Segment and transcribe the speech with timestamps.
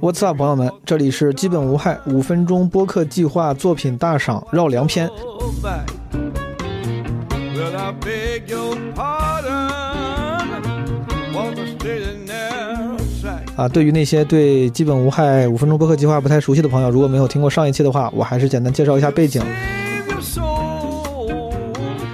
[0.00, 5.08] What's up，朋友们，这里是基本无害五分钟播客计划作品大赏绕梁篇。
[13.56, 19.42] 啊，对于那些对基本无害五分钟播客计划不太熟悉的朋友，如果没有听过上一期的话，我还是简单介绍一下背景。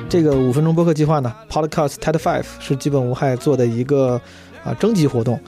[0.08, 4.20] 这个五分钟播客计划呢，Podcast TED Five 是基本无害做的一个
[4.64, 5.38] 啊征集活动。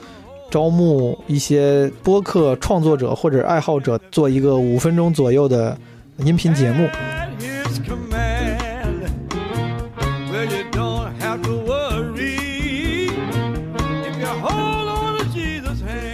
[0.51, 5.77] 招募一些播客创作者或者爱好者，做一个五分钟左右的
[6.17, 6.89] 音频节目。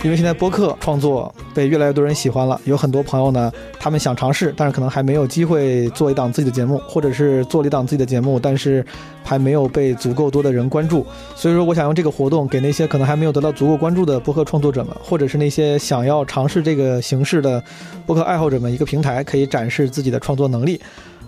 [0.05, 8.85] 因为现在播客创作被越来越多人喜欢了，有很多朋友呢，他们想尝试，但是可能还没有机会做一档自己的节目，或者是做了一档自己的节目，但是
[9.23, 11.03] 还没有被足够多的人关注。
[11.35, 17.63] 所以说，我想用这个活动给那些可能还没有得到足够关注的播客创作者们，或者是那些想要尝试这个形式的
[18.05, 20.79] 播客爱好者们一个平台，可以展示自己的创作能力。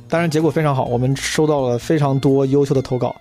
[0.08, 3.16] 当然，结果非常好，我们收到了非常多优秀的投稿。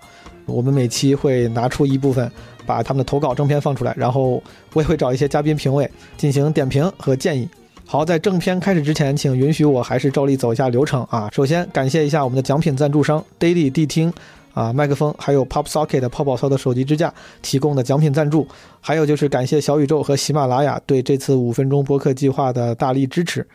[0.45, 2.31] 我们每期会拿出一部分，
[2.67, 7.49] 把他们的投稿正片放出来，然后我也会找一些嘉宾评委进行点评和建议。
[7.85, 11.29] 好，在正片开始之前，请允许我还是照例走一下流程啊。
[11.33, 14.11] 首先感谢一下我们的奖品赞助商 Daily 谛听
[14.53, 18.45] 啊，麦克风，还有 Pop Socket 泡泡操的手机支架提供的奖品赞助，
[18.81, 23.47] 还有就是感谢小宇宙和喜马拉雅对这次五分钟播客计划的大力支持。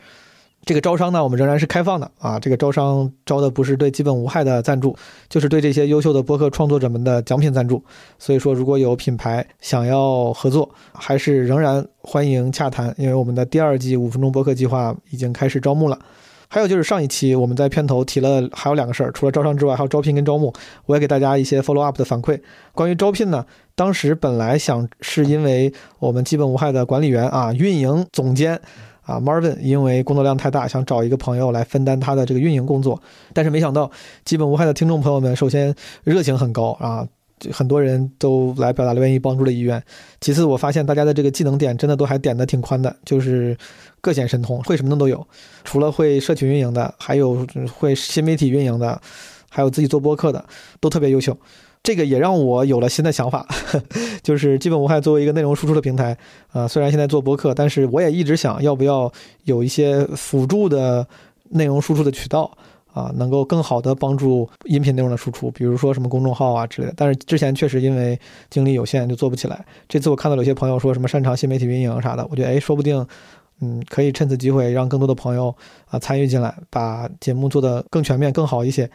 [0.65, 2.39] 这个招商呢，我们仍然是开放的啊。
[2.39, 4.97] 这个招商招的不是对基本无害的赞助，
[5.29, 7.83] 就是对这些优秀的播客创作者们的奖品赞助。
[8.17, 12.95] 所以说，如果有品牌想要合作，还是仍然欢迎洽谈。
[12.97, 15.99] 因为我们的第二季五分钟播客计划已经开始招募了。
[16.47, 20.53] 还有就是上一期我们在片头提了还有两个事儿，除了招商之外，还有招聘跟招募。
[20.87, 22.41] 我也给大家一些 follow up 的反馈。
[22.73, 28.61] 关于招聘呢，当时本来想是因为我们基本无害的管理员啊，运营总监。
[29.03, 33.01] 啊，Marvin 因为工作量太大，想找一个朋友来分担他的这个运营工作，
[33.33, 33.91] 但是没想到，
[34.25, 35.75] 基本无害的听众朋友们，首先
[36.05, 37.07] 热情很高啊，
[37.51, 39.83] 很多人都来表达了愿意帮助的意愿。
[40.21, 43.57] 其次，我发现大家的这个技能点真的都还点的挺宽的，就是
[44.01, 45.27] 各显神通，会什么的都有。
[45.65, 47.45] 除了会社群运营的，还有
[47.77, 49.01] 会新媒体运营的，
[49.51, 50.45] 还有自己做播客的，
[50.79, 51.37] 都特别优秀。
[51.83, 53.47] 这个也让我有了新的想法，
[54.23, 56.17] 就是基本无害作为一个内容输出的平台，
[56.53, 59.13] 啊，虽然现在做播客，但是我也一直想要不要
[59.45, 61.05] 有一些辅助的
[61.51, 62.49] 内容输出的渠道，
[62.93, 66.95] 啊，能够更好的帮助音频内容的输出，比如说什么公众号啊之类的。
[66.97, 68.17] 但是之前确实因为
[68.49, 69.65] 精力有限就做不起来。
[69.89, 73.05] 这次我看到有些朋友说什么擅长新媒体运营啥的，我觉得哎，说不定，
[73.61, 75.53] 嗯，可以趁此机会让更多的朋友
[75.89, 78.89] 啊参与进来，把节目做得更全面、更好一些。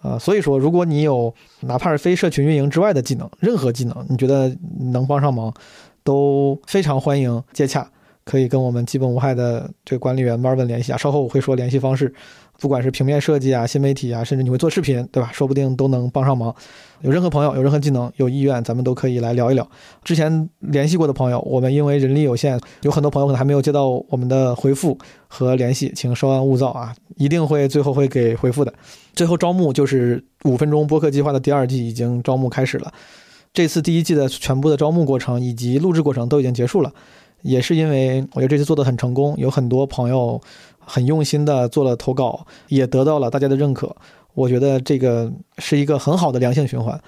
[0.00, 4.50] 啊，所以说，如果你有哪怕是非社群运营之外的技能，任何技能，你觉得
[4.92, 5.52] 能帮上忙，
[6.02, 7.86] 都非常欢迎接洽，
[8.24, 10.96] 可以跟我们基本无害的这个管理员 Marvin 联系啊。
[10.96, 12.14] 稍后我会说联系方式，
[12.60, 15.30] 不管是平面设计啊、新媒体啊，甚至你会做视频，对吧？
[15.32, 16.54] 说不定都能帮上忙。
[17.00, 19.66] 有任何朋友有任何技能有意愿，咱们都可以来聊一聊。
[20.04, 28.72] 之前联系过的朋友，我们因为人力有限，有很多朋友可能还没有接到我们的回复和联系，请稍安勿躁啊，一定会最后会给回复的。
[29.14, 32.92] 最后招募就是五分钟播客计划的第二季已经招募开始了，
[33.54, 36.92] 这次第一季的全部的招募过程以及录制过程都已经结束了，
[37.40, 40.38] 也是因为我觉得这次做的很成功，有很多朋友
[40.84, 43.94] 很用心的做了投稿，也得到了大家的认可。
[44.34, 46.98] 我觉得这个是一个很好的良性循环，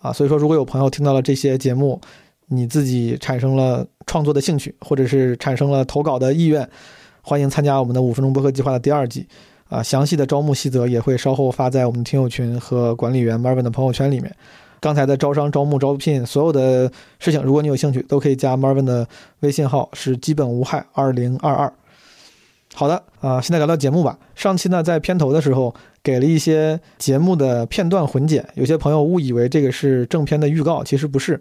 [0.00, 2.00] 啊，所以说如果有朋友听到了这些节目，
[2.48, 6.68] 你自己产生了创作的兴趣，或者是产生了投稿的意愿，
[7.22, 9.26] 欢迎参加我们的五分钟播客计划的第二季，
[9.68, 14.34] 啊，详细的招募细则也会稍后发在我们听友群和管理员 Marvin 的朋友圈里面。
[14.80, 19.06] 刚才的招商、招募、招聘所有的事情，如果你有兴趣，都可以加 Marvin 的
[19.38, 21.72] 微信号，是基本无害二零二二。
[22.74, 24.18] 好的啊，现在聊聊节目吧。
[24.34, 31.38] 上期呢，在片头的时候给了一些节目的片段混剪，有些朋友误以为这个是正片的预告，其实不是，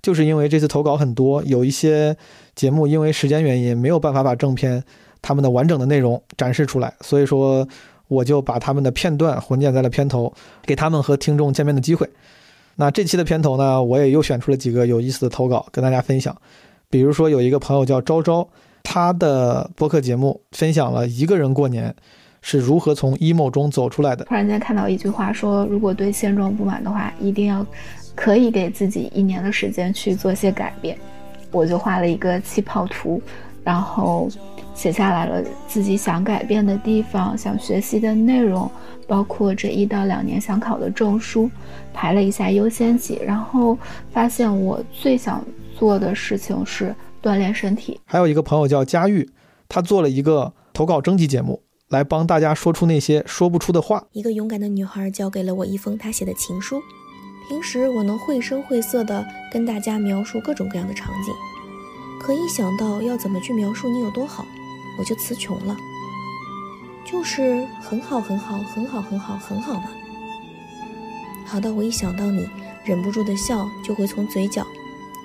[0.00, 2.16] 就是因为这次投稿很多，有一些
[2.54, 4.82] 节目因为时间原因没有办法把正片
[5.20, 7.68] 他们的完整的内容展示出来，所以说
[8.08, 10.32] 我就把他们的片段混剪在了片头，
[10.62, 12.08] 给他们和听众见面的机会。
[12.76, 16.34] 那这期的片头呢，我也又选出了几个有意思的投稿跟大家分享，
[16.88, 18.48] 比如说有一个朋友叫昭昭。
[18.82, 21.94] 他的播客节目分享了一个人过年
[22.42, 24.24] 是如何从 emo 中走出来的。
[24.24, 27.64] 突然间看到一句话说，如果对现状不满的话，一定要
[28.14, 30.98] 可以给自己一年的时间去做些改变。
[31.52, 33.20] 我就画了一个气泡图，
[33.64, 34.28] 然后
[34.74, 38.70] 写下来了自己想改变的地方、想学习的内容，
[39.06, 41.50] 包括这一到两年想考的证书，
[41.92, 43.76] 排了一下优先级，然后
[44.12, 45.44] 发现我最想
[45.76, 48.00] 做的事情是锻炼身体。
[48.04, 49.30] 还有一个朋友叫佳玉，
[49.68, 54.04] 他做了一个投稿征集节目，来帮大家说出那些说不出的话。
[54.12, 56.80] 一个勇敢的女孩交给了我一封她写的情书。
[57.48, 61.34] 平时我能绘声绘色地跟大家描述各种各样的场景，
[62.20, 64.46] 可一想到要怎么去描述你有多好，
[64.98, 65.76] 我就词穷了。
[67.04, 69.90] 就是很好，很好，很好，很好，很好嘛。
[71.44, 72.48] 好的，我一想到你，
[72.84, 74.64] 忍不住的笑就会从嘴角、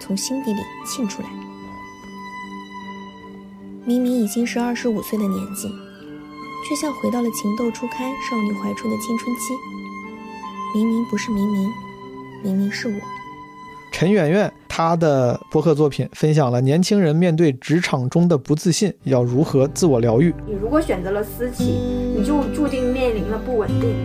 [0.02, 1.30] 从心底里沁出来。
[3.88, 5.68] 明明已经是二十五岁的年纪，
[6.68, 9.54] 却像回到了情窦初开、少女怀春的青春期。
[10.74, 11.72] 明明不是明明。
[12.44, 12.94] 明明是我，
[13.92, 20.34] 陈圆圆，她的播客作品分享了年轻人面对职场中的不自信要如何自我疗愈。
[20.48, 21.64] 你如果选择了私企，
[22.18, 23.96] 你就注定面临了不稳定。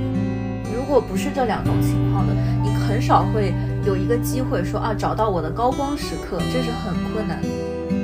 [0.74, 3.54] 如果不是这两种情况的，你很少会
[3.86, 7.40] 有一个机会说啊，找到我的高光时刻，这是很困难。
[7.40, 8.00] 欢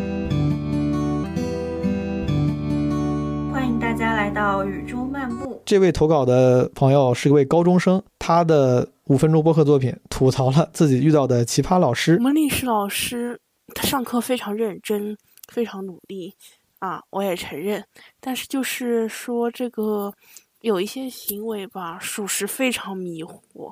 [3.96, 5.62] 家来到雨中漫步。
[5.64, 8.88] 这位投稿的朋友是一位高中生，他的。
[9.08, 12.16] 五分钟播客作品吐槽了自己遇到的奇葩老师。
[12.16, 13.40] 我们历史老师
[13.72, 15.16] 他上课非常认真，
[15.46, 16.34] 非常努力
[16.80, 17.84] 啊，我也承认。
[18.18, 20.12] 但是就是说这个
[20.60, 23.70] 有一些行为吧，属实非常迷惑。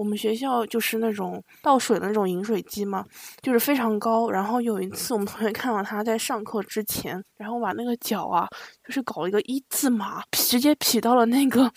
[0.00, 3.04] 我们学校就是那种倒水的那种饮水机嘛，
[3.42, 4.30] 就是非常高。
[4.30, 8.48] 然后有一次我们同学看到他在上课之前，然后把那个脚啊，
[8.82, 11.70] 就是搞一个一字马，直接劈到了那个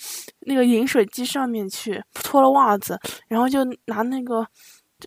[0.48, 2.98] 那个饮水机上面去，脱了袜子，
[3.28, 4.48] 然后就拿那个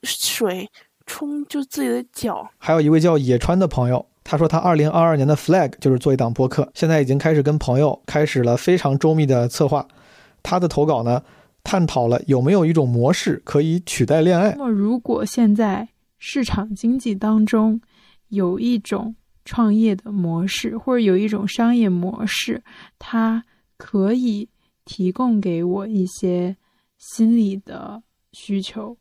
[0.02, 0.68] 水
[1.06, 2.46] 冲就自己的脚。
[2.58, 9.88] 还有一位叫野川的朋友，他说他二零二二年的 flag 就是做一档播客，现在已经开始跟朋友开始了非常周密的策划。
[10.42, 11.22] 他的投稿呢？
[11.66, 14.54] 探讨了有没有一种模式可以取代恋爱。
[14.56, 17.80] 那么，如果现在市场经济当中
[18.28, 22.62] 有一种创业的模式，或者有一种商业模式，
[23.00, 23.42] 它
[23.76, 24.48] 可以
[24.84, 26.56] 提供给我一些
[26.98, 28.00] 心理的
[28.32, 28.96] 需求，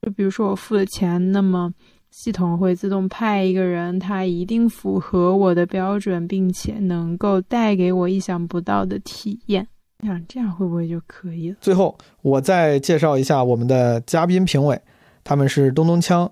[0.00, 1.72] 就比如说我付了钱，那么
[2.10, 9.68] 系统会自动派一个人，他一定符合我的标准，并且能够带给我意想不到的体验。
[10.04, 11.56] 你想这样会不会就可以了？
[11.60, 14.80] 最后，我再介绍一下我们的嘉宾评委，
[15.22, 16.28] 他们是东东锵、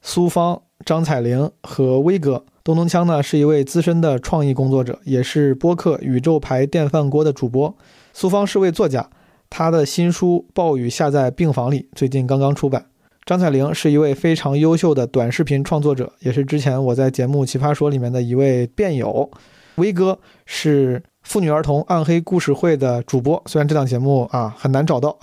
[0.00, 2.44] 苏芳、张彩玲和威哥。
[2.62, 7.76] 东东锵呢是一位资深的创意工作者，也是播客《宇宙牌电饭锅》的主播。
[8.12, 9.10] 苏芳是位作家，
[9.50, 12.86] 他的新书《暴雨下在病房里》最近刚刚出版。
[13.24, 19.28] 张彩玲是一位非常优秀的短视频创作者，也是之前我在节目《奇葩说》里面的一位辩友。
[19.74, 21.02] 威哥是。
[21.28, 25.14] 妇女儿童暗黑故事会的主播，虽然这档节目啊很难找到，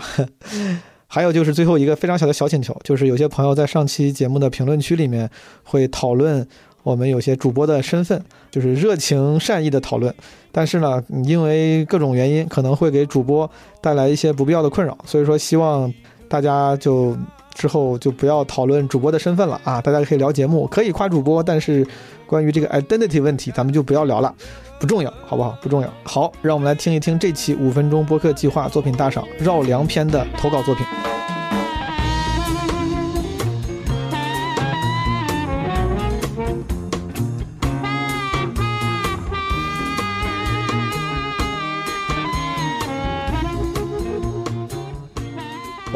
[1.08, 5.28] 还有就是最后一个非常小的小请求，就是有些朋友在上期节目的评论区里面
[5.64, 6.48] 会讨论
[6.84, 10.14] 我们有些主播的身份，就是热情善意的讨论，
[10.52, 13.50] 但是呢，因为各种原因可能会给主播
[13.82, 15.92] 带来一些不必要的困扰，所以说希望
[16.30, 17.18] 大家就
[17.56, 21.88] 之后就不要讨论主播的身份了啊，大家可以聊节目，可以夸主播，但是
[22.28, 24.32] 关于这个 identity 问题，咱们就不要聊了。
[24.78, 25.58] 不重要，好不好？
[25.62, 25.90] 不重要。
[26.04, 30.86] 好，让我们来听一听这期五分钟播客计划作品大赏绕梁篇的投稿作品。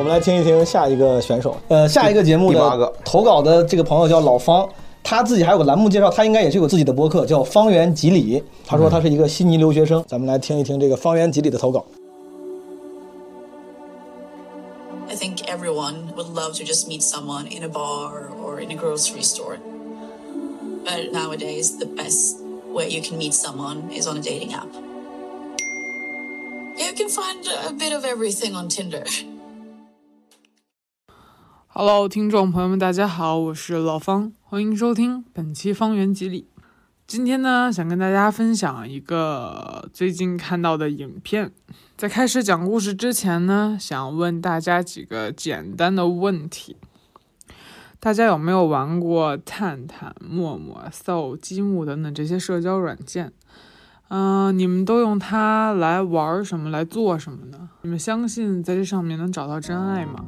[0.10, 1.56] 们来听一听下一个选手。
[1.68, 4.68] 呃，下一个节目的投稿的这个朋友叫老方。
[5.02, 8.44] 他自己还有个栏目介绍，他应该也是有自己的播客，叫方圆几里。
[8.66, 11.86] 他说他是一个悉尼留学生，咱们来听一听这个方圆几里的投稿。
[15.08, 19.24] I think everyone would love to just meet someone in a bar or in a grocery
[19.24, 19.58] store.
[20.86, 22.38] But nowadays, the best
[22.72, 24.68] way you can meet someone is on a dating app.
[26.78, 29.06] You can find a bit of everything on Tinder.
[31.82, 36.46] Hello，听众朋友们，大家好，我是老方，欢迎收听本期方圆几里。
[37.08, 41.54] 今天呢，想跟大家分享一个最近看到的影片。
[41.96, 46.76] 在开始讲故事之前呢，想问大家几个简单的问题：
[48.02, 53.32] 大家有没有玩过探探、陌陌、搜、积木等等这些社交软件？
[54.10, 56.70] 嗯，你们都用它来玩什么？
[56.70, 57.70] 来做什么呢？
[57.84, 60.26] 你们相信在这上面能找到真爱吗？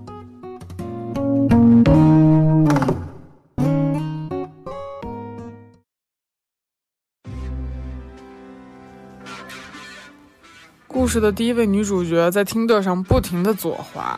[10.87, 14.17] 故事的第一位女主角在听的上不停的左滑，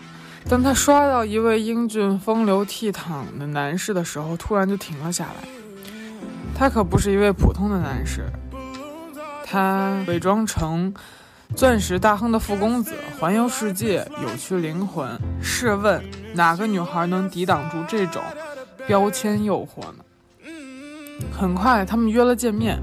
[0.49, 5.47] 当她刷到一位英俊风流倜傥的男士的时候，突然就停了下来。
[6.55, 8.25] 他可不是一位普通的男士，
[9.45, 10.93] 他伪装成
[11.55, 15.07] 钻石大亨的富公子，环游世界，有趣灵魂。
[15.41, 18.21] 试问哪个女孩能抵挡住这种
[18.87, 20.03] 标签诱惑呢？
[21.31, 22.79] 很快，他们约了见面，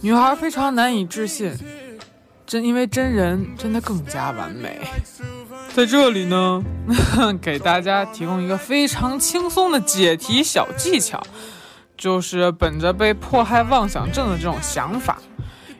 [0.00, 1.54] 女孩非常难以置信，
[2.46, 4.80] 真因为真人真的更加完美。
[5.74, 6.62] 在这里呢，
[7.40, 11.22] 给大家提供一个非常轻松的解题小技巧。
[11.96, 15.18] 就是本着被迫害妄想症的这种想法，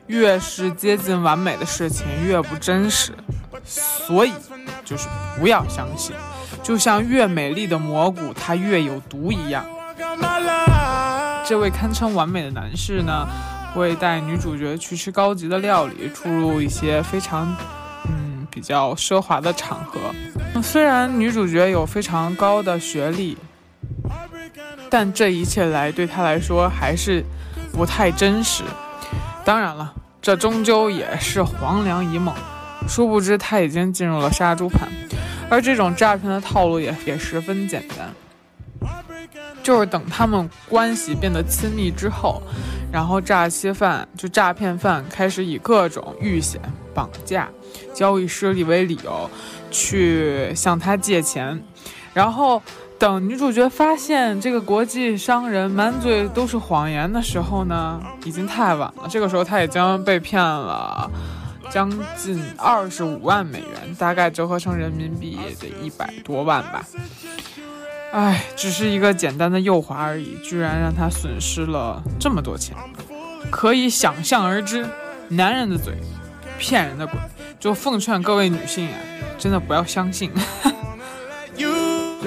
[0.09, 3.13] 越是接近完美的事情越不真实，
[3.63, 4.33] 所以
[4.83, 5.07] 就是
[5.39, 6.15] 不要相信，
[6.63, 9.63] 就像越美丽的蘑菇它越有毒一样。
[11.45, 13.27] 这位堪称完美的男士呢，
[13.75, 17.55] 会带女主角去吃高级的料理，出入一些非常
[18.07, 19.99] 嗯比较奢华的场合。
[20.61, 23.37] 虽然女主角有非常高的学历。
[24.91, 27.23] 但这一切来对她来说还是
[27.71, 28.63] 不太真实。
[29.45, 32.33] 当然了，这终究也是黄粱一梦。
[32.87, 34.87] 殊不知他已经进入了杀猪盘，
[35.49, 38.13] 而这种诈骗的套路也也十分简单，
[39.61, 42.41] 就是等他们关系变得亲密之后，
[42.91, 46.61] 然后诈欺犯就诈骗犯开始以各种遇险、
[46.93, 47.49] 绑架、
[47.93, 49.29] 交易失利为理由
[49.69, 51.61] 去向他借钱，
[52.13, 52.61] 然后。
[52.99, 59.07] 等女主角发现这个国际商人满嘴都是谎言的时候呢，已经太晚了。
[59.09, 61.09] 这个时候，她已经被骗了
[61.69, 66.85] 将近二十五万美元，大概折合成人民币也得一百多万吧。
[68.11, 72.75] 唉，只是一个简单的诱惑而已，居然让她损失了这么多钱，
[73.49, 74.85] 可以想象而知，
[75.29, 75.93] 男人的嘴，
[76.57, 77.17] 骗人的鬼。
[77.59, 78.95] 就奉劝各位女性啊，
[79.37, 80.29] 真的不要相信。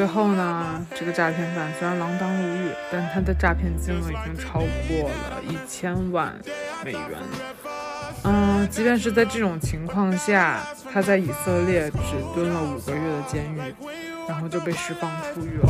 [0.03, 6.35] 最后呢，这个诈骗犯虽然锒铛入狱，但他的诈骗金额已经超过了一千万
[6.85, 7.01] 美元。
[8.25, 10.59] 嗯，即便是在这种情况下，
[10.93, 13.61] 他在以色列只蹲了五个月的监狱，
[14.29, 15.69] 然后就被释放出狱了。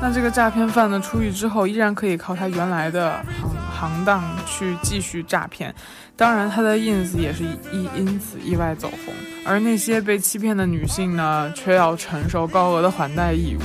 [0.00, 5.74] 那这个诈骗犯呢，出狱之后依然可以靠他原来的行行当去继续诈骗，
[6.16, 9.14] 当然他的 ins 也是因因此意外走红。
[9.44, 13.60] 而那些被欺骗的女性呢，却要承受高额的还贷义务。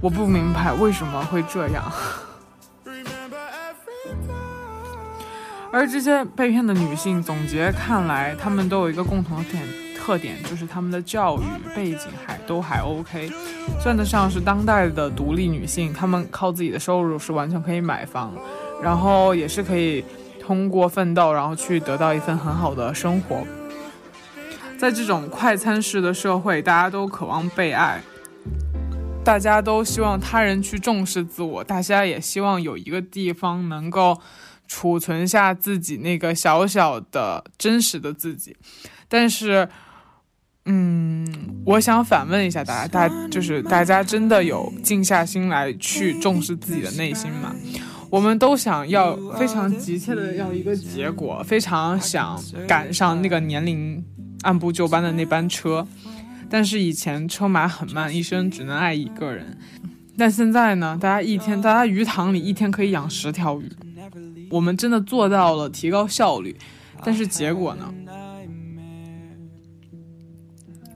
[0.00, 1.92] 我不明白为什么会这样。
[5.72, 9.62] 而这些被骗的女性，总结看来，她们都有一个共同的点
[9.96, 11.44] 特点，就是她们的教育
[11.74, 13.30] 背景还都还 OK，
[13.80, 15.90] 算得上是当代的独立女性。
[15.92, 18.34] 她们靠自己的收入是完全可以买房，
[18.82, 20.04] 然后也是可以
[20.40, 23.46] 通过奋斗，然后去得到一份很好的生活。
[24.76, 28.02] 在这种快餐式的社会，大家都渴望被爱，
[29.24, 34.20] 大家都希望他人去重视自我，大家也希望有一个地方能够
[34.66, 38.56] 储存下自己那个小小的真实的自己。
[39.08, 39.68] 但是，
[40.64, 47.54] 嗯，我想反问一下大家，大就是大家真的有静下心来去重视自己的内心吗？
[48.12, 52.38] 我们都想要非常急切的要一个结果，非常想
[52.68, 54.04] 赶上那个年龄。
[54.42, 55.86] 按部就班的那班车，
[56.50, 59.56] 但是以前车马很慢，一生只能爱一个人。
[60.18, 60.98] 但现在呢？
[61.00, 63.70] 大家一天，大家鱼塘里一天可以养十条鱼。
[64.50, 66.56] 我们真的做到了提高效率，
[67.04, 67.94] 但是结果呢？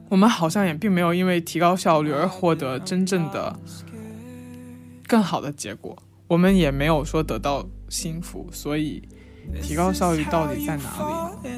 [0.09, 3.57] 我们好像也并没有因为提高效率而获得真正的
[5.07, 5.97] 更好的结果。
[6.27, 9.01] 我们也没有说得到幸福，所以
[9.61, 11.49] 提高效率到底在哪里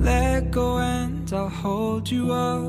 [0.00, 2.62] ？Let go and I'll hold you up.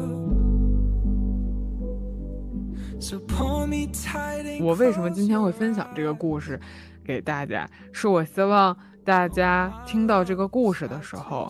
[4.61, 6.59] 我为什么今天会分享这个故事
[7.05, 7.69] 给大家？
[7.93, 8.75] 是我希望
[9.05, 11.49] 大家听到这个故事的时候，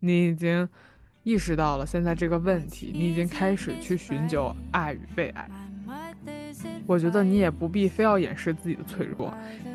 [0.00, 0.68] 你已经
[1.24, 5.48] 意识到了现在这个问题，你已经开始去寻求爱与被爱。
[6.86, 9.32] 我觉得你也不必非要掩饰自己的脆弱，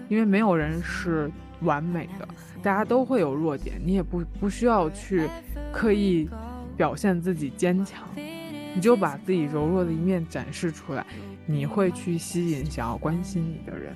[0.08, 1.30] 因为没有人是
[1.62, 2.28] 完美的。
[2.62, 5.28] 大家都会有弱点，你也不不需要去
[5.74, 6.30] 刻意
[6.78, 11.04] 表现自己坚强，你就把自己柔弱的一面展示出来，
[11.48, 13.96] 你会去吸引想要关心你的人。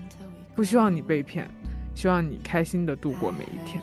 [0.56, 1.48] 不希望你被骗，
[1.94, 3.82] 希望你开心的度过每一天。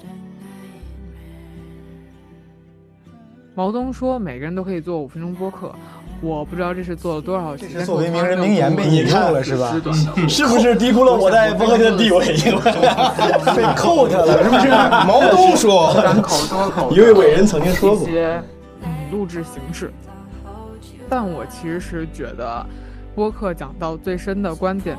[3.55, 5.75] 毛东说，每个人都可以做五分钟播客，
[6.21, 9.75] 我不知道这是做了多少期，这是作为名人名言被引用了是吧？
[10.29, 12.27] 是不是低估了我在播客界的地位？
[13.57, 14.69] 被扣他了，是不是？
[15.07, 15.93] 毛泽东说，
[16.91, 18.43] 一位伟人曾经说过一些
[18.83, 19.93] 嗯录制形式。
[21.09, 22.65] 但我其实是觉得，
[23.17, 24.97] 播客讲到最深的观点，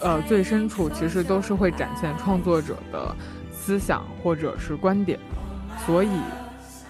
[0.00, 3.14] 呃，最深处其实都是会展现创作者的
[3.52, 5.18] 思想或者是观点，
[5.84, 6.08] 所以，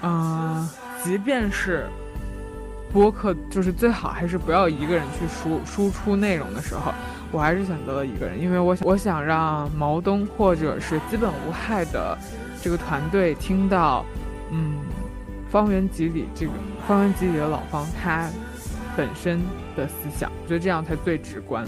[0.02, 0.68] 嗯、
[1.02, 1.86] 即便是
[2.92, 6.92] 播客，就是最好还是不要一个人去输输出内容的时候，
[7.30, 12.18] 我还是选择了一个人，因为我想我想让毛东或者是基本无害的
[12.60, 14.04] 这个团队听到，
[14.50, 14.74] 嗯，
[15.50, 16.52] 方圆几里这个
[16.86, 18.28] 方圆几里的老方他
[18.96, 19.40] 本身
[19.76, 21.64] 的思想，我觉得这样才最直观。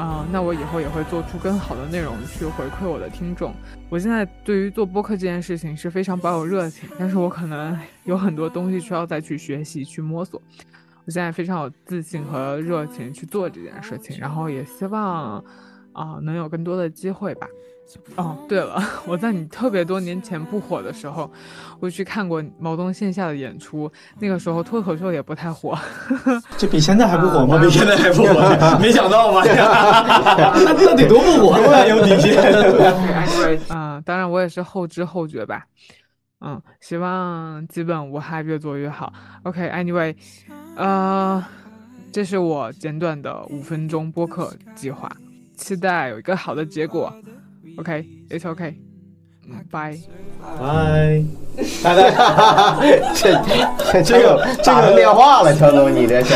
[0.00, 3.52] 啊、那我以后也会做出更好的内容去回馈我的听众。
[3.90, 10.40] 我现在对于做播客这件事情是非常保有热情，但是我可能有很多东西需要再去学习、去摸索。
[11.04, 15.44] 我现在非常有自信和热情去做这件事情，然后也希望
[15.92, 17.46] 啊、能有更多的机会吧。
[18.16, 21.30] 哦，对了， 我在你特别多年前不火的时候，
[21.80, 25.78] 我去看过毛东线下的演出，那个时候脱口秀也不太火。
[26.56, 27.58] 这比现在还不火吗？
[27.58, 28.34] 比现在还不火，
[28.80, 29.42] 没想到吧？
[29.46, 32.40] 那那得多不火，永远有底线。
[33.68, 35.64] 嗯，当然我也是后知后觉吧。
[36.42, 39.12] 嗯，希望基本无害，越做越好。
[39.42, 40.14] OK，Anyway，、
[40.74, 41.44] 呃，
[42.10, 45.10] 这是我简短的五分钟播客计划，
[45.56, 47.12] 期待有一个好的结果。
[47.80, 48.74] OK，It's、OK，
[49.48, 49.96] 嗯，拜。
[50.60, 51.22] 拜。
[51.82, 52.10] 来来，
[53.14, 53.32] 这
[53.92, 56.34] 这这个这个电话了，强总，你这是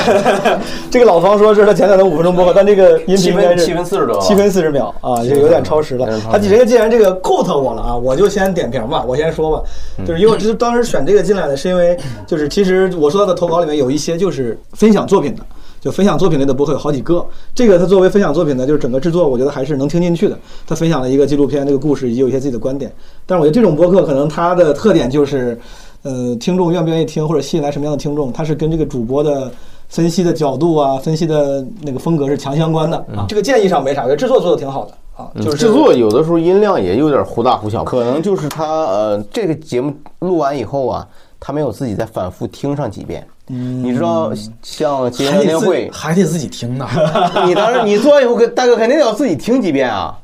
[0.90, 6.20] 这个老方说是他简短的五分钟播客，但这个音频应该是七分七分40多七分四十秒啊，这有点超时了。
[6.30, 9.62] 他这个既然这个 quote 我了啊，我就先点评吧，我先说吧，
[10.04, 11.96] 就是因为我之当时选这个进来的是因为
[12.26, 15.42] 就是其实我说到的投稿里面有一些就是分享作品的。
[15.84, 17.22] 就分享作品类的博客有好几个，
[17.54, 20.38] 这个他作为分享作品呢，就是整个制作我觉得还是能听进去的。
[20.66, 22.90] 他分享了一个纪录片这个故事，以及有一些自己的观点。
[23.26, 25.60] 但是我觉得这种博客可能它的特点就是，
[26.00, 29.52] 呃，听众愿不愿意听，或者吸引来什么样的听众，它是跟这个主播的
[29.90, 33.26] 分析的角度啊，分析的那个风格是强相关的啊。
[33.28, 34.92] 这个建议上没啥，我觉得制作做的挺好的
[35.22, 41.06] 啊，就是嗯制作有的时候音量也有点忽大忽小，可能就是他呃这个节目录完以后啊，
[41.38, 43.26] 他没有自己再反复听上几遍。
[43.48, 46.88] 嗯你知道像节还得自目年会，还得自己听呢。
[47.46, 50.18] 你当时你做完以后，大哥肯定要自己听几遍啊，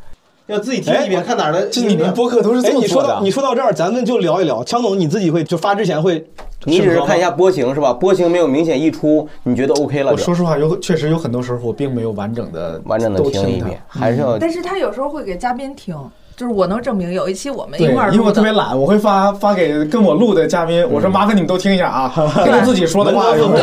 [0.46, 1.66] 要自己听几遍，看哪儿的。
[1.68, 3.20] 这你们播客都是这哎，么做的你说到。
[3.22, 4.64] 你说到这儿，咱们就聊一聊。
[4.64, 6.26] 强总，你自己会就发之前会
[6.64, 7.92] 你只是看一下波形是吧？
[7.92, 10.12] 波形没有明显溢出，你觉得 OK 了？
[10.12, 15.94] 我说实话，有确实有很多时候我并没有完整的完整的都听一遍，还是要但是他有时候会给嘉宾听，
[16.40, 18.31] 就是我能证明有一期我们一块儿，因为我。
[18.33, 22.11] 特别懒，我会发发给跟我录的嘉宾，我说麻烦你们都听一下啊，
[22.42, 23.61] 听听自己说的话对对对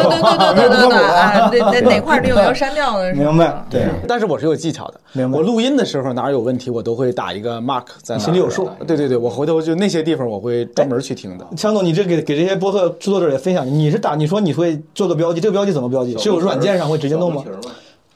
[0.54, 3.12] 对对对对，哪哪块儿你有没有删掉的？
[3.16, 3.66] 明白？
[3.68, 5.00] 对，但是我是有技巧的。
[5.14, 8.70] 明白我录音的时候哪儿有问题，我都会打一个 mark 在心里有数。
[8.86, 11.48] 对对对，我回头就那些地方我会专门去听的。
[11.58, 16.16] 强总，你这给给这些播客制作者也分享，你是打你说你会做个标记，这个标记怎么标记？
[16.20, 17.44] 是有软件上会直接弄吗？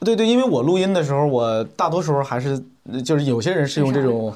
[0.04, 2.62] 对对，因为我录音的时候，我大多时候还是
[3.04, 4.32] 就是有些人是用这种。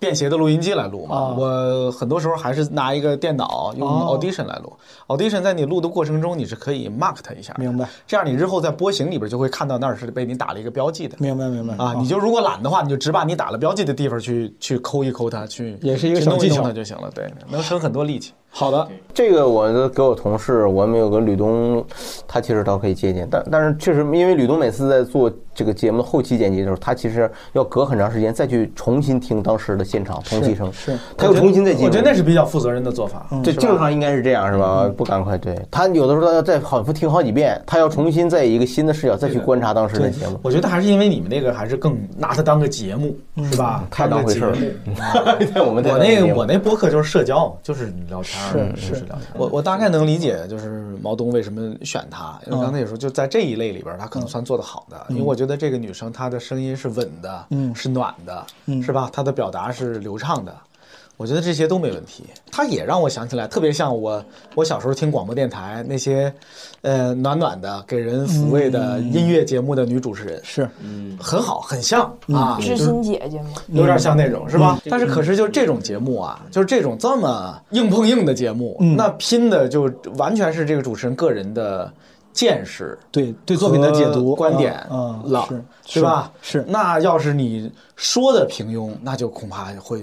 [0.00, 4.72] 便携的录音机来录嘛，啊我很多时候还是拿一个电脑用哦 Audition 来录。
[5.08, 7.86] Audition 在你录的过程中，你是可以 mark 它一下，明白？
[8.06, 11.14] 这样你日后在波形里边就会看到那儿是被你打了一个标记的。
[11.18, 17.10] 明白明白啊，你就如果懒的话，你就只把你打了标记的地方去去抠一抠它，去也是一个小技巧就行了。
[17.14, 18.32] 对，能省很多力气。
[18.54, 21.82] 好的，这个我都给我同事，我们有个吕东，
[22.28, 31.86] 他其实倒可以借鉴，但但是确实，因为吕东每次在做这个节目的后期剪辑的时候，他其实要隔很长时间再去重新听当时的现场同期声，是他又重新再记录。
[31.86, 33.26] 我觉得那是比较负责任的做法。
[33.42, 34.86] 对，正常应该是这样，是吧？
[34.94, 40.38] 不赶快，对他有的时候他要再反复听好几遍，他要重新在一个新的视角再去观察当时的节目。
[40.42, 43.16] 我觉得还是因为你们那个还是更拿它当个节目，
[43.50, 43.82] 是吧？
[43.90, 44.52] 太当回事儿。
[45.64, 49.06] 我们我那个我那播客就是社交，就是聊天儿，是就是。
[49.34, 55.06] 我我大概能理解，就是毛东为什么选她，因为刚才也说，就在这一类里边，她可能算做得好的。
[55.08, 59.08] 因为我觉得这个女生她的声音是稳的，嗯是暖的，嗯是吧？
[59.12, 60.54] 她的表达是流畅的。
[61.16, 62.24] 我觉得这些都没问题。
[62.50, 66.32] 她也让我想起来，特别像我我小时候听广播电台那些，
[66.80, 73.50] 呃，暖暖的给人抚慰的音乐节目的女主持人，是，嗯，很好，很像啊，知心姐姐吗？
[73.68, 74.80] 有点像那种，是吧？
[74.90, 81.92] 但是可是就这种节目啊，就是这种这么硬碰硬的节目，那拼的就完全是这个主持人个人的
[82.32, 85.46] 见识，对对作品的解读观点嗯了，
[85.86, 86.32] 是对吧？
[86.40, 86.64] 是。
[86.66, 90.02] 那要是你说的平庸，那就恐怕会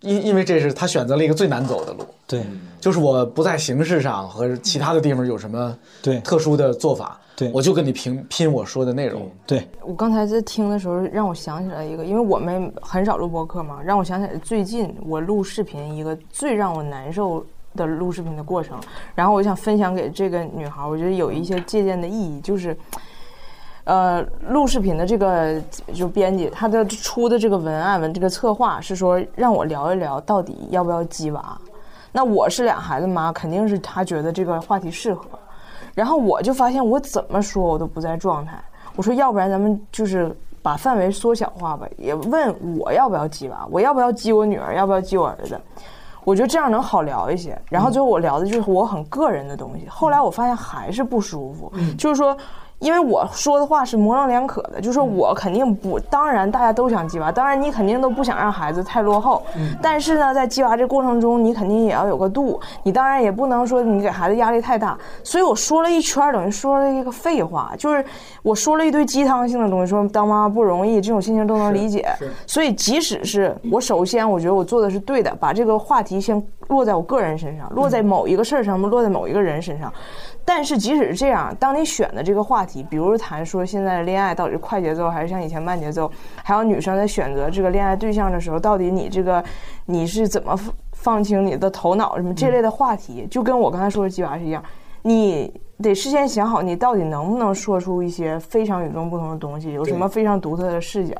[0.00, 2.04] 因因为这是他选择了一个最难走的路。
[2.26, 2.44] 对，
[2.80, 9.28] 就是我不在形式上和其他的地方有什么对特殊的做法，对我就跟你拼拼我说的内容。
[9.46, 18.78] 对我刚才在听的时候，让我想起来一个，因为我们很少录播客嘛，让我想起来最近我录视频一个最让我难受的录视频的过程，
[19.14, 22.76] 然后我想分享给这个女孩，我觉得有一些借鉴的意义，就是。
[23.84, 25.60] 呃，录视频的这个
[25.92, 31.58] 就编辑，他的出的这个文案文这个策划是说让我聊一聊到底要不要鸡娃。
[32.12, 35.24] 那我是俩孩子妈，肯定是他觉得这个话题适合。
[35.94, 38.62] 然后我就发现我怎么说我都不在状态。
[38.94, 40.30] 我说要不然咱们就是
[40.62, 45.58] 把范围缩小化吧，也问我要不要鸡娃，我要不要鸡我女儿，要不要鸡我儿子。
[46.24, 47.60] 我觉得这样能好聊一些。
[47.68, 49.86] 然后最后我聊的就是我很个人的东西。
[49.88, 52.36] 后来我发现还是不舒服，就是说。
[52.80, 59.42] 因为我说的话是模棱两可的，就是我肯定不，当然大家都想鸡娃，当然你肯定都不想让孩子太落后，
[59.82, 68.02] 但是呢，在鸡娃这过程中，你肯定也要有个度，你当然也不能说你给孩子压力太大，所以我说了一圈，等于说了一个废话，就是
[68.42, 72.08] 我说了一堆鸡汤性的东西，说当妈妈不容易，这种心情都能理解，
[72.46, 79.92] 所以即使是我首先我觉得我做的是对的，把这个话题先落在我个人身上，落在某一个事儿上面，落在某一个人身上。
[80.44, 86.10] 但是即使是这样，当你选的这个话题，比如谈说现在的恋爱到底是快节奏还是像以前慢节奏，
[86.42, 89.42] 还有女生在选择这个恋爱对象的时候，到底你这个
[89.86, 90.58] 你是怎么
[90.92, 94.62] 放清你的头脑什么这类的话题，就跟我刚才说的鸡娃是一样，
[95.02, 101.14] 你得事先想好你到底能不能说出一些非常与众不同的东西，有什么非常独特的视角，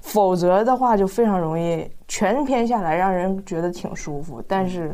[0.00, 4.90] 否则的话就非常容易全篇下来让人觉得挺舒服，但是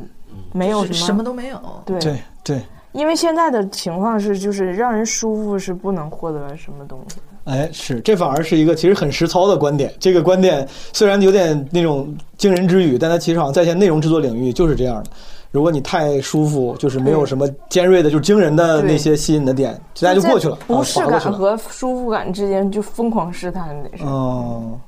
[0.53, 1.99] 没有什么什么都没有，对。
[2.01, 2.61] 对对。
[2.97, 7.17] 因为现在的情况是，就是让人舒服是不能获得什么东西。
[7.45, 9.93] 哎，是，这反而是一个其实很实操的观点。
[10.01, 15.11] 这个观点虽然有点那种惊人之语，但它其实好像在线内容制作领域就是这样的。
[15.51, 24.03] 如果你太舒服，就是没有什么尖锐的，就是惊人的那些吸引的点，大家就过去了，不适感和舒服感之间就疯狂试探得是。
[24.05, 24.81] 嗯。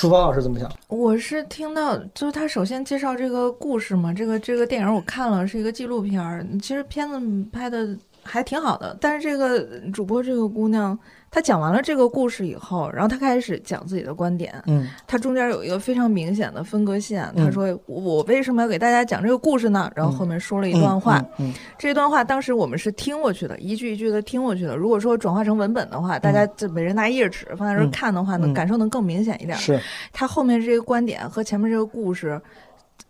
[0.00, 0.66] 书芳老师怎么想？
[0.88, 6.42] 我是听到，就是他首先介绍这个故事嘛，这个这个电影我看了，是一个纪录片儿。
[6.62, 7.20] 其实片子
[7.52, 9.60] 拍的还挺好的，但是这个
[9.90, 10.98] 主播这个姑娘。
[11.30, 14.52] 他讲完了这个故事以后，然后他开始讲自己的观点。
[14.66, 17.32] 嗯，他中间有一个非常明显的分割线。
[17.36, 21.24] 他说：“我为什么要给大家讲这个故事呢？”然后后面说了一段话。
[21.38, 24.76] 嗯，这段话当时我们是听过去的，一句一句的听过去的。
[24.76, 29.56] 如果说转化成文本的话，大家就每人拿一页纸放在这看的话，能感受能更明显一点。
[29.56, 29.80] 是，
[30.12, 32.40] 他后面这个观点和前面这个故事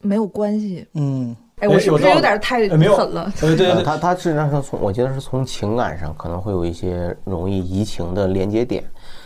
[0.02, 0.86] 没有关系。
[0.92, 1.34] 嗯。
[1.60, 2.80] 哎，我是不是有点太狠
[3.12, 3.32] 了？
[3.38, 8.82] 对对对，他他实际上是从我觉得是从情感上可能会有一些容易移情的连接点，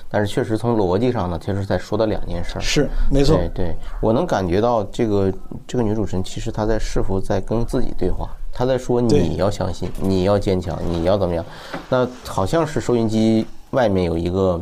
[0.08, 2.58] 但是确实从逻辑上呢，其实在说的两件事。
[2.60, 3.36] 是，没错。
[3.36, 5.32] 对对，我能感觉到这个
[5.66, 11.44] 这个女主持人其实她在是否在跟自己对话，她在说你要相信，你要坚强，你要怎么样？
[11.88, 14.60] 那好像是收音机外面有一个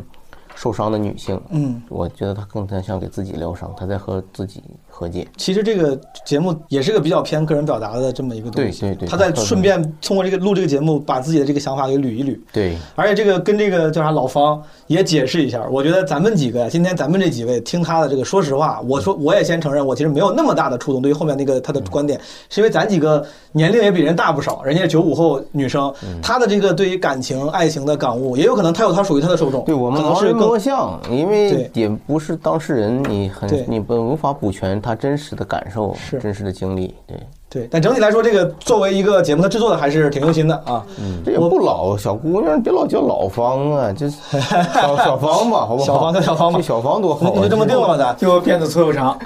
[0.55, 4.63] 受伤的女性，嗯，我觉得她更加像给自己疗伤，她在和自己。
[4.93, 5.27] 和解。
[5.37, 8.81] 其实这个节目也是个比较偏个人表达的这么一个东西。
[8.81, 9.09] 对对对。
[9.09, 12.39] 他在顺便通过这个录这个节目，把自己的这个想法给捋一捋。
[12.53, 12.77] 对。
[12.93, 15.65] 而且这个跟这个叫啥老方也解释一下。
[15.71, 21.01] 我觉得咱们几个今天咱们这几位听他的这个，说实话，我说我也先承认，我其实没有那么大的触动。
[21.01, 29.65] 对于后面那个他的观点，是因为咱几个年龄也比人大不少，人家九五后女生，她的这个对于感情、爱情的感悟，也有可能她有她属于她的受众。
[29.65, 34.82] 对我们可能是更像，因为也不是当事人，你很你不无法补全。
[34.83, 37.17] 他真实的感受是真实的经历，对
[37.49, 40.83] 对，但整体来说，这个作为一个节目，他制作的还是挺用心的啊。
[40.99, 44.09] 嗯，这也不老，小姑娘别老叫老方啊，就
[44.73, 45.85] 小小方吧，好不好？
[45.85, 49.17] 小方叫小方吧，小方多好，你就这么定了吧，咱就片子粗又长。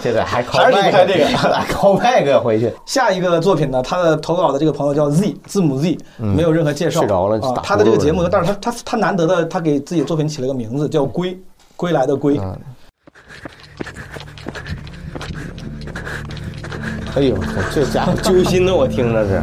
[0.00, 1.26] 现 在还还是离不开这个，
[1.70, 2.72] 靠麦个回去。
[2.86, 7.60] 下一个作品呢，他的投稿的这个朋友叫 Z 字母 Z，没有任何介绍，睡着了啊。
[7.62, 11.36] 他的这个节目，但是他他他难得的，他给自己的作品起了个名字，叫归
[11.74, 12.40] 归来的归。
[17.16, 17.38] 哎呦，
[17.72, 19.42] 这家伙 揪心的，我听着是。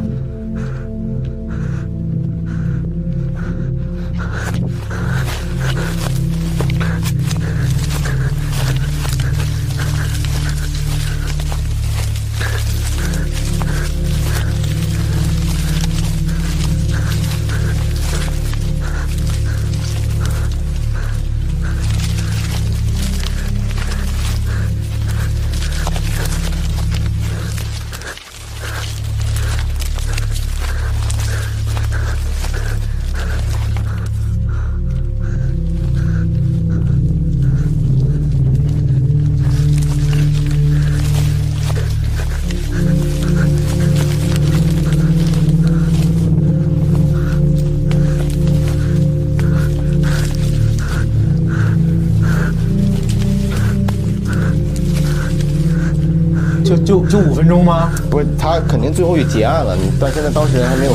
[57.13, 57.91] 就五分钟吗？
[58.09, 60.91] 不是，他肯定最后就结案了，你到现在当事人还没有。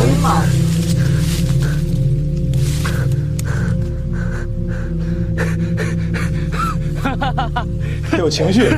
[8.18, 8.66] 有情绪。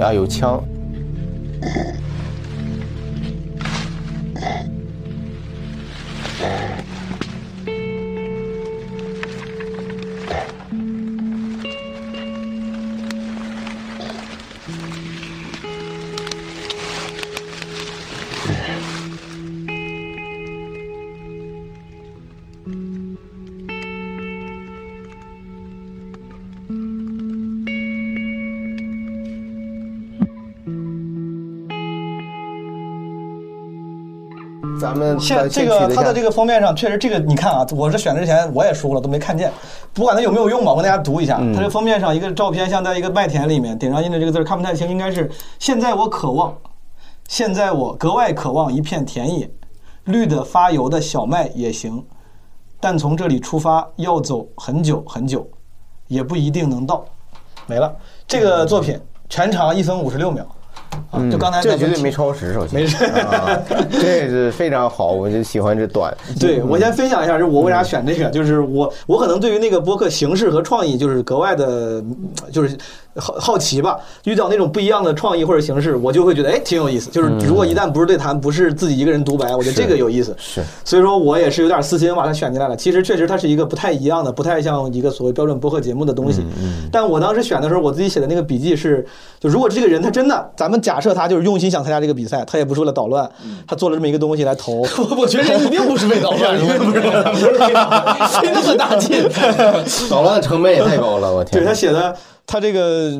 [0.00, 0.64] 啊，有枪。
[34.98, 39.50] 们现这个它的这个封面上确实这个你看啊，我是选之前我也说了都没看见，
[39.94, 41.38] 不管它有没有用吧，我跟大家读一下。
[41.54, 46.54] 它这封面上一个照片像在一个麦田里面，顶上印的这个字看不太清，应该是现在我渴望，
[47.28, 49.48] 现在我格外渴望一片田野，
[50.04, 52.04] 绿的发油的小麦也行，
[52.80, 55.48] 但从这里出发要走很久很久，
[56.08, 57.04] 也不一定能到。
[57.66, 57.94] 没了，
[58.26, 60.46] 这个作品全长一分五十六秒。
[61.10, 62.80] 啊，就刚才这绝对没超时，首先。
[62.80, 62.96] 没事，
[63.90, 66.14] 这是非常好，我就喜欢这短。
[66.38, 72.02] 对我先分享一下，就是我为啥选这个，就是我我可能对于那个播客形式和创意就是格外的，
[72.52, 72.76] 就是
[73.16, 73.98] 好好奇吧。
[74.24, 77.10] 遇到那种不一样的创意或者形式，我就会觉得哎挺有意思。
[77.10, 80.34] 就是如果一旦不是对谈，不是自己一个人独白，我觉得这个有意思。
[80.38, 82.76] 是，所以说我也是有点私心把它选进来了。
[82.76, 86.44] 其实确实它是一个不太一样的，不太像一个所谓标准播客节目的东西。
[86.60, 86.88] 嗯。
[86.92, 89.06] 但我当时选的时候，我自己写的那个笔记是，
[89.40, 93.28] 就如果这个人他真的，咱们假设他就是用心想参加这个比赛，他也不是为了捣乱，
[93.66, 94.86] 他做了这么一个东西来投。
[95.18, 99.28] 我觉得人一定不是为捣乱，不 是费那么大劲，
[100.08, 101.60] 捣乱的成本也太高了，我天！
[101.60, 102.14] 对他写的，
[102.50, 103.12] 他这个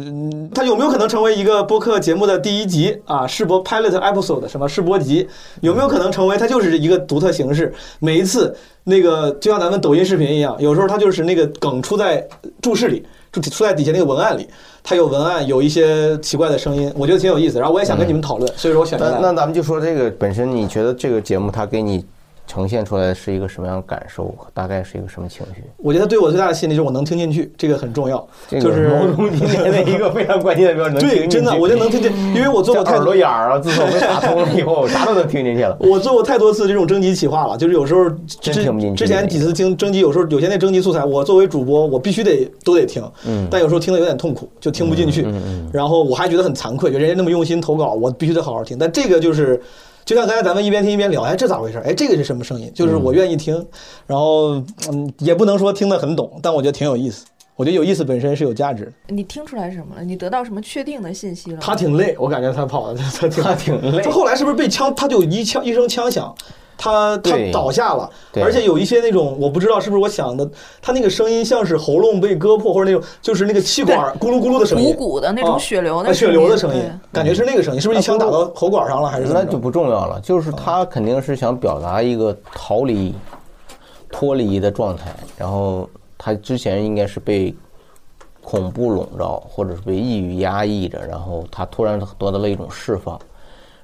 [0.54, 3.26] 他有没有可能成为一个播客节目的第一集啊？
[3.26, 5.28] 试播 pilot episode 什么试播集？
[5.60, 7.70] 有没有可能成为它就是一个独特形式？
[7.98, 12.26] 每一次那个就像咱们抖音视频一样，有时候它就是那个梗出在
[12.62, 14.48] 注释里，就出在底下那个文案里。
[14.82, 17.58] 它有文案，有一些奇怪的声音，我觉得挺有意思。
[17.58, 19.10] 然后我也想跟你们讨论，所以说我选择。
[19.10, 22.02] 那那咱们就说这个本身，你觉得这个节目它给你
[22.48, 24.34] 呈现出来是一个什么样的感受？
[24.54, 25.62] 大概是一个什么情绪？
[25.76, 28.26] 我觉得对我最大的吸引力就是我能听进去，这个很重要。
[28.48, 30.98] 就是毛中今天的一个非常关键的标准。
[30.98, 35.76] 对，真的，我就能听见，因为我做过耳朵眼儿啊，自从被打通了以后，我啥都能听进去了。
[35.84, 38.08] 我做过太多次这种征集企划了，就是有时候
[38.40, 38.50] 之
[38.96, 43.02] 之前几次听征集，有时候有些那征集素材，我作为主播，我必须得都得听。
[43.26, 43.46] 嗯。
[43.50, 45.22] 但有时候听的有点痛苦，就听不进去。
[45.26, 45.70] 嗯嗯。
[45.70, 48.78] 然后我还觉得很惭愧，就人家那么用心投稿，我必须得好好听。
[48.78, 49.60] 但这个就是。
[50.08, 51.76] 就像刚才咱们一边听一边聊，哎，这咋回事？
[51.84, 52.72] 哎，这个是什么声音？
[52.74, 53.54] 就是我愿意听，
[54.06, 54.54] 然后
[54.90, 57.26] 嗯，也不能说听得很懂，但我觉得挺有意思。
[57.56, 58.92] 我觉得有意思本身是有价值的。
[59.08, 60.02] 你听出来什么了？
[60.02, 61.58] 你得到什么确定的信息了？
[61.60, 64.02] 他挺累，我感觉他跑的他他挺累。
[64.02, 64.94] 他后来是不是被枪？
[64.94, 66.34] 他就一枪一声枪响。
[66.78, 70.48] 他他倒下了，而且有一些那种我不知道是不是我想的，
[70.80, 79.26] 他那个声音像是喉咙被割破或者那种就是那个气管咕噜咕噜的声音，鼓鼓的那种血流的血流的声音，感觉是那个声音，是不是一枪打到啊喉管上了还是？
[79.32, 83.12] 那就不重要了，就是他肯定是想表达一个逃离、
[84.12, 87.52] 脱离的状态，然后他之前应该是被
[88.40, 93.18] 恐怖笼罩，或者是被抑郁压抑着，然后他突然得到了一种释放，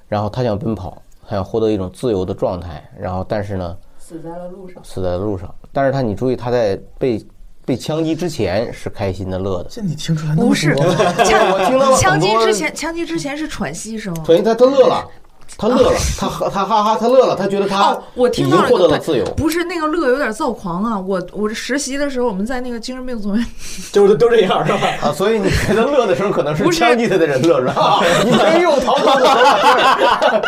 [0.07, 0.97] 然后他想奔跑。
[1.27, 5.53] 他想获得一种自由的状态，然后但是呢，死在了路上，死在了路上。
[5.71, 7.25] 但是他，你注意，他在被
[7.65, 9.69] 被枪击之前是开心的、乐的。
[9.69, 10.35] 这你听出来？
[10.35, 10.85] 不是，枪
[11.51, 14.15] 我听了枪击之前，枪击之前是喘息声。
[14.23, 15.07] 所以他他乐了，
[15.57, 19.23] 他乐了，他他哈哈，他乐了，他觉得他我听到获得了自由。
[19.37, 20.99] 不是那个乐有点躁狂啊！
[20.99, 23.45] 我我这实习的时候，我们在那个精神病总院，
[23.93, 24.79] 就是都这样是吧？
[25.01, 28.01] 啊，所以你觉得乐的时候可能是枪击他的人乐是吧？
[28.25, 30.41] 你没有逃跑哪儿？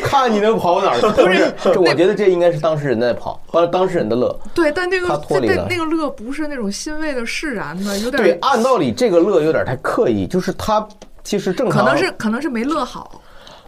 [0.04, 1.00] 看你能跑哪儿？
[1.12, 4.38] 不是，这我觉得这应该是当事人在跑，当当事人的乐。
[4.52, 8.32] 对，但那个他脱离了那个乐不是那种欣慰的释然的，有点对。
[8.42, 10.86] 按道理这个乐有点太刻意，就是他
[11.24, 13.22] 其实正常，可能是可能是没乐好。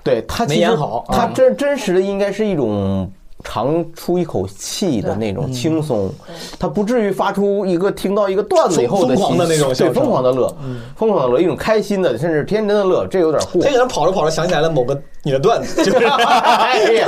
[0.09, 3.11] 对他没演好，他真真实的应该是一种
[3.45, 6.11] 长出一口气的那种轻松，
[6.59, 10.53] 他不至于发出一个听到一个段子以后疯狂的那种，对疯狂的乐，
[10.97, 13.63] 疯狂的乐，一种开心的，甚至天真的乐，这有点过。
[13.63, 17.07] 这个人跑着跑着想起来了某个你的段子，就是哎呀，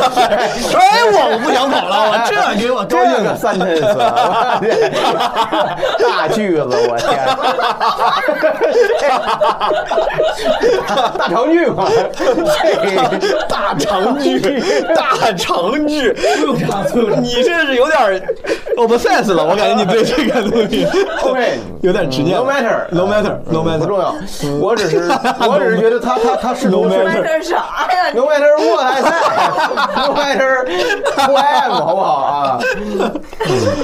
[0.74, 3.98] 哎我我不想跑了，我这给我高兴个三 ten 次，
[6.04, 7.26] 大句子，我天，
[10.86, 11.88] 大长句嘛，
[13.48, 14.62] 大长句，
[14.94, 16.16] 大长句，
[17.22, 18.22] 你这是有点
[18.76, 20.86] ，obsessed 了，我感觉你对这个东西
[21.22, 24.14] OK 有点执念，No matter，no matter，no matter，不重要。
[24.60, 25.08] 我只是
[25.48, 30.66] 我只是觉得他他他是 No matter 啥呀？No matter what I say，No matter
[31.16, 32.58] who I am，好不好啊？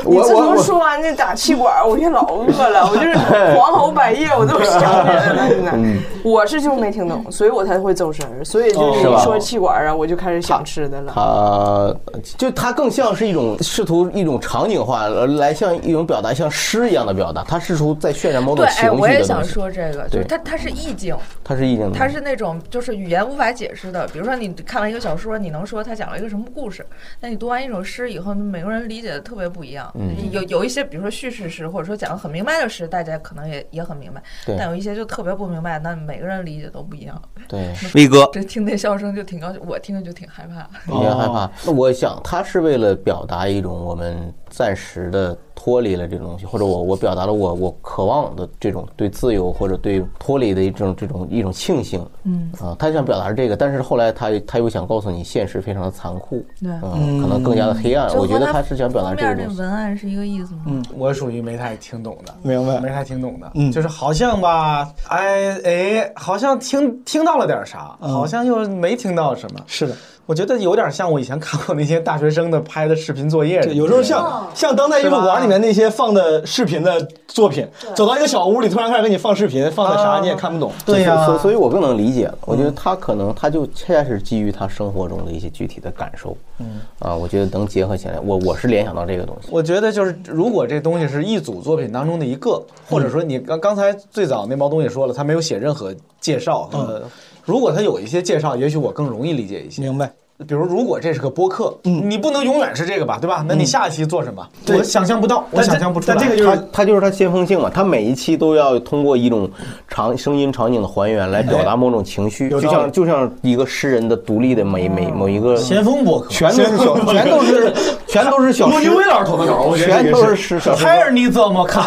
[0.04, 3.14] 你自从我我我说完那打气管，我现在老饿了， 我就是
[3.56, 5.48] 黄喉百叶，我都想起来了。
[5.48, 8.44] 现在嗯我是就没听懂，所以我才会走神儿。
[8.44, 11.12] 所以就是说气管啊，我就开始想吃的了。
[11.14, 11.94] 他
[12.36, 17.42] 就它更像是一种试图一种场景化呃来像一种表达，像诗一样的表达。
[17.44, 19.42] 它试图在渲染某种对，情绪哎，我也想。
[19.46, 24.06] 说这个，就是对它它是意境，它是意境的，它是那种就是语言无法解释的。
[24.08, 26.84] 比如说你看完一个小说，你能说它讲了一个什么故事，
[27.20, 29.90] 那你读完一首诗以后，每个人理解的特别不一样。
[29.94, 37.20] 嗯有有一些，比如说叙事诗，或者说讲的很明白的诗，大家可能也也很明白，对但有一些就特别不明白，那每个人理解都不一样。
[37.46, 40.68] 对威哥这听那笑声就挺高兴，我听着就挺害怕。
[40.92, 41.48] 有点害怕。
[41.64, 52.04] 那我想，他是为了表达一种我们暂时的脱离了这个东西，或者我我表达了我我渴望的这种对自由或者对脱离的一种这种一种庆幸。
[52.24, 58.08] 嗯啊，他想表达这个，但是后来他他又想告诉你，现实非常的残酷，对嗯，可能更加的黑暗。
[58.16, 59.48] 我觉得他是想表达这个东西。
[59.48, 60.62] 面那文案是一个意思吗？
[60.66, 69.60] 嗯，我属于没太听懂的，明白没太听懂的，嗯就是好像吧，哎哎，好像听听到了点啥，嗯好像又没听到什么。
[69.66, 69.94] 是的，
[70.26, 80.72] 我觉得有点像我以前看过那些大学生的拍的视频作业，这有时候像像当代艺术馆里面那些放的视频的作品，走到一个小屋里，突然开始给你放视频，放的啥你也看不懂。
[80.84, 82.36] 对啊所以所以我更能理解了。
[82.44, 86.55] 我觉得他可能他就恰恰是基于他生活中的一些具体的感受，嗯
[86.98, 88.18] 啊，我觉得能结合起来。
[88.20, 89.48] 我我是联想到这个东西。
[89.50, 97.02] 我觉得就是，如果这东西是一组作品当中的一个，或者说你刚刚才最早那毛东也说了，他没有写任何介绍，呃，
[97.44, 99.82] 如果他有一些介绍，也许我更容易理解一些。
[99.82, 100.12] 明白。
[100.46, 103.42] 比如，如果这是个播客，你不能永远是这个吧，对吧？
[103.48, 104.46] 那你下一期做什么？
[104.66, 106.16] 对我想象不到，我想象不出来。
[106.18, 109.48] 这个就是它就是它先锋性嘛，它每一期都要通过一种
[109.88, 117.72] 场声音场景的还原来表达某种情绪，就像就像一个诗人的独立的每每某一个先锋播客，全都是小，全都是
[118.06, 118.94] 全都是小诗骆金。
[118.94, 121.86] 威老师投的稿，我觉得全都这个是小诗还是你怎么看？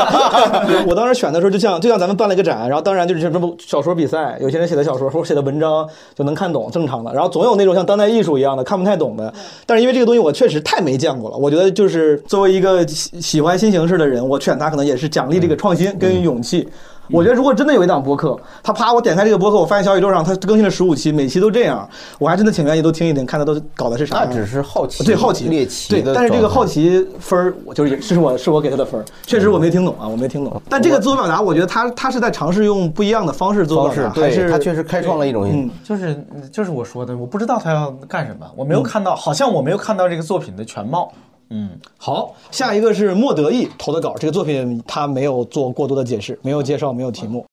[0.88, 7.12] 我当时选的时候，就像就像咱们办了一个展，然后当然就是什么小说比赛，有些人写的小说或者写的文章就能看懂，正常的。
[7.12, 9.30] 然后总有那种像当代艺术一样的看不太懂的。
[9.66, 16.66] 但是因为这个东西我确实太没见过了，我觉得就是作为一个喜喜欢新形式的人，我选它可能也是奖励这个创新跟勇气。
[17.10, 21.88] 我觉得如果真的有一档播客，他啪我点开这个播客，我发现小宇宙上他更新了十五期，每期都这样，
[22.18, 24.26] 我还真的挺愿意都听一听，看他都搞的是啥样。
[24.28, 30.60] 那只是好奇，对好奇猎奇对的，但是这个好奇分儿，我就是是我是我给他的分儿，确实我没听懂啊，我没听懂。
[30.68, 41.12] 但这个自我表达，我觉得他他是在尝试用不一样的方式自我方式表达，，还是他确实开创了一种嗯就是就是我说的，我不知道他要干什么，我没有看到，好像我没有看到这个作品的全貌。
[41.48, 47.46] 嗯，好，下一个是莫德意投的稿，这个作品他没有做过多的解释，没有介绍，没有题目。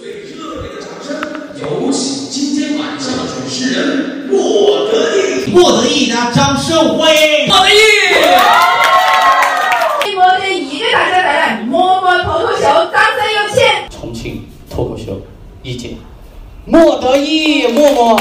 [0.00, 1.14] 最热烈的掌声
[1.60, 7.76] 有请今天晚上的主持人莫德意，莫德义，大家掌声欢迎莫德意。
[10.16, 13.62] 莫德义给大家带来摸摸脱口秀，掌声有请。
[13.90, 15.20] 重庆脱口秀
[15.62, 15.90] 一姐，
[16.64, 18.18] 莫德意，默默。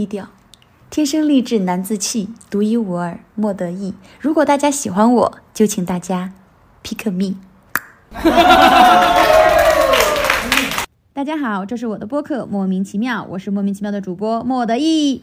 [0.00, 0.30] 低调，
[0.88, 3.92] 天生丽质难自弃，独一无二，莫得意。
[4.18, 6.32] 如果大家喜欢我，就请大家
[6.82, 7.36] pick me。
[11.12, 15.22] 大家好，这是我的播客，莫名其妙，我是莫名其妙的主播莫得意。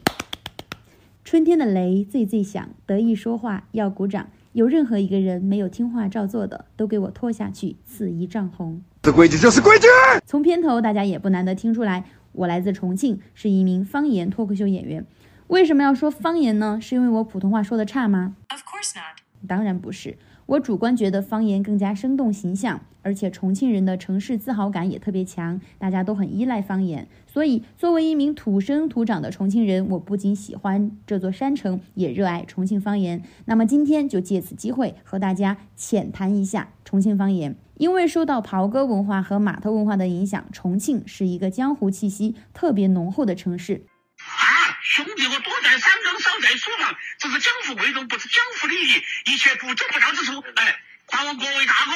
[1.26, 4.28] 春天的雷最最响，得意说话要鼓掌。
[4.54, 8.82] 有任何一个人没有听话照做的，都给我拖下去，刺一丈红。
[9.04, 9.88] 这规矩就是规矩。
[10.26, 12.06] 从片头大家也不难得听出来，
[12.38, 15.06] 我来自重庆，是一名方言脱口秀演员。
[15.48, 16.80] 为什么要说方言呢？
[16.82, 19.48] 是因为我普通话说的差吗？Of course not。
[19.48, 27.08] 当然不是，我主观觉得方言更加生动形象，而且重庆人的城市自豪感也特别强，大家都很依赖方言。
[27.26, 33.24] 所以，作为一名土生土长的重庆人，我不仅喜欢这座山城，也热爱重庆方言。
[33.46, 37.56] 那么今天就借此机会和大家浅谈一下重庆方言。
[37.78, 43.86] 因为受到袍哥文化和码头文化的影响，重庆是一个江湖气息特别浓厚的城市。
[44.18, 44.46] 啊
[44.82, 50.44] 兄弟，我多在山中，少在书房，这是江湖贵重，不是江湖礼仪，一切不周不到之处。
[50.56, 50.76] 哎，
[51.08, 51.92] 还望各位大哥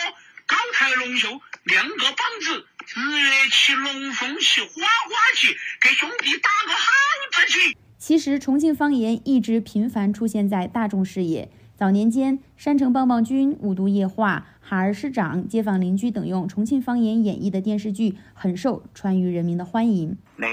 [0.46, 1.30] 高抬龙袖，
[1.64, 2.66] 亮个膀子，
[2.96, 5.48] 日月起，龙凤起，花花起，
[5.82, 6.92] 给兄弟打个好
[7.32, 7.78] 字旗。
[7.98, 11.50] 其实，重庆方言一直频繁出现在大众视野。
[11.82, 20.16] 早年间，《山城棒棒军》《五毒夜话》《哈儿师长》《街坊邻居》等用重庆方言演绎的电视剧很受川渝人民的欢迎。
[20.36, 20.48] 那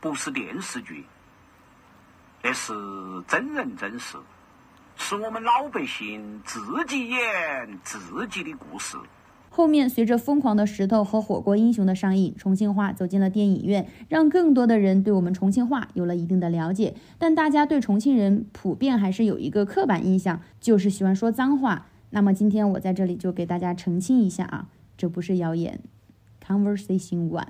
[0.00, 1.04] 不是电视剧，
[2.40, 2.72] 那是
[3.26, 4.16] 真人真事，
[4.94, 8.96] 是我们老百姓自己演自己的故事。
[9.58, 16.94] 后面随着《疯狂的石头》和《火锅英雄》的上映，重庆话走进了电影院，让更多的人对我们重庆话有了一定的了解。
[17.18, 21.86] 但大家对重庆人普遍还是有一个刻板印象，就是喜欢说脏话。
[22.10, 25.80] 那么今天我在这里就给大家澄清一下啊，这不是谣言。
[26.48, 27.46] Conversation One，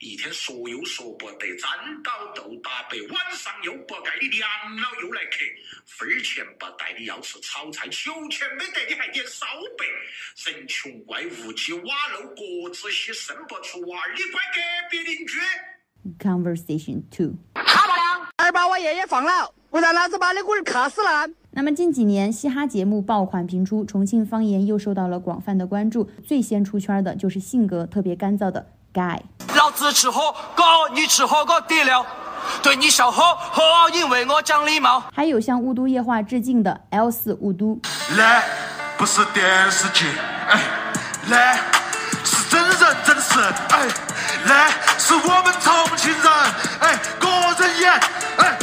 [0.00, 1.70] 一天说又说不得，沾
[2.02, 4.48] 到豆打白，晚上又不该你娘
[4.82, 5.36] 老又来客，
[5.86, 9.46] 分钱不带你要吃炒菜，求钱没得你还点烧
[9.78, 9.86] 白，
[10.52, 15.38] 人穷怪物气，瓦漏各子稀，生不出娃儿，你怪隔壁邻居。
[16.18, 18.28] Conversation Two，好漂亮！
[18.38, 21.32] 儿把我爷爷放了，不然老子把你龟儿卡死烂。
[21.52, 26.08] 那么近几年嘻哈节目爆款频出，重庆方言又受到了广泛的关注。
[26.24, 29.18] 最先出圈的就是性格特别干燥的 Guy。
[29.56, 32.06] 老子吃火锅，你吃火锅底料，
[32.62, 35.02] 对你笑呵呵，因为我讲礼貌。
[35.12, 37.76] 还有向雾都夜话致敬的 L 四雾都。
[38.16, 38.44] 来
[38.96, 40.06] 不是电视剧，
[40.48, 40.60] 哎，
[41.30, 41.58] 来
[42.24, 43.40] 是真人真事，
[43.70, 43.88] 哎，
[44.46, 46.32] 来是我们重庆人，
[46.78, 47.28] 哎，个
[47.58, 47.92] 人演，
[48.38, 48.56] 哎，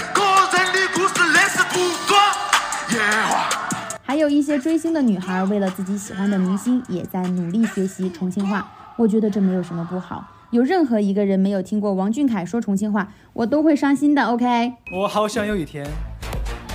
[4.07, 8.65] 还有一些追星的女孩，为了自己喜欢的明星，也在努力学习重庆话。
[8.95, 10.25] 我觉得这没有什么不好。
[10.51, 14.23] 有任何一个人没有听过王俊凯说重庆话，我都会伤心的。
[14.23, 14.71] OK。
[14.93, 15.85] 我好想有一天，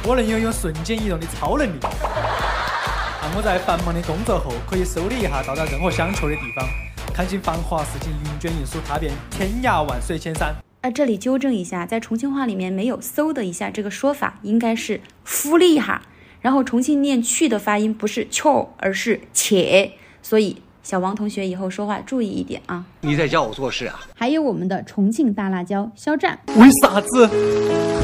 [0.07, 6.69] 我能拥有瞬间移动的超能力，让我在繁忙的工作后，可以嗖的一下到达任何想去的地方，
[7.15, 10.55] 看尽繁华似锦，云卷云舒，踏遍天涯万水千山。
[10.83, 16.03] 啊，这里纠正一下，在重庆话里面没有“嗖的一下”这个说法，应该是“呼了一下”。
[16.43, 19.91] 然后重庆念“去”的发音不是“翘”，而是“且”，
[20.21, 22.85] 所以小王同学以后说话注意一点啊。
[23.01, 24.01] 你在教我做事啊？
[24.17, 27.31] 还有我们的重庆大辣椒肖战，为啥子？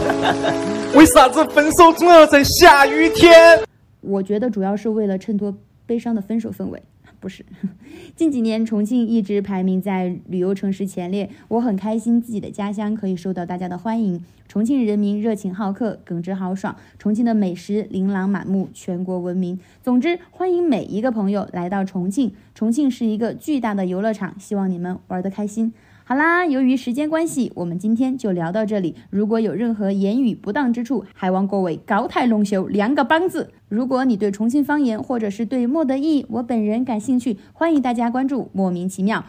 [0.94, 3.60] 为啥子分手总要在下雨天？
[4.00, 5.52] 我觉得主要是为了衬托
[5.84, 6.80] 悲伤的分手氛围。
[7.20, 7.44] 不是，
[8.14, 14.24] 近几年重庆一直排名在旅游城市前列，我很开心自己的家乡可以受到大家的欢迎。
[14.46, 19.58] 重庆人民热情好客，耿直豪爽，重庆的美食琳琅满目，全国闻名。
[19.82, 22.32] 总之，欢迎每一个朋友来到重庆。
[22.54, 25.72] 重庆是一个巨大的游乐场，希望你们玩得开心。
[26.08, 28.94] 好啦，由于时间关系，我们今天就聊到这里。
[29.10, 33.52] 如果有任何言语不当之处，还望各位高抬龙袖，两个帮子。
[33.68, 39.26] 如果你对重庆方言或者是对莫德意我本人感兴趣，欢迎大家关注莫名其妙。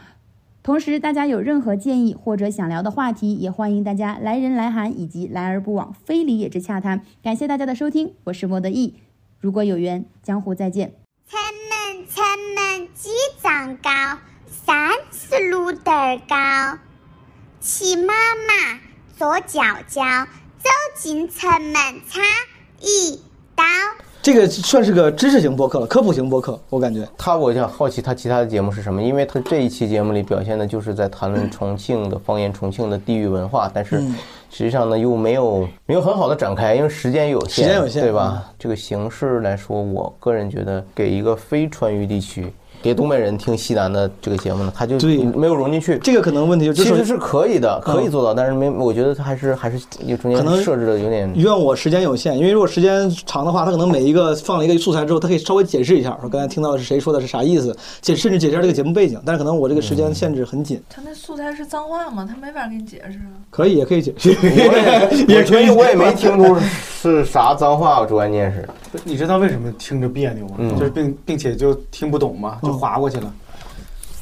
[0.63, 7.01] 同时，大家有任何建议或者想聊的话题，也欢迎大家来人来函以及来而不往非礼也之洽谈。
[7.21, 8.93] 感谢大家的收听，我是莫德意。
[9.41, 10.93] 如果有缘，江湖再见。
[11.27, 12.23] 城门城
[12.55, 13.09] 门几
[13.43, 13.89] 丈高，
[14.69, 16.77] 三十六德儿高。
[17.59, 18.79] 骑妈妈，
[19.17, 20.03] 坐脚脚，
[20.59, 21.73] 走进城门
[22.07, 22.21] 插
[22.79, 23.19] 一
[23.55, 23.63] 刀。
[24.21, 27.09] 这个算是个知识型播客了，科普型播客，我感觉。
[27.17, 33.99] 他，我就好奇他其他的节目是什么，因为他这一期节目里表现的就是在谈论重庆的方言、重庆的地域文化，但是
[34.51, 38.43] 实际上呢又没有没有很好的展开，因为时间有限，时间有限，对吧？
[38.59, 42.53] 这个形式来说，我个人觉得给一个非川渝地区。
[42.81, 44.97] 给东北人听西南的这个节目呢，他就
[45.35, 45.97] 没有融进去。
[45.99, 51.31] 这个可能问题就其实是可以的，可以做到，但是没，我觉得他还是还是有中间设置的有点。
[51.35, 59.19] 怨我时间有限，因为如果时间长的话，他可能每一个放了一个素材之后，他可以稍微解释一下，说刚才听到的是谁说的是啥意思，解甚至解释一下这个节目背景。
[59.25, 60.81] 但是可能我这个时间限制很紧。
[60.89, 62.27] 他那素材是脏话吗？
[62.29, 63.35] 他没法给你解释啊。
[63.49, 64.29] 可以，也可以解释。
[64.41, 66.55] 我也可以，我也没听出
[67.01, 68.67] 是啥脏话，主关键是。
[69.03, 70.55] 你知道为什么听着别扭吗？
[70.59, 73.33] 嗯就是并并且就听不懂嘛，就划过去了。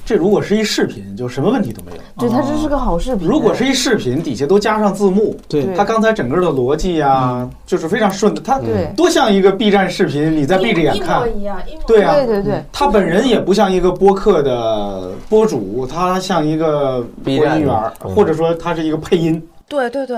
[0.06, 1.98] 这如果是一视频，就什么问题都没有。
[2.18, 3.28] 对，它这是个好视频。
[3.28, 8.40] 如果是一视频，底下都加上字幕，对它刚才整个的逻辑呀，就是非常顺的。
[8.40, 8.58] 它
[8.96, 19.46] 多像一个 B 站视频，你在闭着眼看，一样，对啊，对对对，他本人也不像一个播客的播主，他像一个播音员，或者说他是一个配音。
[19.68, 20.18] 对对对。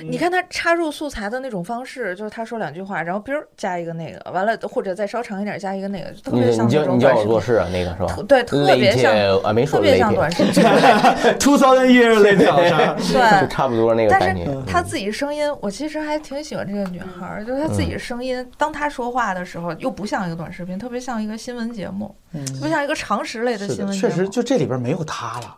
[0.00, 8.22] 嗯你看他插入素材的那种方式，就是他说两句话，然后比如加一个那个，完了或者再稍长一点加一个那个，特别像你叫你叫我做事啊，那个是吧？
[8.28, 10.62] 对，特别像啊，没说特别像短视频。
[11.40, 12.54] Two thousand years later，
[13.12, 14.10] 对， 就差不多那个。
[14.10, 22.14] 但是他自己声音，我其实还挺喜欢这个女孩，就是她自己声音，当她说话的时候，又不像一个短视频，特别像一个新闻节目，
[22.60, 24.10] 不像一个常识类的新闻节目。
[24.10, 25.56] 确实，就这里边没有她了，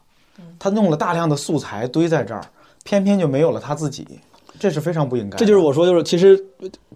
[0.59, 2.41] 她弄了大量的素材堆在这儿，
[2.89, 4.07] 偏偏就没有了他自己。
[4.59, 5.37] 这是非常不应该。
[5.37, 6.43] 这就是我说，就是其实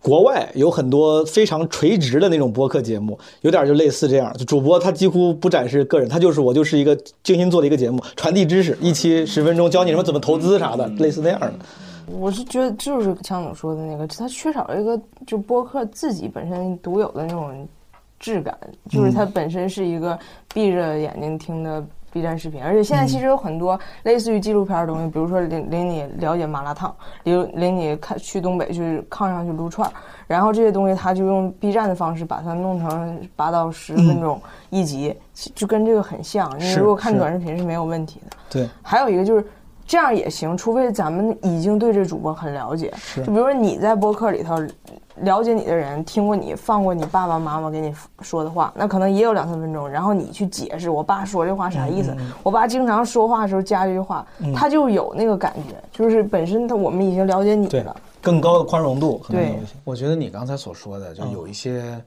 [0.00, 11.52] 国外有很多非常垂直的那种播客节目，有点就类似这样，就主播他几乎不展示个人，他就是我就是一个精心做的一个节目，传递知识，一期十分钟教你什么怎么投资啥的，类似那样的。
[12.06, 17.68] 我是觉得就是强总说的那个，他缺少了一个就播客自己本身独有的那种
[18.18, 18.58] 质感，
[18.90, 20.18] 就是它本身是一个
[20.52, 26.94] 闭着眼睛听的 B 站视频，而且现在其实有很多类似于纪录片的东西，比如说领领你了解麻辣烫，
[27.24, 29.92] 领领你看去东北去炕上去撸串儿，
[30.26, 36.52] 然后这些东西他就用 B 站的方式把它弄成八到十分钟一集，其就跟这个很像。
[36.58, 38.36] 你是如果看短视频是没有问题的。
[38.50, 39.46] 对，还有一个就是
[39.86, 42.92] 这样也行，除非咱们已经对这主播很了解。
[43.16, 44.56] 就比如说你在播客里头
[45.20, 52.16] 了解你的人，听过你放过你爸爸妈妈给你说的话，那可能也有两三分钟，然后你去解释我爸说这话啥意思。
[52.42, 54.52] 我爸经常说话的时候加这句话，嗯。
[54.54, 57.94] 他就有那个感觉，就是本身他我们已经了解你了。
[58.20, 59.50] 更高的宽容度可能对。
[59.50, 62.00] 有一些我觉得你刚才所说的，就有一些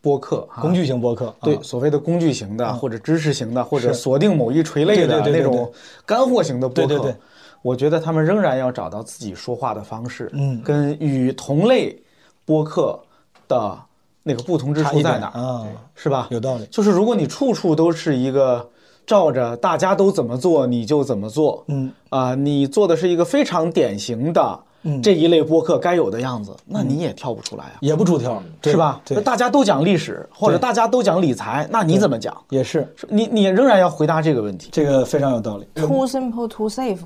[0.00, 5.70] 播客哈工具型播客，对啊所谓的工具型的，或者知识型的，或者锁定某一垂类的那种
[6.04, 7.16] 干货型的播客对对对，
[7.62, 10.60] 我觉得他们仍然要找到自己说话的方式，嗯。
[10.62, 11.96] 跟与同类
[12.44, 13.00] 播客
[13.48, 13.78] 的
[14.22, 16.28] 那个不同之处在哪啊，是吧？
[16.30, 16.66] 有道理。
[16.70, 18.68] 就是如果你处处都是一个
[19.06, 24.64] 照着大家都怎么做你就怎么做，嗯啊、你做的是一个非常典型的嗯
[25.02, 27.72] 这一类播客该有的样子，那你也跳不出来啊。
[27.80, 29.00] 也不出挑，对是吧？
[29.04, 32.36] 对那，大家都讲历史，或者大家都讲理财，那你怎么讲？
[32.50, 34.68] 也是是你你仍然要回答这个问题。
[34.72, 35.66] 这个非常有道理。
[35.74, 36.98] Too simple, too safe。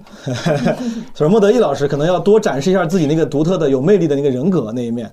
[1.14, 5.11] 所以莫德义老师可能要多展示一下自己那个独特的、有魅力的那个人格那一面。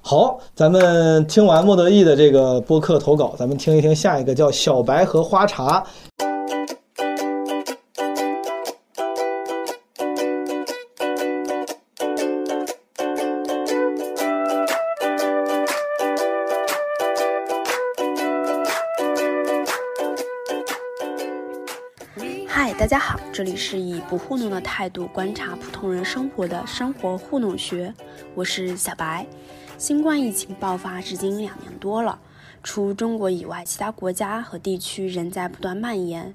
[0.00, 5.84] 好，咱们听完莫德义的这个播客投稿，咱们听一听下一个叫小白和花茶。
[23.38, 27.94] 这里是以不糊弄的态度观察普通人生活的生活糊弄学，
[28.34, 29.24] 我是小白。
[29.76, 32.20] 新冠疫情爆发至今两年多了，
[32.64, 36.34] 除中国以外，其他国家和地区仍在不断蔓延。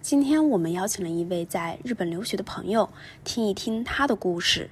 [0.00, 2.88] 今天我们邀请了一位在日本留学的朋友，
[3.24, 4.70] 听一听他的故事。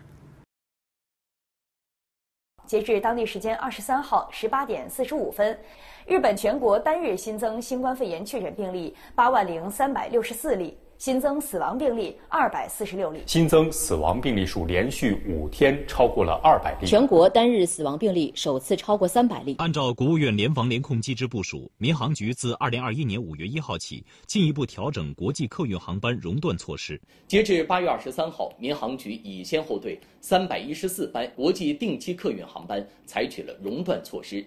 [2.69, 5.59] 截至当地时间二十三号十八点四十五分，
[6.07, 13.21] 日本全国单日新增新冠肺炎确诊病例八万零三百六十四例，新增死亡病例二百四十六例。
[13.27, 16.87] 新增死亡病例数连续五天超过了二百例。
[16.87, 19.57] 全国单日死亡病例首次超过三百例。
[19.59, 27.01] 按照国务院联防联控机制部署，民航局自二零二一年五月一号起，进一步调整国际客运航班熔断措施。
[27.27, 34.45] 截至八月二十三号，民航局已先后对三百一十四班国际定期客运航班采取了熔断措施。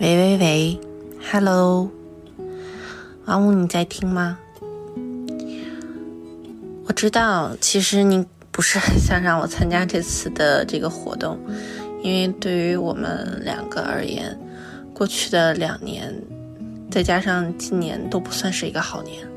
[0.00, 0.80] 喂喂喂
[1.30, 1.90] ，Hello，
[3.26, 4.38] 王五，你在听吗？
[6.86, 11.38] 我知道，其实你不是很想让我参加这次的这个活动，
[12.02, 14.34] 因为对于我们两个而言，
[14.94, 16.14] 过去的两年，
[16.90, 19.28] 再加上今年都不算是一个好年。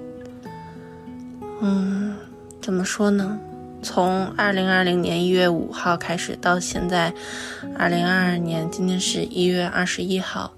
[1.59, 2.16] 嗯，
[2.61, 3.38] 怎么说呢？
[3.84, 7.13] 从二零二零年一月五号开始到现在，
[7.77, 10.53] 二零二二年今天是一月二十一号，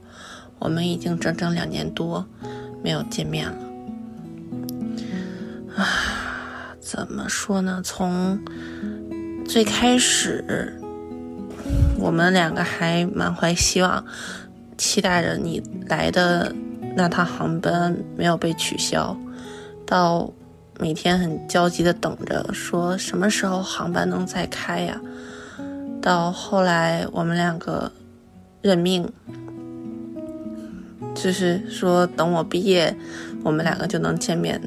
[0.60, 2.26] 我们已经整整两年多
[2.84, 3.58] 没有见面了。
[5.76, 7.82] 啊，怎么说呢？
[7.84, 8.40] 从
[9.46, 10.80] 最开始，
[11.98, 14.06] 我们两个还满怀希望，
[14.78, 16.54] 期待着你来的
[16.96, 19.18] 那趟航班没有被取消，
[19.86, 20.32] 到。
[20.78, 25.00] 每天很焦急的等着，说什么时候航班能再开呀？
[26.02, 27.92] 到后来我们两个
[28.62, 29.10] 认命，
[31.16, 32.94] 就是说等我毕业，
[33.42, 34.62] 我们两个就能见面。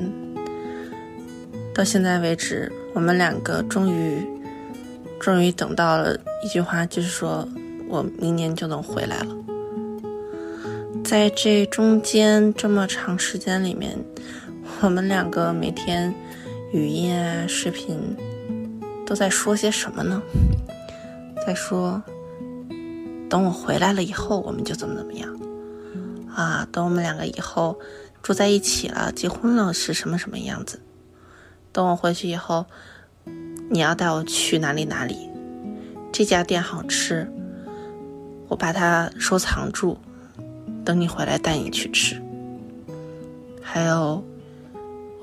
[1.75, 4.27] 到现在为止，我们两个终于，
[5.21, 7.47] 终于等到了一句话，就是说
[7.87, 9.37] 我明年就能回来了。
[11.05, 13.99] 在这中间这么长时间里面。
[14.81, 16.15] 我们两个每天
[16.73, 18.17] 语音啊、视频
[19.05, 20.23] 都在说些什么呢？
[21.45, 22.01] 在说，
[23.29, 25.37] 等我回来了以后，我们就怎么怎么样
[26.33, 26.67] 啊？
[26.71, 27.77] 等我们两个以后
[28.23, 30.81] 住在一起了、结婚了是什么什么样子？
[31.73, 32.65] 等我回去以后，
[33.69, 35.29] 你要带我去哪里哪里？
[36.13, 37.29] 这家店好吃，
[38.47, 39.99] 我把它收藏住，
[40.85, 42.23] 等你回来带你去吃。
[43.61, 44.25] 还有。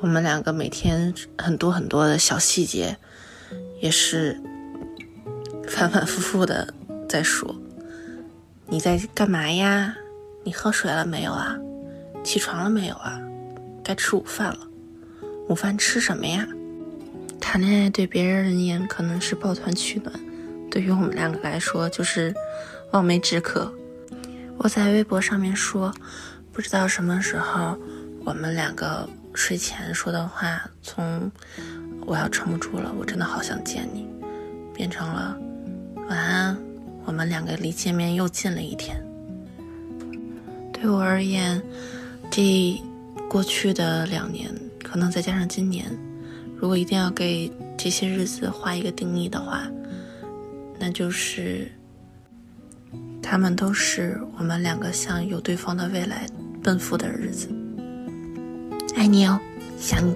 [0.01, 2.97] 我们两个每天很多很多的小细节，
[3.81, 4.39] 也是
[5.67, 6.73] 反反复复的
[7.07, 7.55] 在说
[8.67, 9.95] ：“你在干嘛呀？
[10.43, 11.57] 你喝水了没有啊？
[12.23, 13.19] 起床了没有啊？
[13.83, 14.59] 该吃午饭了，
[15.47, 16.47] 午饭吃什么呀？
[17.39, 20.13] 谈恋爱对别人而言可能是抱团取暖，
[20.69, 22.33] 对于我们两个来说就是
[22.91, 23.73] 望梅止渴。
[24.57, 25.93] 我在微博上面说，
[26.51, 27.77] 不知道什么时候
[28.23, 31.29] 我们两个睡前说的话，从
[32.05, 34.07] 我要撑不住了，我真的好想见你，
[34.73, 35.37] 变成了
[36.07, 36.57] 晚安，
[37.03, 38.95] 我们两个离见面又近了一天。
[40.71, 41.61] 对我而言，
[42.31, 42.81] 这
[43.29, 44.49] 过去的两年，
[44.83, 45.85] 可能再加上今年，
[46.57, 49.67] 如果一定要给这些日子画一个定义的话，
[50.79, 51.69] 那就是，
[53.21, 56.25] 他们都是我们两个向有对方的未来
[56.63, 57.49] 奔赴的日子。
[58.95, 59.39] 爱你哦，
[59.77, 60.13] 想你。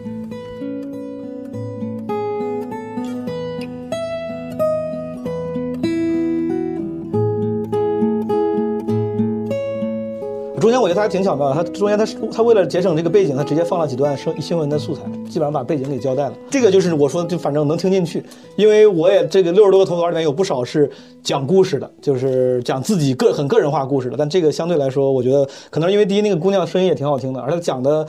[10.60, 16.34] 中间我觉得他还挺巧妙的，他中间他他为了节省这个背景，他直接放了几段声新闻的素材，基本上把背景给交代了。
[16.50, 18.24] 这个就是我说的，就反正能听进去，
[18.56, 20.90] 因为我也这个六十多个投稿里面有不少是
[21.24, 24.18] 讲故事的，就是讲自己个很个人化故事的。
[24.18, 28.06] 但这个相对来说，我觉得可能因为第一那个姑娘声音也挺好听的，而且讲的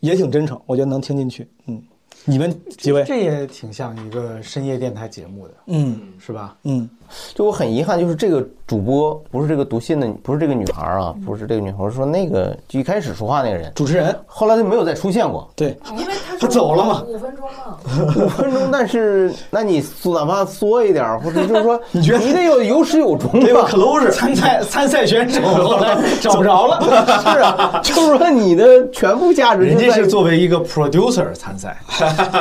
[0.00, 1.46] 也挺真诚，我觉得能听进去。
[1.66, 1.82] 嗯，
[2.24, 3.04] 你们几位？
[3.04, 6.56] 这也挺像一个深夜电台节目的，嗯，是吧？
[6.64, 6.88] 嗯，
[7.34, 15.48] 就我很遗憾，就是这个主播不是这个读信的，不是这个女孩啊，不是这个女孩，我说那个就一开始说话那个人，主持人，后来就没有再出现过。
[15.56, 17.76] 对，因为他他走了嘛，五分钟嘛，
[18.24, 22.18] 五分钟，但是那你哪怕缩一点儿，或者就是说， 你觉得？
[22.18, 26.80] 你得有有始有终对吧吧？？close 参赛参赛选手后来找不着了，
[27.32, 31.76] 是啊，就是说你的全部价值人家是作为一个 producer 参赛，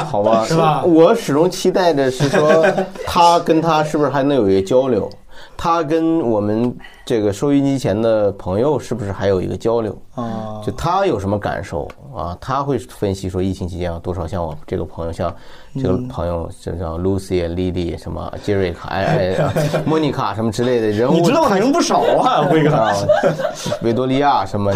[0.09, 0.83] 好吧， 是吧？
[0.83, 2.65] 我始终期待的是说，
[3.05, 5.09] 他跟他是不是还能有一交流？
[5.55, 6.75] 他跟我们
[7.09, 9.97] 这个收音机前的朋友是不是还有一个交流？
[10.13, 12.37] 啊，就他有什么感受啊？
[12.39, 15.33] 他会分析说，疫情期间有多少像我这个朋友，像
[15.81, 19.51] 这个朋友，就像 Lucy、Lily 什么杰瑞卡、哎哎、
[19.87, 22.75] 莫妮卡什么之类的人物，你知道的人不少啊，辉哥。
[22.75, 22.93] 啊，
[23.81, 24.71] 维多利亚什么，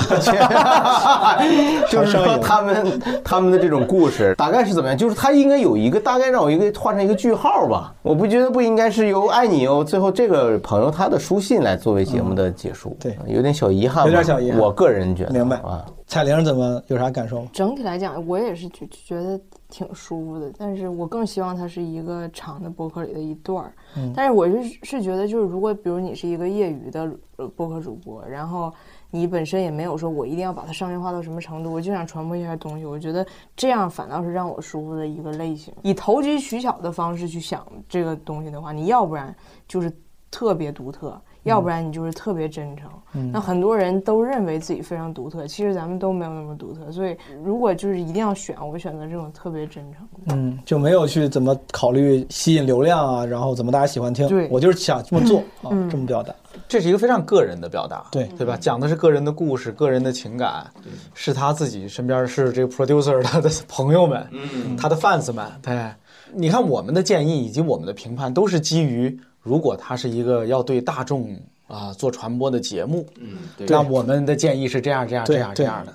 [1.91, 4.97] 就是说他们 他们的这种故事大概是怎么样？
[4.97, 7.93] 就是他应该有一个大概让我一个画上一个句号吧。
[8.01, 15.85] 我不觉得不应该是由爱你哦，最后这个朋友他的书信来作为节目的结束，对，有点小遗憾，有点小遗憾我个人觉得，明白啊。
[16.05, 17.49] 彩玲怎么有啥感受吗？
[17.51, 23.73] 整体来讲，我也是觉觉得挺舒服的，但是我更希望它是一个长的博客里的一段儿。
[23.97, 28.71] 嗯但是我是是觉得，就是如果比如你是一个业余的呃播客主播，然后
[29.09, 35.73] 你本身也没有说我一定要把它商业化到什么程度，我就想传播一下东西，我觉得这样反倒是让我舒服的一个类型。
[35.81, 39.35] 以投机取巧的方式去想这个东西的话，你要不然
[39.67, 39.91] 就是
[40.29, 41.19] 特别独特。
[41.43, 46.91] 要不然你就是特别真诚，嗯那很多人都认为自己非常独特，其实咱们都没有那么独特。
[46.91, 50.07] 所以如果就是一定要选，我选择这种特别真诚。
[50.29, 54.27] 嗯，就没有去怎么考虑吸引流量啊，然后怎么大家喜欢听。
[54.27, 56.33] 对我就是想这么做 啊，嗯这么表达。
[56.67, 58.55] 这是一个非常个人的表达，对对吧？
[58.55, 60.65] 讲的是个人的故事、个人的情感，
[61.13, 65.45] 是他自己身边是这个 producer 他的 朋友们，嗯他的 fans 们。
[65.61, 65.91] 对，
[66.31, 71.37] 你看我们的建议以及我们的评判都是基于，如果它是一个要对大众
[71.67, 75.93] 啊、做传播的节目，嗯，对那我们的建议是这样、这样、这样、这样的。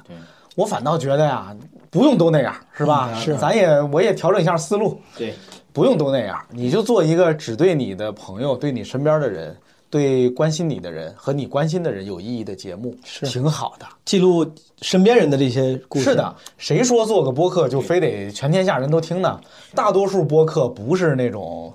[0.54, 1.56] 我反倒觉得呀，
[1.88, 3.10] 不用都那样，是吧？
[3.12, 5.34] 嗯是咱也我也调整一下思路，对，
[5.72, 9.56] 不用都那样，你就做一个只对你的朋友、对你身边的人、
[9.88, 13.86] 对关心你的人和你关心的人有意义的节目，是挺好的。
[14.04, 14.44] 记录
[14.82, 16.06] 身边人的这些故事。
[16.06, 19.40] 是的，谁说做个播客就非得全天下人都听呢？
[19.76, 21.72] 大多数播客不是那种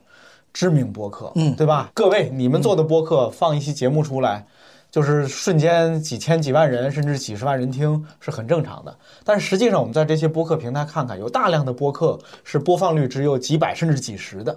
[0.54, 1.90] 知名播客，嗯对吧？
[1.94, 4.46] 各位，你们做的播客放一期节目出来，
[4.92, 8.96] 就是瞬间几千几万人甚至几十万人听是很正常的。
[9.24, 14.56] 但是实际上，我们在这些播客平台看看，有大量的播客是播放率只有几百甚至几十的。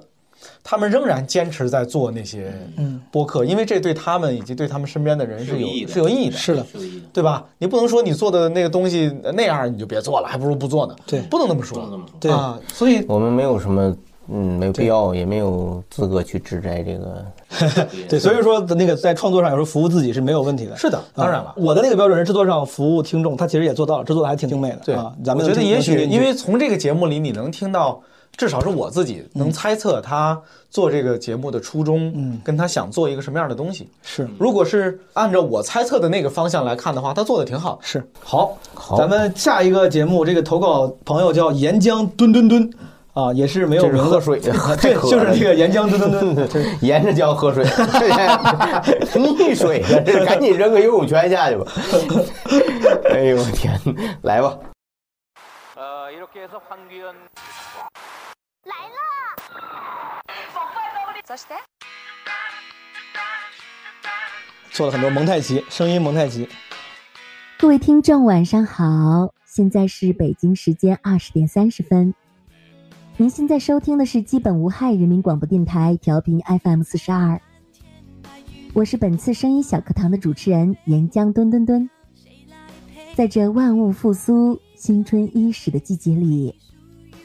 [0.62, 6.36] 他们仍然坚持在做那些嗯播客，因为这对他们以及对他们身边的人是有是有意义的是有意义的。
[6.36, 7.06] 是的，是有意义的。
[7.12, 7.44] 对吧？
[7.56, 10.94] 你不能说你做的那个东西那样你就别做了，还不如不做呢。
[11.06, 11.78] 对不能那么说。
[11.78, 13.96] 不能这么说对啊，所以我们没有什么，
[14.28, 17.24] 嗯，没有必要，也没有资格去指摘这个。
[18.08, 20.76] 对，所以说那个在创作上有时候服务自己是没有问题的。
[20.76, 21.54] 是的，当然了啊。
[21.56, 24.78] 我的那个标准是制作上服务听众，他其实也做到了，制作的还挺精美的。
[24.84, 28.00] 对啊，咱们我觉得也许因为从这个节目里你能听到，
[28.36, 30.38] 至少是我自己能猜测他
[30.70, 33.88] 做这个节目的初衷，嗯跟他想做一个什么样的东西。
[34.02, 37.78] 是如果是按照我猜测的那个方向来看的话，他做的挺好。
[37.80, 42.68] 是好，好，咱们下一个节目，这个投稿朋友叫岩浆墩墩墩
[43.16, 44.52] 啊，也是没有名字喝水，对，
[45.10, 46.50] 就是那个沿江墩墩墩，
[46.84, 51.64] 沿着江喝水，溺水了，这赶紧扔个游泳圈下去吧。
[53.10, 53.80] 哎呦我天，
[54.20, 54.58] 来吧。
[58.64, 59.00] 来了
[64.72, 66.46] 做了很多蒙太奇，声音蒙太奇。
[67.58, 72.12] 各位听众，晚上好，现在是北京时间二十点三十分。
[73.18, 77.40] 您现在收听的是基本无害人民广播电台调频 FM 四十二，
[78.74, 81.88] 我是本次声音小课堂的主持人岩浆墩墩墩。
[83.14, 86.54] 在这万物复苏、新春伊始的季节里，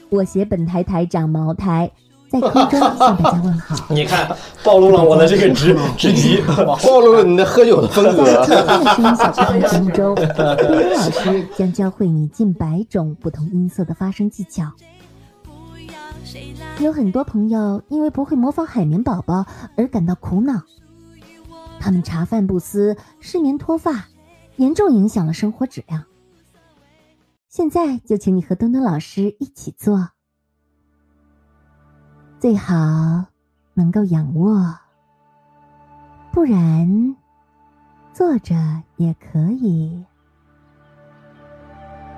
[0.08, 1.90] 我携本台台长茅台
[2.30, 3.84] 在空中向大家问好。
[3.92, 4.34] 你看，
[4.64, 8.46] 暴露了我的这个职 职级，暴露了你的喝酒的风格。
[8.46, 14.72] 在今天的声音小课堂节目中，墩墩老师将教会你近百种不同音色的发声技巧。
[16.80, 20.62] 有很多朋友因为不会模仿海绵宝宝而感到苦恼，
[21.80, 24.08] 他们茶饭不思、失眠脱发，
[24.56, 26.04] 严重影响了生活质量。
[27.48, 30.10] 现在就请你和墩墩老师一起做，
[32.38, 32.74] 最好
[33.74, 34.74] 能够仰卧，
[36.32, 37.16] 不然
[38.12, 38.54] 坐着
[38.96, 40.04] 也可以。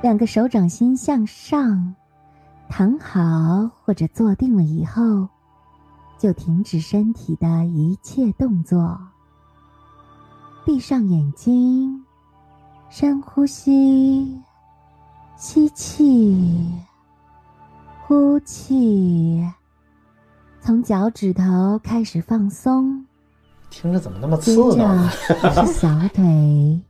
[0.03, 1.97] 两个手掌心向上。
[2.69, 5.29] 躺好或者坐定了以后，
[6.19, 8.99] 就停止身体的一切动作，
[10.65, 12.05] 闭上眼睛，
[12.91, 14.43] 深呼吸，
[15.37, 16.73] 吸气，
[18.07, 19.47] 呼气，
[20.61, 23.07] 从脚趾头开始放松，
[23.71, 25.11] 听着怎么那么接刺呢？
[25.43, 26.81] 着是小腿、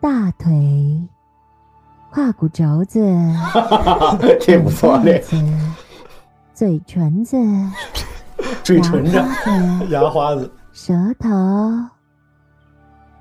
[0.00, 1.08] 大腿。
[2.16, 2.98] 胯骨轴子，
[4.40, 5.22] 这不错，这，
[6.54, 7.36] 嘴唇子，
[8.64, 9.22] 嘴唇子，
[9.90, 11.28] 牙花子，舌头，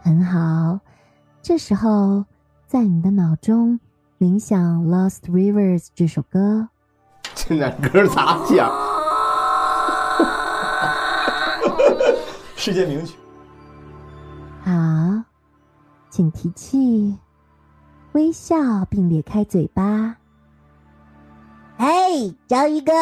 [0.02, 0.80] 很好。
[1.42, 2.24] 这时候，
[2.68, 3.78] 在你的脑中
[4.18, 6.70] 冥想《Lost Rivers》这首歌。
[7.36, 8.72] 这俩歌咋讲？
[12.56, 13.18] 世界名曲。
[14.64, 14.72] 好，
[16.10, 17.18] 请提气。
[18.16, 20.16] 微笑并咧开嘴巴。
[21.78, 22.94] 嘿，章鱼哥，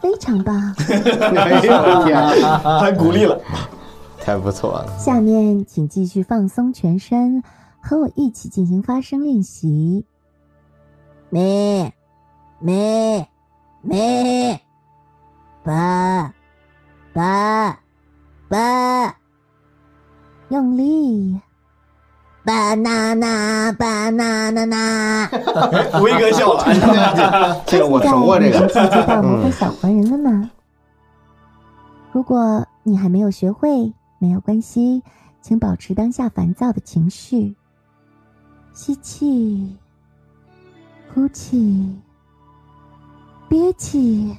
[0.00, 0.74] 非常棒！
[0.76, 2.20] 哎呦我天，
[2.80, 3.40] 还鼓励了，
[4.18, 4.98] 太不错了。
[4.98, 7.40] 下面请继续放松全身，
[7.80, 10.04] 和我一起进行发声练习。
[11.30, 11.94] 咩
[12.58, 13.28] 咩
[13.80, 14.60] 咩，
[15.62, 16.34] 吧
[17.12, 17.78] 吧
[18.48, 19.16] 吧，
[20.48, 21.40] 用力。
[22.44, 25.28] Banana banana，
[26.02, 28.68] 威哥笑了， 这个我熟啊，这个。
[28.68, 30.50] 现在进阶到魔法小黄人了呢。
[32.12, 35.02] 如果你还没有学会，没有关系，
[35.40, 37.54] 请保持当下烦躁的情绪。
[38.72, 39.76] 吸气，
[41.14, 41.96] 呼气，
[43.48, 44.36] 憋气，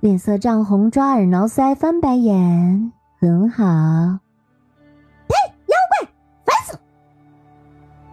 [0.00, 4.20] 脸色涨红，抓耳挠腮，翻白眼，很好。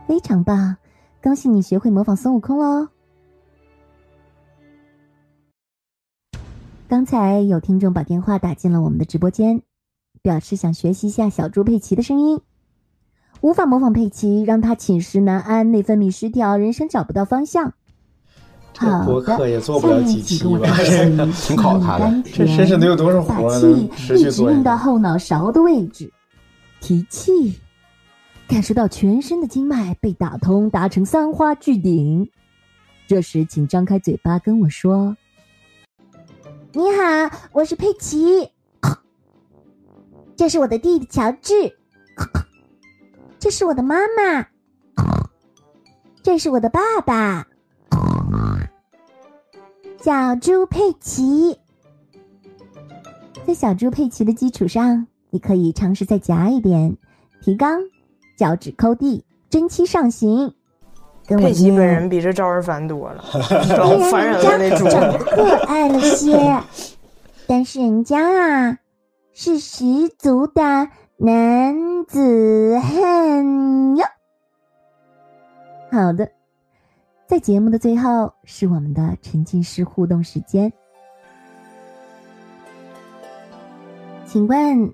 [0.07, 0.77] 非常棒，
[1.21, 2.87] 恭喜你学会模仿孙悟空喽！
[6.87, 9.61] 刚才有听众把电话打进了我们的直播间，
[10.21, 12.41] 表示想学习一下小猪佩奇的声音，
[13.41, 17.73] 无法模仿佩奇，让他寝食难安、内分泌失调、人生找不到方向。
[18.77, 20.67] 好博客也做不了几期吧？
[21.41, 24.51] 挺考他的， 这身上得有多少活呢持续做？
[24.51, 26.11] 一直用到后脑勺的位置，
[26.81, 27.59] 提气。
[28.53, 32.29] 感受到全身的经脉被打通，达成三花聚顶。
[33.07, 35.17] 这时，请张开嘴巴跟我说
[36.71, 38.51] ：“你好，我是佩奇。
[40.37, 41.75] 这是我的弟弟乔治。
[43.39, 44.45] 这是我的妈妈。
[46.21, 47.47] 这是我的爸爸。
[49.99, 51.57] 小猪佩奇。
[53.47, 56.95] 在小猪佩奇的基础上，你可以尝试再夹一点，
[57.41, 57.81] 提纲。”
[58.43, 60.53] 脚趾抠地，真气上行。
[61.25, 63.23] 跟我佩奇本人比这招人烦多了，
[63.69, 64.89] 招烦人了那种。
[64.89, 66.61] 长得可爱了些，
[67.47, 68.77] 但是人家啊
[69.31, 74.03] 是十足的男子汉哟。
[75.89, 76.29] 好的，
[77.25, 80.73] 在节目的最后是我们的沉浸式互动时间，
[84.25, 84.93] 请问。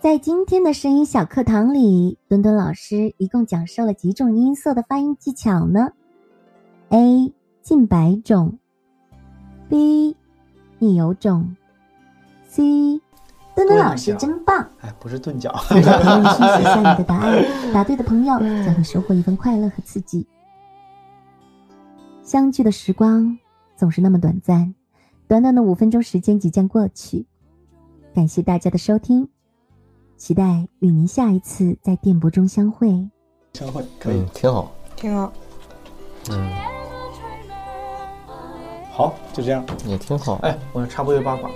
[0.00, 5.90] 在今天的声音小课堂里，墩墩老师一共讲授了几种音色的发音技巧呢
[6.88, 7.30] ？A.
[7.60, 8.58] 近百种
[9.68, 10.16] ；B.
[10.78, 11.54] 你有种
[12.48, 12.98] ；C.
[13.54, 14.70] 墩墩老师真棒。
[14.80, 15.54] 哎，不是钝角。
[15.68, 17.44] 在评论区写下你的答案，
[17.74, 20.26] 答对的朋友将会收获一份快乐和刺激。
[22.22, 23.38] 相聚的时光
[23.76, 24.74] 总是那么短暂，
[25.28, 27.26] 短短的五分钟时间即将过去。
[28.14, 29.28] 感谢大家的收听，
[30.20, 32.94] 期待与您下一次在电波中相会。
[33.54, 35.32] 相会可以，挺好，挺好。
[36.30, 36.50] 嗯，
[38.92, 40.34] 好，就这样，也挺好。
[40.42, 41.50] 哎，我插播一个八卦，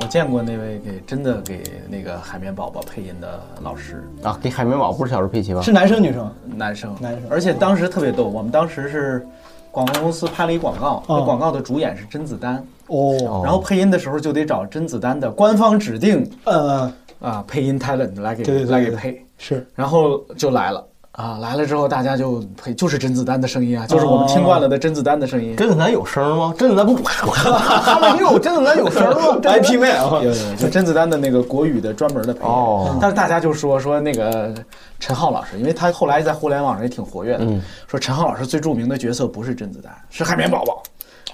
[0.00, 5.62] 我见过那位给真的给那个海绵宝宝配音的老师啊，给海绵宝宝不是小时候配齐吧？
[5.62, 6.28] 是男生女生？
[6.56, 7.30] 男生，男生。
[7.30, 9.24] 而且当时特别逗，我们当时是
[9.70, 12.60] 广告公司拍了一广告，哦那广告的主演是甄子丹
[12.90, 20.84] 哦，然后配音的时候就得找甄子丹的官方指定呃啊配音 talent 来给对对对对来给配，是，然后就来了。
[21.12, 25.54] 啊，来了之后大家就配，就是甄子丹的声音啊，就是我们听惯了的甄子丹的声音。
[25.56, 26.54] 甄子丹有声吗？
[26.56, 29.36] 甄子丹不， 他们有甄子丹有声吗？
[29.42, 32.46] IP man 啊，有 有有，甄子丹的那个国语的专门的配音。
[32.46, 34.54] 哦但是大家就说说那个
[35.00, 40.80] 陈浩老师，因为他后来在互联网上也挺活跃的，嗯说陈浩老师最著名的角色不是甄子丹，是海绵宝宝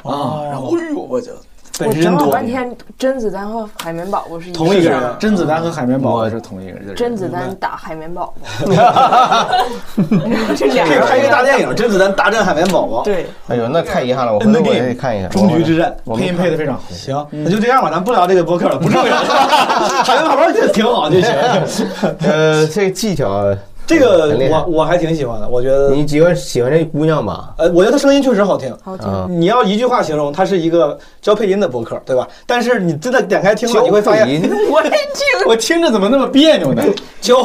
[0.07, 0.43] 啊。
[0.45, 1.33] 然后哎呦，我就
[1.79, 6.95] 我整了半天，甄子丹和海绵宝宝是同一个人人，，甄子丹和海绵宝宝是同一个人。
[6.95, 8.67] 甄子丹打海绵宝宝，
[10.57, 13.03] 这俩人拍一个大电影《甄子丹大战海绵宝宝》。
[13.05, 15.29] 对，哎呦，那太遗憾了，我回头我看一看。
[15.29, 16.83] 终局之战，我们配的非常好。
[16.89, 19.15] 行，那就这样吧，咱不聊这个播客了，不重要。
[20.03, 21.31] 海绵宝宝挺好就行。
[22.25, 23.55] 呃，这个技巧，
[23.87, 27.55] 这个我我还挺喜欢的，我觉得你喜欢喜欢这姑娘吧？
[27.59, 28.77] 呃，我觉得她声音确实好听。
[28.83, 32.27] 好听你要一句话形容，她是一个教配音的播客，对吧？
[32.47, 34.27] 但是你真的点开听了，你会发现，
[34.71, 36.83] 我也听，我听着怎么那么别扭呢？
[37.21, 37.45] 教，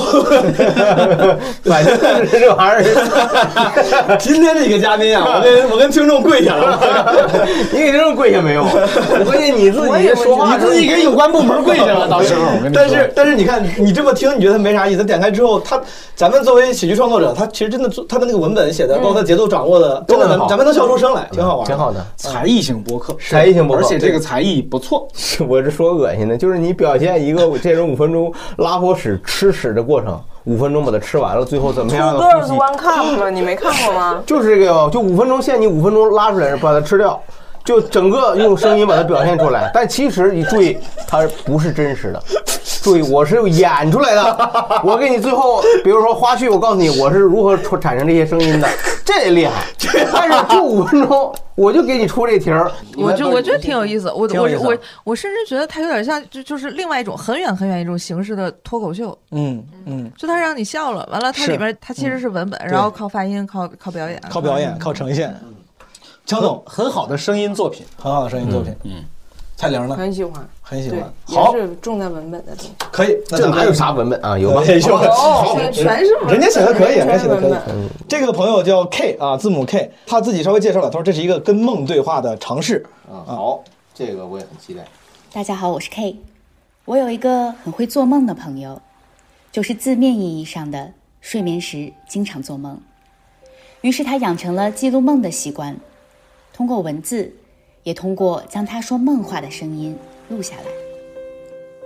[1.63, 1.95] 反正
[2.27, 4.17] 是这玩意儿。
[4.17, 6.79] 今天这个嘉宾啊，我跟我跟听众跪下了，
[7.71, 8.63] 你给听众跪下没有？
[9.25, 12.41] 关键你自己说话，你自己给有关部门跪下了，到时候
[12.73, 15.03] 但是但是你看，你这么听，你觉得没啥意思。
[15.03, 15.81] 点开之后，他
[16.15, 22.03] 咱们作为喜剧创作者，他其实真的做他的那个文本写的，包括他节奏掌握的，真的咱都很好咱们能笑出声来，挺好玩，挺好的。
[22.15, 25.07] 才艺型播客，才艺型播客而且这个才艺不错。
[25.13, 33.29] 是 我是说恶心的，就是你表现一个这种五分钟拉泡屎吃屎的过程，五分钟把它吃完了，最后怎么样的 Two 呼 Girls 吸？One Cup 吗？
[33.29, 34.23] 你没看过吗？
[34.25, 37.21] 就是这个，就五分钟限你五分钟拉出来，把它吃掉，
[37.65, 39.69] 就整个用声音把它表现出来。
[39.73, 40.77] 但其实你注意，
[41.07, 42.23] 它不是真实的。
[42.81, 44.51] 注意，我是演出来的。
[44.83, 48.67] 我给你最后，比如说花絮，我告诉你我是如何出产生这些声音的，
[49.05, 49.63] 这厉害。
[50.13, 52.71] 但是就五分钟，我就给你出这题儿。
[52.97, 62.71] 我就我觉得挺有意思，我我我我甚至觉得它有点像，就就是另外一种很远很远一种形式的脱口秀，嗯嗯，就它让你笑了，完了它里边它其实是文本，对。
[62.71, 65.35] 然后靠发音，靠靠表演，靠表演，靠呈现。
[66.25, 68.73] 乔总，很好的声音作品，很好的声音作品。
[68.83, 69.03] 嗯，
[69.61, 69.95] 蔡玲呢？
[69.95, 72.71] 很喜欢，很喜欢。，好是重在文本的东西。
[72.91, 74.35] 可以，那咱们这哪有啥文本啊？
[74.35, 74.63] 有吧？
[74.65, 77.53] 对有好全是文本人家写的可以，人家写的可以。
[78.09, 82.83] 这个朋友叫 K 啊，字母 K，他自己稍微介绍了，他说这是一个跟梦对话的尝试。
[83.07, 84.83] 啊，好，这个我也很期待。
[85.31, 86.15] 大家好，我是 K。
[86.85, 88.81] 我有一个很会做梦的朋友，
[89.51, 90.91] 就是字面意义上的
[91.21, 92.81] 睡眠时经常做梦。
[93.81, 95.77] 于是他养成了记录梦的习惯，
[96.51, 97.31] 通过文字，
[97.83, 99.95] 也通过将他说梦话的声音
[100.29, 100.63] 录下来。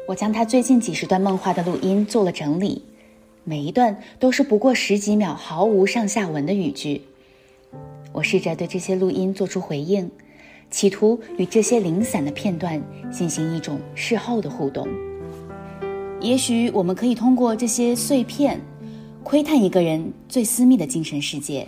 [0.08, 2.84] 我将他最近几十段梦话的录音做了整理，
[3.44, 7.02] 每一段都是不过十几秒、毫无上下文的语句。
[8.12, 10.10] 我试着对这些录音做出回应，
[10.70, 12.82] 企图与这些零散的片段
[13.12, 14.88] 进行一种事后的互动。
[16.22, 18.62] 也许我们可以通过这些碎片，
[19.24, 21.68] 窥探一个人最私密的精神世界。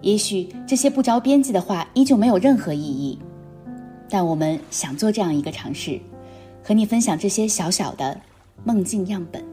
[0.00, 3.18] 也许这些不着边际的话依旧没有任何意义，
[4.08, 6.00] 但我们想做这样一个尝试，
[6.64, 8.20] 和你分享这些小小的
[8.64, 9.44] 梦境样本。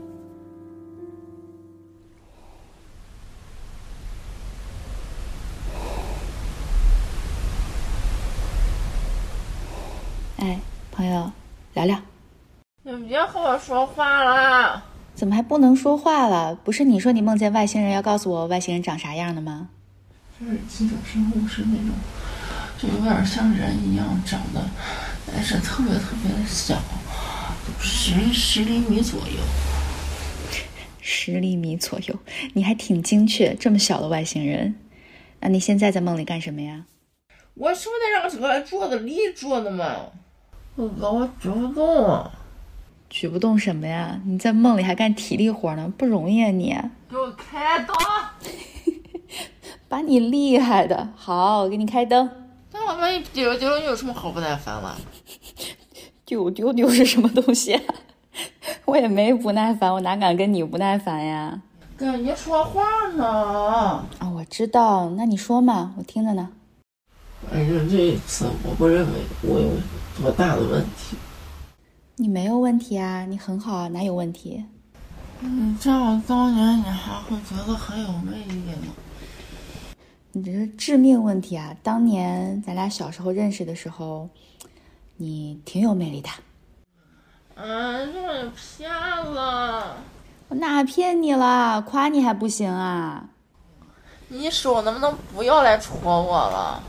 [10.37, 10.59] 哎，
[10.91, 11.31] 朋友，
[11.73, 11.99] 聊聊。
[12.83, 14.83] 你别和我说话了。
[15.15, 16.53] 怎么还不能说话了？
[16.55, 19.69] 不是你说你梦见外星人要告诉我外星人长啥样的吗？
[20.39, 21.95] 就是几种生物是那种，
[22.77, 24.61] 就有点像人一样长的，
[25.31, 26.77] 但是特别特别的小，
[27.79, 29.37] 十十厘米左右。
[30.99, 32.19] 十厘米左右，
[32.53, 33.55] 你还挺精确。
[33.55, 34.75] 这么小的外星人，
[35.39, 36.85] 那你现在在梦里干什么呀？
[37.53, 39.95] 我是不是得让这个桌子立住的嘛？
[40.75, 42.29] 我哥，我举不动啊！
[43.09, 44.19] 举不动什么呀？
[44.25, 46.75] 你在梦里还干体力活呢，不容易啊你！
[47.09, 47.93] 给我开刀！
[49.95, 52.29] 把你厉害的，好，我给你开灯。
[52.73, 54.93] 那我万一丢丢了，你有什么好不耐烦吗？
[56.25, 57.81] 丢丢丢是什么东西、啊？
[58.83, 61.61] 我也没不耐烦，我哪敢跟你不耐烦呀？
[61.95, 62.83] 跟你说话
[63.15, 63.25] 呢。
[64.19, 66.49] 啊，我知道，那你说嘛，我听着呢。
[67.49, 69.69] 反正这一次，我不认为我有
[70.21, 71.15] 多大的问题。
[72.17, 74.65] 你没有问题啊，你很好啊，哪有问题？
[75.39, 78.93] 你，这样当年你还会觉得很有魅力吗？
[80.37, 81.73] 你这是致命问题啊！
[81.81, 84.27] 当年咱俩小时候认识的时候，
[85.15, 86.29] 你挺有魅力的。
[87.55, 89.95] 嗯，这你骗了。
[90.49, 91.81] 我哪骗你了？
[91.81, 93.29] 夸你还不行啊？
[94.27, 96.83] 你手能不能不要来戳我了？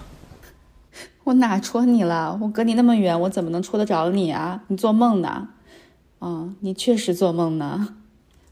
[1.23, 2.37] 我哪戳你了？
[2.43, 4.65] 我隔你那么远，我怎么能戳得着你啊？
[4.67, 5.51] 你做梦呢？
[6.21, 7.95] 嗯，你确实做梦呢。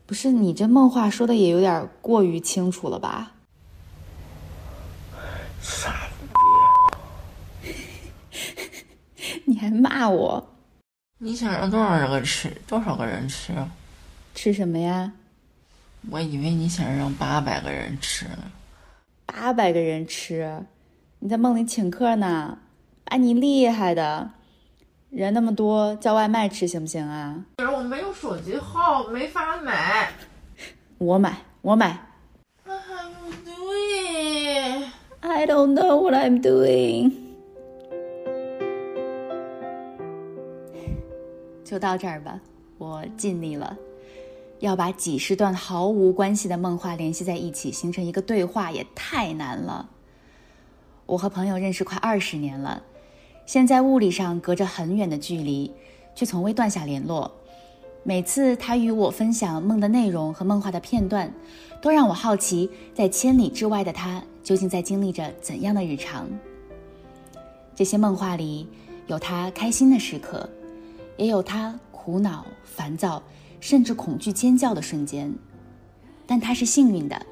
[0.07, 3.33] 不是你这梦话说的也有点过于清楚了吧？
[5.65, 6.11] 傻
[7.63, 7.75] 逼！
[9.47, 10.47] 你还骂我？
[11.17, 12.51] 你想让多少人吃？
[12.67, 13.55] 多少个人吃？
[14.35, 15.11] 吃什么呀？
[16.11, 18.53] 我以为你想让八百个人吃呢。
[19.25, 20.67] 八百个人吃？
[21.21, 22.59] 你在梦里请客呢？
[23.05, 24.33] 把你厉害的，
[25.09, 27.43] 人那么多，叫外卖吃行不行啊？
[27.57, 30.13] 可是我没有手机号，没法买。
[30.99, 31.99] 我买，我买。
[32.67, 34.91] What are you doing?
[35.35, 37.11] I don't know what I'm doing。
[41.65, 42.41] 就到这儿吧，
[42.79, 43.77] 我尽力了。
[44.61, 49.91] 要把几十段毫无关系的梦话联系在一起，形成一个对话，也太难了。
[51.05, 52.85] 我和朋友认识快二十年了，
[53.45, 55.73] 现在物理上隔着很远的距离，
[56.15, 57.33] 却从未断下联络。
[58.05, 61.35] 每次他与我分享梦的内容和梦话的片段，
[61.83, 66.29] 都让我好奇，在千里之外的他究竟在经历着怎样的日常。
[67.75, 68.69] 这些梦话里
[69.09, 70.49] 有他开心的时刻，
[71.17, 73.21] 也有他苦恼、烦躁，
[73.59, 75.35] 甚至恐惧、尖叫的瞬间。
[76.27, 77.27] 但他是幸运的，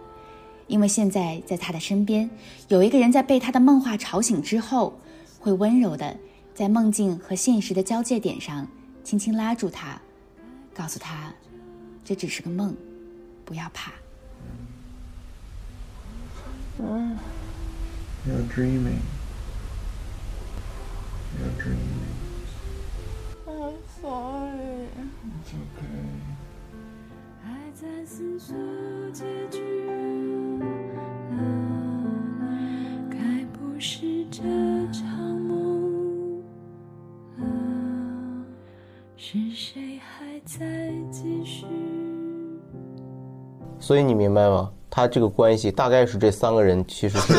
[0.66, 2.28] 因为现在在他的身边，
[2.68, 4.98] 有一个人在被他的梦话吵醒之后，
[5.38, 6.16] 会温柔的
[6.54, 8.66] 在梦境和现实的交界点上，
[9.04, 10.00] 轻轻拉住他。
[10.74, 11.32] 告诉他，
[12.04, 12.74] 这只是个梦，
[13.44, 13.92] 不要怕。
[16.82, 17.16] 嗯。
[18.26, 19.02] You're dreaming.
[21.38, 22.14] You're dreaming.
[23.46, 24.88] I'm sorry.
[25.40, 26.02] It's okay.
[27.42, 28.54] 还在思索
[29.12, 29.58] 结局
[29.88, 30.64] 了，
[33.10, 33.16] 该
[33.52, 34.42] 不是这
[34.92, 36.42] 场梦
[37.38, 37.42] 了，
[39.16, 41.66] 是谁还在继续？
[43.80, 44.72] 所以你明白吗？
[44.94, 47.32] 他这个关系大概是这三个人其实是，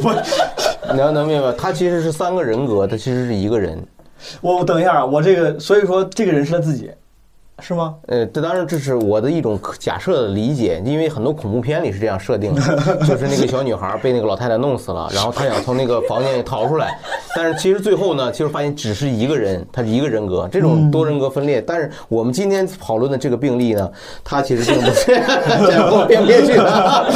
[0.94, 3.78] 你要能明白，他其实是三个人格，他其实是一个人。
[4.40, 6.90] 我我等一下啊，我这个所以说这个人是他自己，
[7.60, 7.94] 是吗？
[8.06, 12.60] 呃，这当然这是我的一种假设的理解，因为很多恐怖片里是这样设定的，
[13.06, 16.98] 就是那个小女孩被那个老太太弄死了，然后她想从那个房间里逃出来，
[17.34, 21.60] 但是其实最后呢，其实发现只是一个人，他是一个人格，这种多人格分裂。
[21.60, 23.90] 但是我们今天讨论的这个病例呢，
[24.22, 27.06] 它其实并不是这样编编剧的。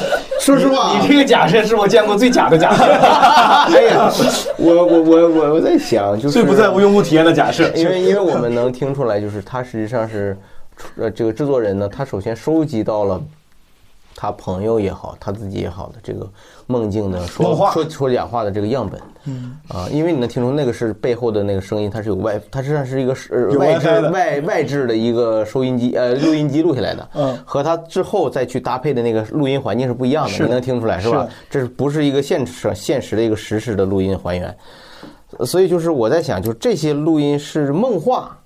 [0.40, 2.84] 说实话，你这个假设是我见过最假的假设。
[2.90, 4.10] 哎呀，
[4.56, 10.36] 我我我我我在想，就是最不在乎用户体验的假设，因为因为我们能听出来，就是他实际上是，
[10.98, 13.20] 呃，这个制作人呢，他首先收集到了
[14.20, 16.28] 他朋友也好，他自己也好的这个
[16.66, 19.56] 梦境的说说说假话的这个样本，嗯。
[19.68, 31.26] 啊，因为你能听出那个是背后的那个声音，它是有外，它实际上是一个是有外置外外置的一个收音机呃录音机录下来的，嗯，和他之后再去搭配的那个录音环境是不一样的，你能听出来是吧？
[31.48, 34.54] 这是不是一个现实现实的一个实时的录音还原？
[35.38, 38.36] 呃所以就是我在想，就这些录音是梦话，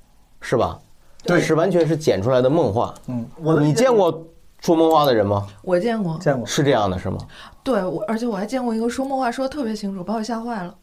[0.41, 0.79] 是吧？
[1.25, 1.41] 对。
[1.41, 2.95] 是完全是剪出来的梦话。
[3.09, 4.25] 嗯，我你见过
[4.65, 5.47] 说梦话的人吗？
[5.61, 7.19] 我见过，见过，是这样的，是吗？
[7.63, 10.75] 对，我而且我还见过一个说梦话说的特别清楚，把我吓坏了。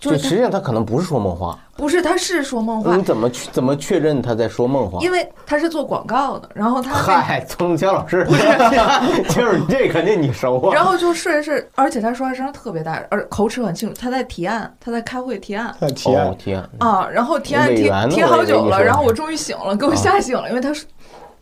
[0.00, 4.98] 就就是实际上他可能不是说梦话，不是，他是说梦话你，怎么去怎么确认他在说梦话？
[5.00, 8.26] 因为他是做广告的，然后他那嗨，曾江老师，
[9.30, 10.74] 就是这肯定你熟啊。
[10.74, 13.94] 然后就睡着睡，而且他说话声特别大，而口齿很清楚。
[13.98, 20.86] 他在提案，他在开会提案提案哦提案啊，然后提案提提好久了，然后我终于醒了，给我吓醒了，因为他说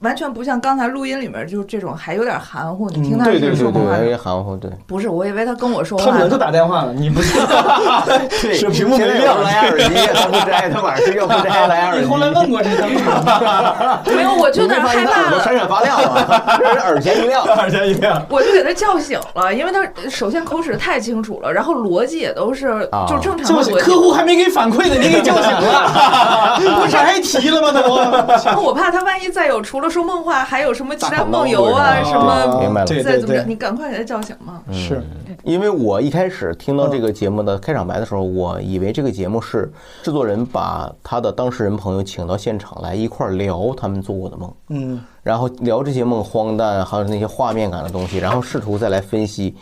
[0.03, 4.71] 完全不像刚才录音里面就是这种还有点含糊，你嗯听他对对对是说梦话对，有点含糊，对。
[4.87, 7.39] 不是，我以为他跟我说话他可能呢就打电话了，你不是？
[8.43, 12.03] 对是屏幕没现在有亮，蓝牙耳机，他不摘，他晚上睡觉不摘蓝牙耳机。
[12.03, 15.43] 你后来问过这张没有，我就有点害怕了。
[15.43, 18.21] 闪闪发亮啊，这是耳前一亮，耳前一亮。
[18.29, 23.73] 我就给他叫醒了，因为他首先口齿太清楚了，然后逻辑也都是啊就正常的逻辑。
[23.75, 27.73] 客户还没给反馈呢，你给叫醒了，不是还提了吗？
[27.73, 27.97] 都。
[28.45, 34.61] 然后我怕他万一再有除了说梦话，还有什么其他梦游啊什么，明白了，再怎么着，你赶快给他叫醒嘛。
[34.73, 35.03] 是。
[35.45, 39.71] 因为我一开始听到这个节目的开场白的时候，我以为这个节目是
[40.03, 49.55] 制作人把他的当事人朋友请到现场来一块儿聊他们做过的梦，嗯，然后聊这些梦荒诞，还有那些画面感的东西，然后试图再来分析，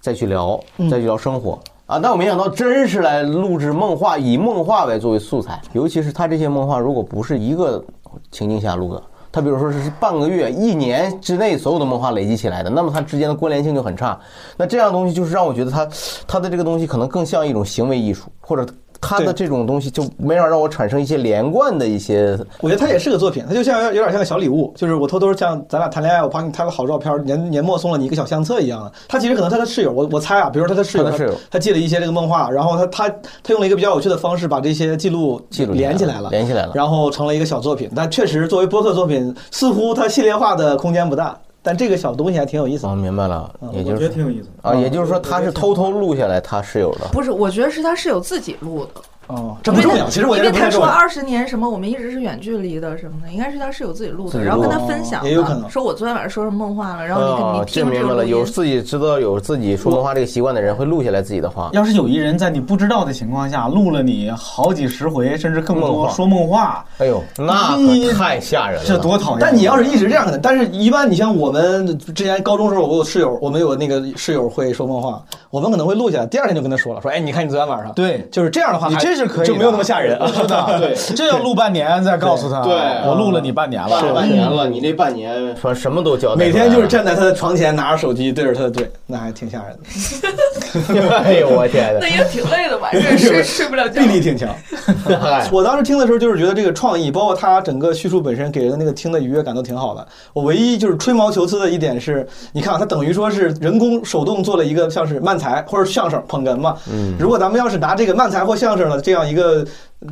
[0.00, 0.60] 再去聊，
[0.90, 1.58] 再去聊生活。
[1.86, 1.98] 啊！
[2.02, 7.84] 但我没想到，真是来录制梦话，以梦话为作为素材，尤其是他这些梦话，如果不是一个
[8.30, 9.02] 情境下录的，
[9.32, 14.20] 它比如说是半个月、一年之内所有的漫画累积起来的，那么它之间的关联性就很差。
[14.58, 15.88] 那这样东西就是让我觉得它
[16.26, 18.70] 它的这个东西可能更像一种行为艺术，或者
[19.02, 22.38] 他的这种东西就没法让我产生一些连贯的一些。
[22.60, 28.92] 我觉得他也是个作品，他就像有点像个小礼物，就是我偷偷像咱俩谈恋爱，我帮你拍个好照片，年年末送了你一个小相册一样的。
[29.08, 33.08] 他其实可能他的室友，我我猜啊，比如说他的室友，他的室友他记了一些这个梦话，然后他他
[33.42, 36.72] 他用了一个比较有趣的方式把这些记录记录连起来了，连起来了。
[36.74, 37.90] 然后成了一个小作品。
[37.94, 41.36] 但确实作为播客作品，似乎它系列化的空间不大。
[41.62, 42.86] 但这个小东西还挺有意思。
[42.86, 47.06] 哦，明白了，也就是我觉得挺有意思啊，也就是说他是偷偷录下来他室友的。
[47.12, 49.00] 不是，我觉得是他室友自己录的。
[49.28, 50.86] 哦，这不重要，其实我觉因为他得不太重要。
[50.86, 58.26] 说二十年什么，我们一直是远距离的什么的，应该是他室友自己录的，然后跟他分享的，也有可能说我昨天晚上说什么梦话了，然后你看你哦，这听这明白了。
[58.26, 61.70] 有自己知道有自己说梦话这个习惯的人会录下来自己的话。
[61.72, 69.38] 要是有一人在你不知道的情况下录了你好几十回，甚至更多说梦话，哎呦，那可太吓人了，这多讨厌！
[69.40, 80.16] 但你要是一直这样的，但是一般你像我们之前高中时候，我有室友，我们有那个室友会说梦话，我们可能会录下来，第二天就跟他说了，说哎，你看你昨天晚上，对，就是这样的话还，你这是可以就没有那么吓人。
[80.18, 80.26] 啊。
[80.32, 82.74] 是的，对，这要录半年再告诉他，对。
[83.06, 85.56] 我录了你半年了，是半年了，你那半年。
[85.56, 90.28] 说什么都交代每天就是站在他的床前，拿着手机对着他的嘴，那还挺吓人的。
[91.24, 92.88] 哎呦我天那也挺累的吧？
[92.92, 94.00] 这睡睡不了觉。
[94.02, 94.48] 臂 力挺强。
[95.50, 100.06] 我当时听的时候，就是觉得这个创意，包括它整个叙述本身给人的那个听的愉悦感都挺好的。
[100.32, 106.76] 我唯一就是吹毛求疵的一点是，你看啊，他等于说是人工手动做了一个像是漫才或者相声捧哏嘛。
[106.90, 109.64] 嗯如果咱们要是拿这个漫才或相声的这样一个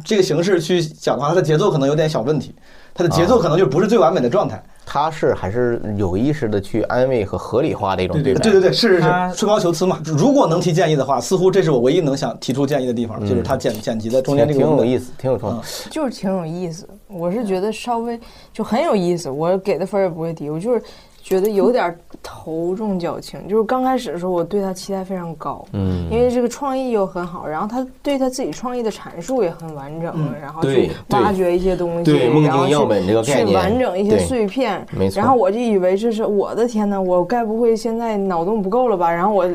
[0.05, 2.55] 这个形式去讲的话，它的节奏可能有点小问题，
[2.95, 4.63] 它的节奏可能就不是最完美的状态。
[4.93, 8.41] 他是还是有意识的去安慰和合理化的一种对待。
[8.41, 10.03] 对对对，是是是，吹毛求疵嘛。
[10.05, 15.61] 如果能提建议的话，似乎这是我唯一能想提出建议的地方，就是他剪剪辑的中间这个挺有意思，挺有创意。
[15.91, 16.89] 就是挺有意思。
[17.07, 18.19] 我是觉得稍微
[18.53, 20.83] 就很有意思，我给的分也不会低，我就是
[21.23, 23.47] 觉得有点头重脚轻。
[23.49, 26.09] 就是刚开始的时候，我对他期待非常高，嗯。
[26.11, 35.21] 因为这个创意又很好，然后他对他自己创意的阐述也很完整，嗯然后对去挖掘一些东西，对梦境然后去样本这个概去完整一些碎片，没错。
[35.21, 39.13] 然后我就以为这是我的天呐，我该不会现在脑洞不够了吧？
[39.13, 39.49] 然后我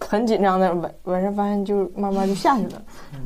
[0.00, 2.82] 很紧张的晚晚上发现就慢慢就下去了，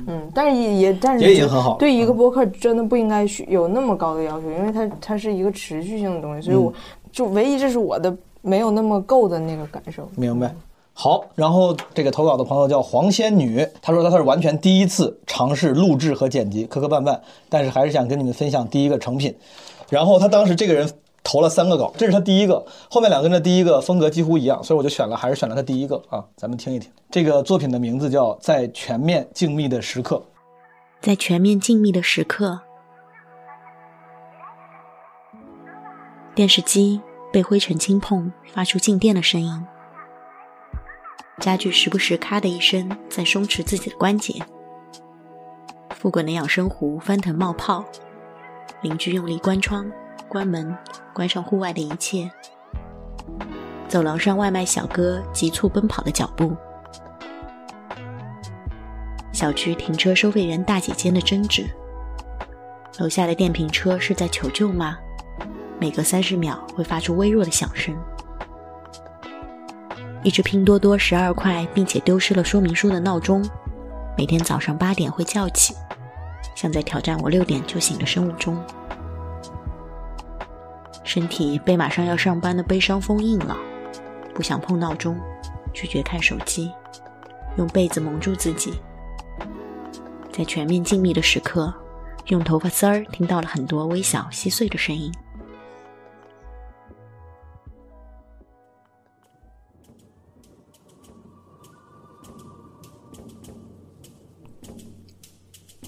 [0.07, 6.73] 嗯，但是也也但是也已经很好对一个播客真的不应该需有那么高的要求，因为它它是一个持续性的东西，所以我
[7.19, 10.09] 就唯一这是我的没有那么够的那个感受。
[10.15, 10.55] 明白。
[10.95, 19.37] 好，然后这个投稿的朋友叫黄仙女，她说她是完全第一次尝试录制和剪辑，磕磕绊绊，但是还是想跟你们分享第一个成品。
[19.89, 20.89] 然后她当时这个人
[21.25, 26.25] 投了三个稿，这是她第一个，后面两个跟她第一个风格几乎一样，所以我就选了，还是选了她第一个啊。
[26.37, 30.17] 咱们听一听，这个作品的名字叫《在全面静谧的时刻》。
[31.01, 32.61] 在全面静谧的时刻，
[36.37, 37.01] 电视机
[37.33, 39.67] 被灰尘轻碰，发出静电的声音。
[41.41, 44.43] 家具时不时咔的一声在松弛自己的关节。
[45.95, 47.85] 复滚的养生壶翻腾冒泡，
[48.83, 49.91] 邻居用力关窗、
[50.29, 50.77] 关门、
[51.13, 52.31] 关上户外的一切。
[53.89, 56.57] 走廊上外卖小哥急促奔跑的脚步。
[59.33, 61.65] 小区停车收费员大姐间的争执。
[62.99, 64.99] 楼下的电瓶车是在求救吗？
[65.81, 67.97] 每隔三十秒会发出微弱的响声。
[70.25, 73.49] 一只拼多多十二块并且丢失了说明书的闹钟，
[74.17, 75.75] 每天早上八点会叫起，
[76.57, 78.61] 像在挑战我六点就醒的生物钟。
[81.05, 83.57] 身体被马上要上班的悲伤封印了，
[84.35, 85.19] 不想碰闹钟，
[85.73, 86.71] 拒绝看手机，
[87.57, 88.75] 用被子蒙住自己。
[90.33, 91.73] 在全面静谧的时刻，
[92.27, 95.11] 用头发丝儿听到了很多微小细碎的声音。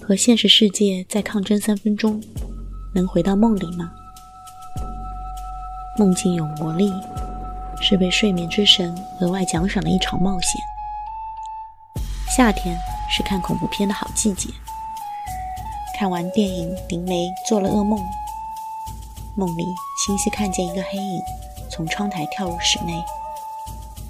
[0.03, 2.21] 和现实世界再抗争三分钟，
[2.93, 3.91] 能回到梦里吗？
[5.97, 6.91] 梦境有魔力，
[7.81, 10.59] 是被睡眠之神额外奖赏的一场冒险。
[12.35, 12.77] 夏天
[13.09, 14.49] 是看恐怖片的好季节。
[15.97, 17.99] 看完电影，林雷做了噩梦，
[19.35, 19.63] 梦里
[20.03, 21.21] 清晰看见一个黑影
[21.69, 23.03] 从窗台跳入室内，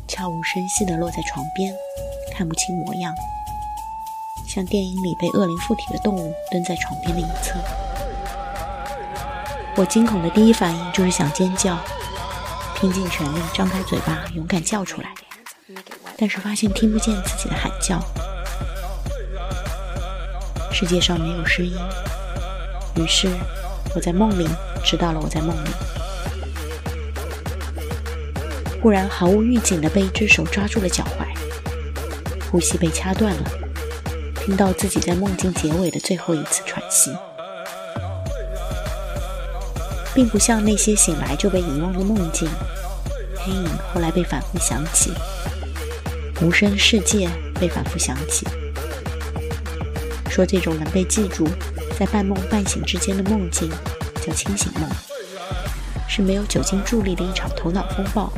[0.07, 1.73] 悄无声息地落在床边，
[2.31, 3.13] 看不清模样，
[4.53, 7.57] 像电影里被恶灵附体的动物蹲在床边的一侧。
[9.77, 11.77] 我惊恐的第一反应就是想尖叫，
[12.75, 15.13] 拼尽全力张开嘴巴勇敢叫出来，
[16.17, 17.97] 但是发现听不见自己的喊叫。
[20.69, 21.73] 世界上没有声音，
[22.97, 23.29] 于是
[23.95, 24.45] 我在梦里
[24.83, 25.69] 知道了我在梦里。
[28.81, 33.51] 忽然毫无预警的被一只手抓住了脚踝，呼吸被掐断了，
[34.43, 37.15] 听到自己在梦境结尾的最后一次喘息，
[40.15, 42.49] 并不像那些醒来就被遗忘的梦境，
[43.37, 45.13] 黑影后来被反复想起，
[46.41, 48.47] 无声世界被反复想起。
[50.29, 51.47] 说这种能被记住，
[51.99, 53.69] 在半梦半醒之间的梦境
[54.25, 54.89] 叫清醒梦，
[56.07, 58.33] 是没有酒精助力的一场头脑风暴。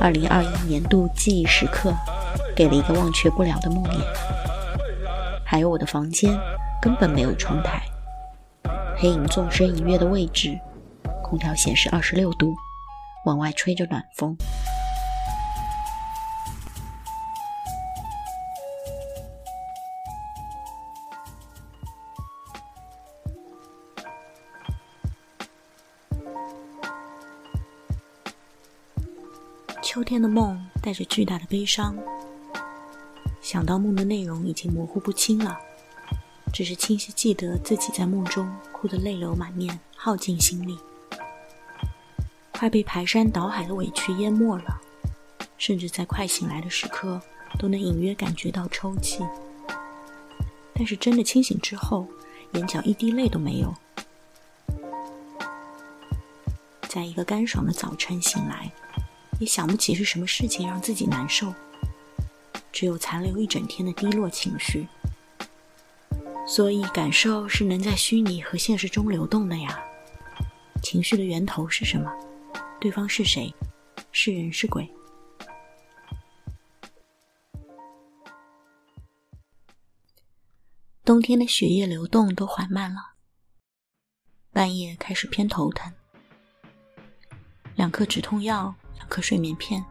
[0.00, 1.94] 二零二一年度记忆时刻，
[2.60, 4.04] 给了一个忘却不了的梦魇。
[5.46, 6.38] 还有我的房间
[6.78, 7.80] 根本没有窗台，
[8.98, 10.60] 黑影纵身一跃的位置，
[11.22, 12.54] 空调显示二十六度，
[13.24, 14.36] 往外吹着暖风。
[29.82, 31.96] 秋天的梦带着巨大的悲伤，
[33.50, 35.58] 想到梦的内容已经模糊不清了，
[36.52, 40.78] 只是清晰记得自己在梦中哭得泪流满面，耗尽心力，
[42.52, 44.80] 快被排山倒海的委屈淹没了，
[45.58, 47.20] 甚至在快醒来的时刻
[47.58, 49.26] 都能隐约感觉到抽泣，
[50.72, 52.06] 但是真的清醒之后，
[52.52, 53.74] 眼角一滴泪都没有，
[56.88, 58.70] 在一个干爽的早晨醒来。
[59.40, 61.52] 也想不起是什么事情让自己难受，
[62.72, 64.86] 只有残留一整天的低落情绪。
[66.46, 69.82] 所以感受是能在虚拟和现实中流动的呀。
[70.82, 72.12] 情绪的源头是什么？
[72.80, 73.54] 对方是谁？
[74.10, 74.90] 是人是鬼？
[81.04, 83.00] 冬天的血液流动都缓慢了，
[84.52, 85.92] 半夜开始偏头疼，
[87.76, 88.74] 两颗止痛药。
[88.96, 89.84] 两颗睡眠片，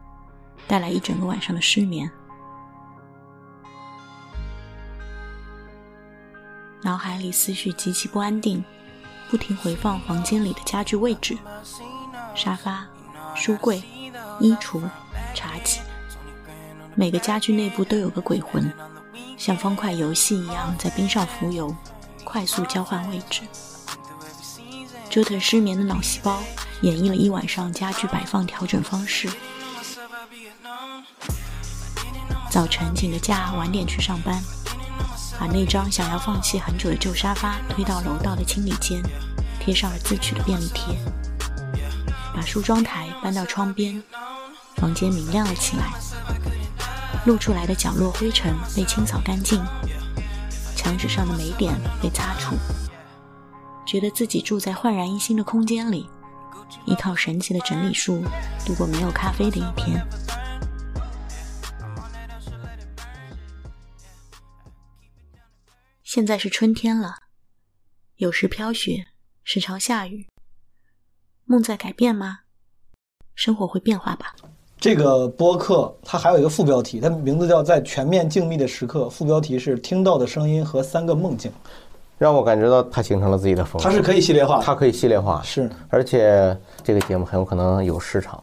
[0.66, 2.10] 带来一整个晚上的失眠。
[6.82, 8.64] 脑海里思绪极其不安定，
[9.28, 11.36] 不停回放房间里的家具位置：
[12.34, 12.86] 沙发、
[13.34, 13.82] 书柜、
[14.40, 14.82] 衣橱、
[15.34, 15.80] 茶几。
[16.94, 18.72] 每个家具内部都有个鬼魂，
[19.36, 21.74] 像方块游戏一样在冰上浮游，
[22.24, 23.42] 快速交换位置，
[25.08, 26.42] 折腾失眠的脑细胞。
[26.82, 29.28] 演绎了一晚上家具摆放调整方式。
[32.48, 34.42] 早晨请个假，晚点去上班，
[35.40, 39.02] 把那张想要放弃很久的旧沙发推到楼道的清理间，
[39.58, 40.94] 贴上了自取的便利贴。
[42.34, 44.02] 把梳妆台搬到窗边，
[44.76, 45.94] 房间明亮了起来。
[47.24, 49.62] 露出来的角落灰尘被清扫干净，
[50.76, 52.54] 墙纸上的霉点被擦除，
[53.86, 56.06] 觉得自己住在焕然一新的空间里。
[56.84, 58.22] 依靠神奇的整理术
[58.66, 60.06] 度过没有咖啡的一天。
[66.12, 67.14] 现在是春天了，
[68.16, 69.06] 有时飘雪，
[69.44, 70.26] 时常下雨。
[71.44, 72.40] 梦在改变吗？
[73.36, 74.34] 生活会变化吧。
[74.80, 81.52] 这个播客它还有一个副标题，它名字叫《在全面静谧的时刻》，副标题是“听到的声音和三个梦境”。
[82.18, 83.88] 让我感觉到它形成了自己的风格。
[83.88, 88.42] 它是可以系列化，它可以系列化，是，而且这个节目很有可能有市场。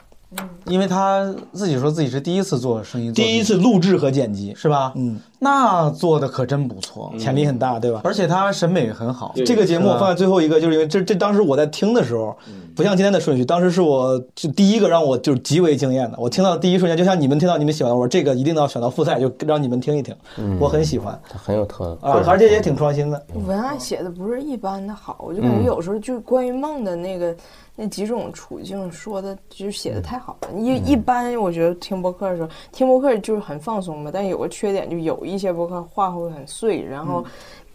[0.66, 4.92] 因为他自己说自己是第一次做声音，第一次录制和剪辑，是吧？
[4.96, 8.02] 嗯，那做的可真不错，潜力很大，对吧？
[8.04, 9.34] 而且他审美很好。
[9.46, 12.36] 这个节目放在最后一个，就是因为这这当时我在听的时候，
[12.76, 16.18] 不像今天的顺序，当时是我就第一个让我就是极为惊艳的。
[16.20, 20.14] 我听到第一瞬间，就像你们听到你们喜欢，我说这个一定要选到复赛，就让你们听一听。
[20.60, 23.26] 我很喜欢，他很有特啊，而且也挺创新的。
[23.46, 27.34] 文案写的不是一般的好，我就感觉有时候就关于梦的那个。
[27.80, 30.52] 那几种处境说的就写的太好了。
[30.60, 34.10] 一一般我觉得听播客的时候，听播客就是很放松嘛。
[34.12, 37.24] 但有个缺点，就有一些播客话会很碎，然后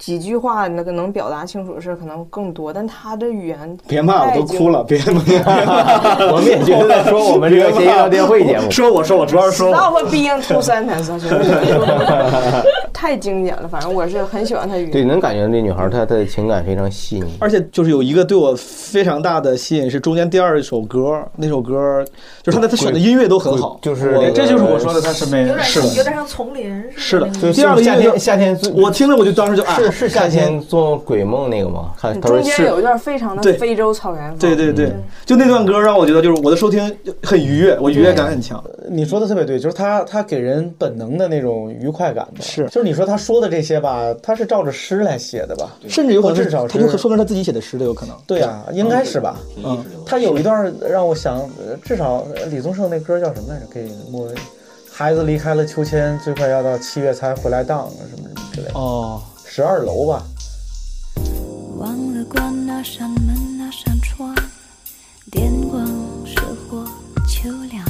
[0.02, 5.22] 几句话那个能表达清楚的事可能更多，但他的语言别骂我都哭了，别骂。
[6.32, 8.68] 我们也觉得在说我们这个谐音聊天会节目。
[8.68, 11.30] 说我说我主要是说我 Stop being two sentence，就是
[12.92, 13.68] 太经典了。
[13.68, 14.90] 反正我是很喜欢他语言。
[14.90, 17.36] 对，能感觉那女孩她的情感非常细腻。
[17.38, 22.04] 而且就是有一个对我非常大的吸引是中间第二首歌，那首歌
[22.42, 27.28] 就是他的他选的音乐都很好，就是这就是我说的他审美有点是的有点像丛林是的。
[27.52, 31.92] 第二个夏天夏天我听着我就当时就啊是是夏天做鬼梦那个吗？
[31.96, 34.38] 看他说中间有一段非常的非洲草原风。
[34.38, 34.92] 对对对，
[35.24, 36.82] 就那段歌让我觉得就是我的收听
[37.22, 38.62] 很愉悦，我愉悦感很强。
[38.88, 42.40] 你说的特别对，就是他他给人本能的那种愉快感吧。
[42.40, 45.70] 是就是你说他说的这些吧，他是照着诗来写的吧？
[45.86, 48.16] 甚至有可能是至少他就说明他自己写的诗都，有可能。
[48.26, 49.36] 对啊，应该是吧？
[49.64, 53.66] 嗯，他有一段让我想，呃至少呃李宗盛那歌叫什么来着？
[53.72, 54.34] 给莫文，
[54.90, 58.72] 孩子离开了秋千，最快要到七月才回来荡，什么什么之类的。
[58.74, 59.22] 哦，
[59.54, 60.24] 十二楼吧。
[61.76, 64.34] 忘了关那扇门，那扇窗，
[65.30, 65.86] 电光
[66.24, 66.86] 射火
[67.28, 67.84] 秋凉。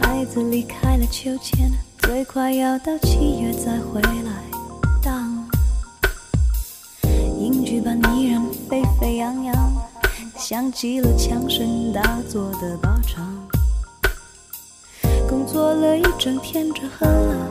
[0.00, 1.68] 孩子离开了秋千，
[1.98, 4.40] 最快要到七月再回来
[5.02, 5.44] 荡。
[7.40, 8.40] 英剧版依然
[8.70, 9.72] 沸沸扬扬，
[10.36, 13.36] 像极了枪声大作的包场。
[15.28, 17.47] 工作了一整天，只喝了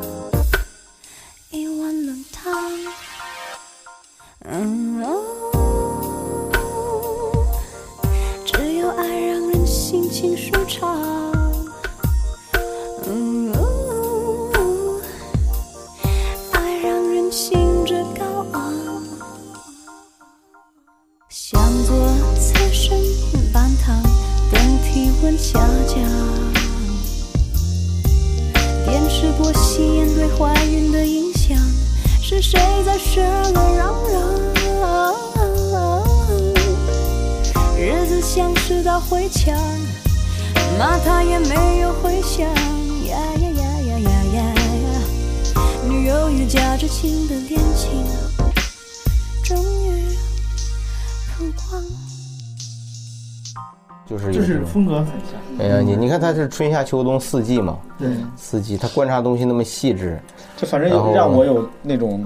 [56.41, 60.19] 是春夏秋冬四季嘛，对，四季他观察东西那么细致，
[60.55, 62.23] 这反正然后有让我有那种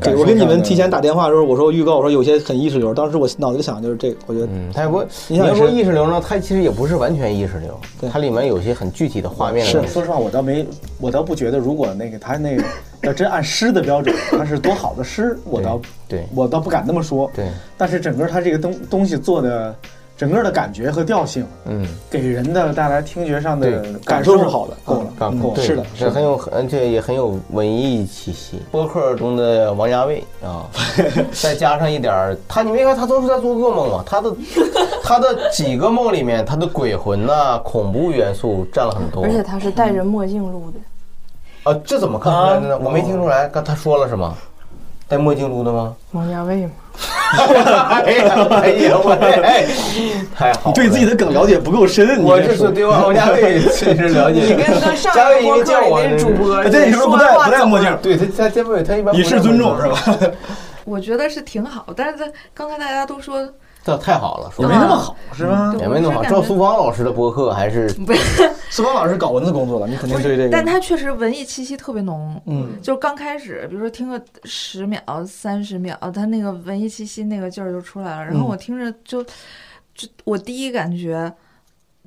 [0.00, 7.78] 对，我跟你们提前打电话的时候，我说预告，我说有些很意识流，当时我脑子里想的就是这个，我觉得，嗯，他也不，你要说意识流呢，它其实也不是完全意识流，
[8.10, 9.86] 它里面有些很具体的画面是。
[9.86, 10.66] 说实话，我倒没，
[11.00, 12.64] 我倒不觉得，如果那个他那个
[13.02, 17.30] 要真按诗的标准，他是多好的诗，我倒对，我倒不敢那么说。
[17.34, 19.74] 对，但是整个他这个东东西做的，
[20.22, 25.60] 整个的感觉和调性，嗯，给人的带来听觉上的感受是好的够了，感够了。
[25.60, 28.62] 是的是很有而且也很有文艺气息。
[28.70, 30.62] 播客中的王家卫啊，
[31.34, 34.04] 再加上一点儿，他你没看他都是在做噩梦嘛？
[34.06, 34.32] 他的
[35.02, 39.24] 他的几个梦里面，他的鬼魂呐、恐怖元素占了很多。
[39.24, 42.78] 而且他是戴着墨镜录的，啊，这怎么看出来的呢？
[42.84, 44.36] 我没听出来，刚他说了是吗？
[45.12, 45.94] 戴墨镜撸的吗？
[46.12, 46.72] 王家卫吗。
[47.36, 49.10] 哎呀，哎呀，我
[49.42, 49.66] 哎，
[50.34, 50.62] 太好了！
[50.68, 54.40] 你对自己的梗了解不够深，你我是对王家卫确实了解。
[54.40, 57.98] 你跟他上一个播客为叫我里那主播，对你是不戴不戴墨镜？
[58.00, 60.30] 对他他家卫他一般以示尊重是吧？
[60.86, 63.46] 我觉得是挺好，但是在刚才大家都说
[63.84, 65.74] 这太好了，说也没那么好是吧？
[65.80, 66.22] 也没那么好。
[66.24, 72.40] 赵苏芳老师的播客还是 不是，苏芳老师搞文字工作了，你肯定对这个，但他确实文艺气息特别浓。
[72.46, 78.24] 嗯，就刚开始，比如说听个十秒、三十秒，他那个文艺气息那个劲儿就出来了。
[78.24, 79.22] 然后我听着就，
[79.94, 81.32] 就我第一感觉，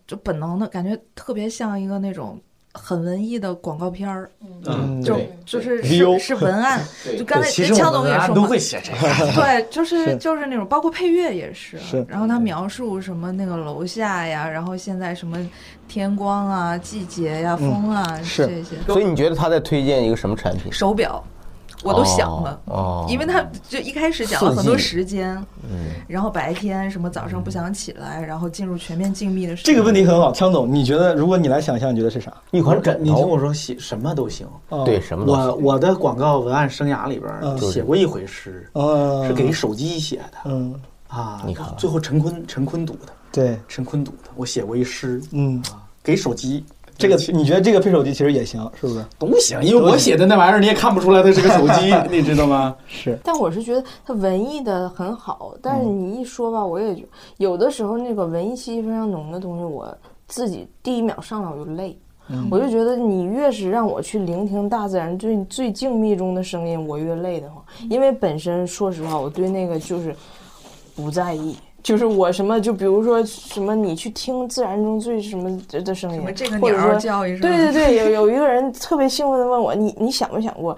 [0.07, 2.39] 就本能的感觉特别像一个那种
[2.77, 4.29] 很文艺的广告片儿。
[4.67, 6.81] 嗯，就就是是是文案，
[7.17, 9.31] 就刚才其实枪我们都总也说嘛会写这个。
[9.33, 10.17] 对，就是是。
[10.17, 11.77] 就是那种，包括配乐也是。
[11.79, 12.05] 是。
[12.07, 15.37] 然后他描述什么那个楼下呀，然后现在什么
[15.87, 18.75] 天光啊、季节呀、风啊这些。
[18.87, 20.71] 所以你觉得他在推荐一个什么产品？
[20.71, 21.23] 手表，
[21.85, 25.35] 我都想了，哦，因为他就一开始讲了很多时间，
[25.69, 32.33] 嗯，然后白天什么早上不想起来，然后进入全面静谧的时这个问题很好，枪总，你觉得如果你来想象，你觉得是啥？
[32.49, 34.47] 一款枕你听我说，写什么都行。
[34.69, 34.83] 哦。
[34.83, 35.45] 对什么都行。
[35.45, 37.57] 我我的广告文案生涯里边嗯。
[37.59, 39.27] 写过一回诗，嗯。
[39.27, 40.37] 是给手机写的。
[40.45, 40.73] 嗯。
[41.07, 41.67] 啊，你看。
[41.77, 45.63] 最后陈坤陈坤读的，对，陈坤读的，我写过一诗，嗯，
[46.03, 46.65] 给手机。
[46.97, 49.05] 这个你觉得这个配手机其实也行，是不是？
[49.19, 52.75] 都行，因为我写的那玩意儿你也看不出来它是个手机， 你知道吗？
[52.87, 53.17] 是。
[53.23, 57.03] 但我是觉得它文艺的很好，但是你一说吧，我也觉
[57.37, 59.95] 有的时候那个文艺气息非常浓的东西，我
[60.27, 61.97] 自己第一秒上来我就累。
[62.27, 67.63] 嗯我就觉得你越是让我去聆听大自然最最静谧中的声音，我越累得慌。
[67.87, 70.15] 因为本身说实话，我对那个就是
[70.95, 71.55] 不在意。
[71.85, 80.75] 就是我什么，就比如说什么，你去听自然中最什么的声音，这个或者说对对对，有有一个人特别兴奋的问我，你你想没想过，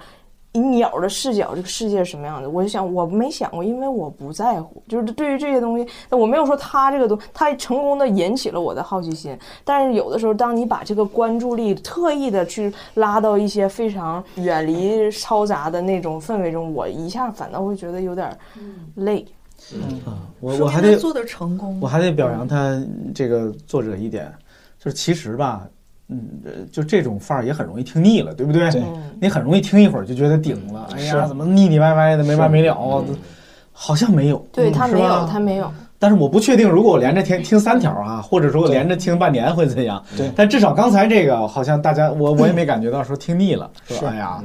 [0.52, 2.50] 以鸟的视角，这个世界是什么样的？
[2.50, 4.82] 我就想，我没想过，因为我不在乎。
[4.86, 9.34] 就是对于这些东西，我没有说他这个东，他成功的引起了我的好奇心。
[9.64, 18.30] 但是有的时候，当你把这个关注力特意的去拉到一些非常远离嘈杂的那种氛围中，我一下反倒会觉得有点
[18.96, 19.24] 累。
[19.24, 19.37] 嗯，
[20.40, 22.80] 我说我还得做的成功，我还得表扬他
[23.14, 24.32] 这个作者一点，
[24.78, 25.66] 就是其实吧，
[26.08, 28.70] 嗯，呃就这种范儿也很容易听腻了，对不对？
[28.70, 28.82] 对
[29.20, 33.04] 你很容易听一会儿就觉得顶了，哎呀，怎么腻腻歪歪的没完没了？
[33.72, 35.72] 好像没有，对他没有，他没有。
[36.00, 40.02] 但是我不确定，如果我连着听听三条啊，或者说我连着听半年会怎样？
[40.16, 44.10] 对但至少刚才这个好像大家我我也没感觉到说听腻了，是吧？
[44.12, 44.42] 哎呀，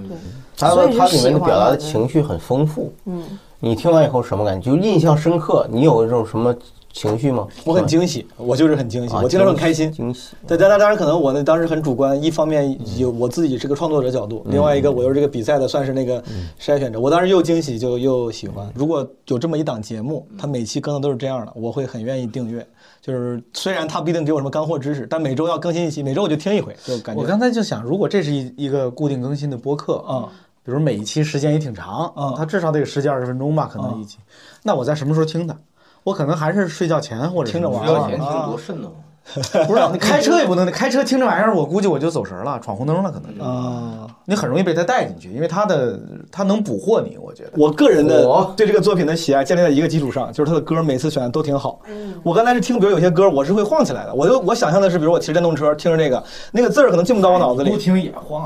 [0.57, 2.91] 它所以是它里面的表达的的情绪很丰富。
[3.05, 3.23] 嗯，
[3.63, 4.71] 你听完以后什么感觉？
[4.71, 5.65] 就印象深刻。
[5.71, 6.53] 你有这种什么
[6.91, 7.47] 情绪吗？
[7.63, 9.89] 我很惊喜，我就是很惊喜，啊我听着很开心。
[9.89, 10.35] 惊喜。
[10.45, 16.21] 对，当然当然可能我那当时很主观，一方面有我自己是个创作者角度，另外一个我又是这个比赛的算是那个
[16.59, 18.69] 筛选者，我当时又惊喜就又喜欢。
[18.75, 22.67] 如果有这么一档节目，它每期更的都是这样的，我会很愿意订阅。
[23.01, 30.27] 就是虽然它不一定给我什么干货知识，但每周要更新一期，每周我就听一回，就感觉我刚才就想，如果这是一一个固定更新的播客啊，
[30.63, 34.17] 比如每一期时间也挺长嗯，它至少得有十几二十分钟吧，可能一期。
[34.63, 35.57] 那我在什么时候听的？
[36.03, 38.95] 我可能还是睡觉前或者听着玩儿睡觉前听多瘆得慌。
[39.65, 45.97] 不是，你开车也不能，开车听这玩意儿，我估计我就走神儿了，闯红灯了，可能就啊，你很容易被他带进去，因为他的
[46.29, 47.51] 他能捕获你，我觉得。
[47.57, 48.25] 我个人的
[48.57, 51.79] 对这个作品的喜爱建立在一个基础上，就是他的歌每次选的都挺好。
[52.21, 58.45] 我刚才是听，比如有些歌我是会晃起来的，我就我想象的是，比如我骑着电动车听着那个，那个字儿可能进不到我脑子里，不听也晃，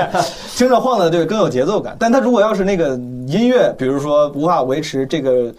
[0.56, 1.94] 听着晃的对更有节奏感。
[1.98, 2.94] 但他如果要是那个
[3.26, 5.52] 音乐，比如说无法维持这个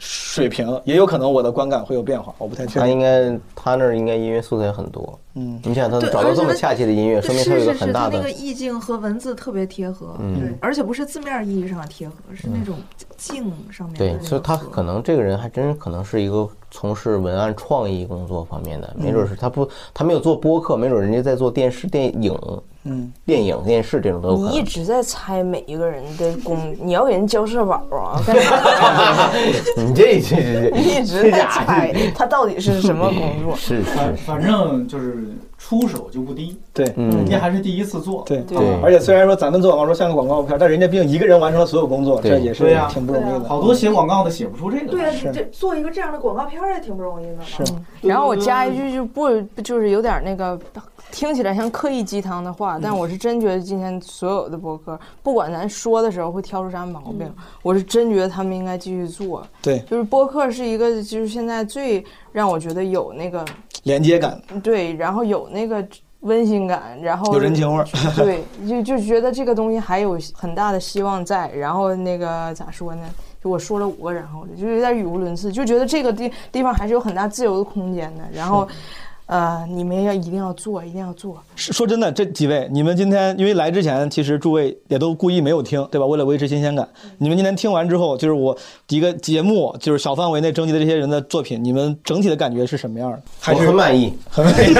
[0.00, 2.82] 水平，也有可能我的观感会有变化，我不太确定。
[2.82, 5.16] 他应该，他那儿应该音乐素材很多。
[5.34, 12.76] 嗯，你想他对找到这么恰切的音乐，说明他有一个是是是，很大的它那个意境和文字特别贴合，嗯对，而且不是字面意义上的贴合，是那种
[13.16, 22.36] 静上面的对，所以他可能这个人还真可能是一个从事文案创意工作方面的，没准是他不，他没有做播客，没准人家在做电视、电影、
[22.84, 24.34] 嗯，电影、电视这种都。
[24.36, 28.20] 你一直在猜每一个人的工，你要给人交社保啊？
[29.76, 33.54] 你这这 你一直在猜他到底是什么工作？
[33.56, 35.28] 是是反正就是
[35.62, 43.46] 出手就不低，对，嗯人家还是第一次做，对对而且虽然说咱们做广告说像个广告片，但人家毕竟一个人完成了所有工作，这也是对呀挺不容易的。
[43.46, 44.90] 好多写广告的写不出这个。
[44.90, 47.42] 对这做一个这样的广告片也挺不容易的嘛。
[47.44, 47.62] 是
[48.00, 50.58] 然后我加一句就不就是有点那个
[51.12, 57.30] 听起来像刻意鸡汤的话，但我是真觉得今天所有的播客，不管咱说的时候会挑出啥毛病，
[57.62, 59.46] 我是真觉得他们应该继续做。
[59.60, 63.44] 对，就是播客是一个就是现在最让我觉得有那个
[63.84, 65.86] 连接感，对，然后有那个
[66.20, 67.86] 温馨感，然后有人情味儿。
[68.16, 71.48] 对，就就觉得这个东西还有很大的希望在。
[71.50, 73.02] 然后那个咋说呢？
[73.42, 78.22] 就我说了五个然后，就有点语无伦次，就觉得这个地地方还是有很大自由的空间的。
[78.34, 78.68] 然后，
[79.30, 81.40] 呃，你们要一定要做，一定要做。
[81.54, 86.04] 是说真的，这几位，你们今天因为来之前，其实诸位也都故意没有听，对吧？
[86.04, 88.58] 为了维持新鲜感，你们今天听完之后，就是我
[88.88, 93.22] 一个节目，就是小范围内征集的这些人的作品，你们整体的感觉是什么样的？
[93.38, 94.74] 还我是很满意，很满意。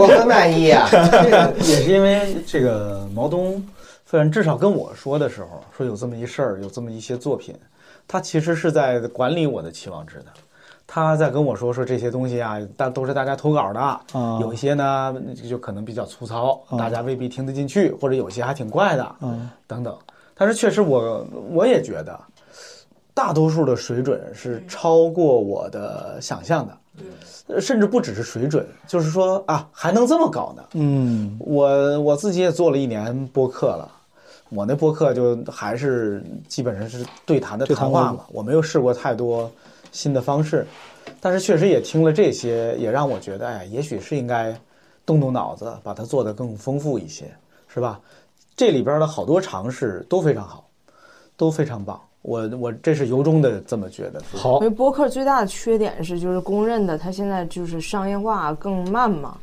[0.00, 0.88] 我很满意啊！
[0.90, 3.62] 这个也是因为这个毛东，
[4.06, 7.54] 虽然至少跟我说的时候说有这么一事儿，有这么一些作品，
[8.08, 10.26] 他其实是在管理我的期望值的。
[10.86, 14.00] 他在跟我说说这些东西啊，大都是大家投稿的，
[14.40, 15.14] 有一些呢
[15.48, 19.96] 就可能比较粗糙，大家未必听得进去，或者有些还挺怪的，嗯等等。
[20.34, 22.18] 但是确实我我也觉得，
[23.14, 26.76] 大多数的水准是超过我的想象的。
[27.48, 30.62] 呃甚至不只是水准，就是说啊，还能这么搞呢。
[30.72, 33.88] 嗯，我我自己也做了一年播客了，
[34.48, 39.48] 我那播客就还是基本上是对谈的谈话嘛，我没有试过太多
[39.92, 40.66] 新的方式，
[41.20, 44.54] 但是确实也听了这些，也让我觉得，哎，也许是应该
[45.04, 47.24] 动动脑子，把它做得更丰富一些，
[47.68, 48.00] 是吧？
[48.56, 50.68] 这里边的好多尝试都非常好，
[51.36, 52.00] 都非常棒。
[52.22, 54.20] 我我这是由衷的这么觉得。
[54.34, 59.38] 好因为播客最大的缺点是，就是公认的，它现在就是商业化更慢嘛。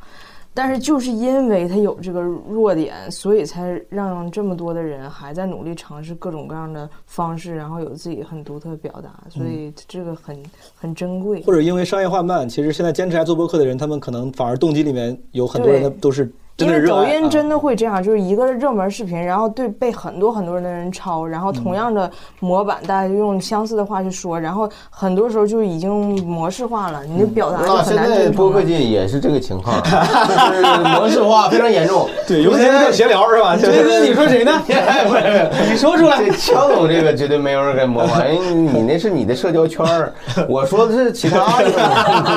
[0.53, 10.37] 但是就是因为他有这个弱点，所以才让这么多的人还在努力尝试各种各样的方式，然后有自己很独特的表达，所以这个很
[10.75, 11.41] 很珍贵。
[11.43, 22.09] 或者因为商业化慢，其实现在坚持来做播客的人，他们可能反而动机里面有很多人的都是因为抖音真的会这样，就是一个热门视频，然后对被很多很多人的人抄，然后同样的
[22.39, 25.91] 模板，大家就用相似的话去说，然后很多时候就已经
[26.25, 28.63] 模式化了，你的表达就那现很难在播客。
[28.63, 30.61] 界也是这个情况， 就是
[30.97, 32.07] 模式化非常严重。
[32.25, 33.57] 对，尤其是闲聊是吧？
[33.59, 34.53] 这个你说谁呢？
[35.07, 36.23] 不是，你说出来。
[36.23, 40.13] 这枪总这个绝对没有人敢模仿，因为你那是你的社交圈儿，
[40.47, 41.69] 我说的是其他的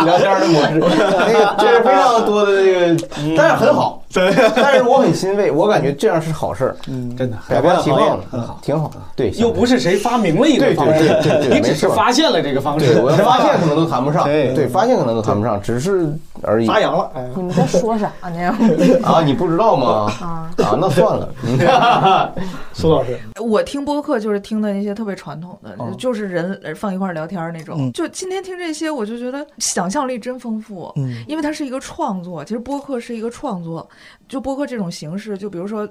[0.05, 3.07] 聊天的模式，那个这是非常多的这个，
[3.37, 4.03] 但是很好。
[4.57, 8.91] 但是我很欣慰，我感觉这样是好事儿，嗯，真的百花齐放，很好，挺好。
[9.15, 12.95] 对，又不是谁发明了一个方式，对对对对，你只是发现了这个方式。
[12.95, 16.13] 对，我发现可能都谈不上，对，发现可能都谈不上，只是
[16.43, 16.67] 而已。
[16.67, 18.57] 发扬了，你们在说啥呢？
[19.05, 20.13] 啊，你不知道吗？
[20.21, 21.33] 啊，那算了。
[22.73, 27.77] 苏老师，我听播客就是听的那些特别传统的，哦就是人放一块儿聊天儿那种。
[27.79, 32.45] 嗯就今天听这些，我就觉得想象力真丰富，嗯因为它是一个创作。
[32.45, 33.89] 其实播客是一个创作，
[34.29, 35.89] 就播客这种形式，就比如说。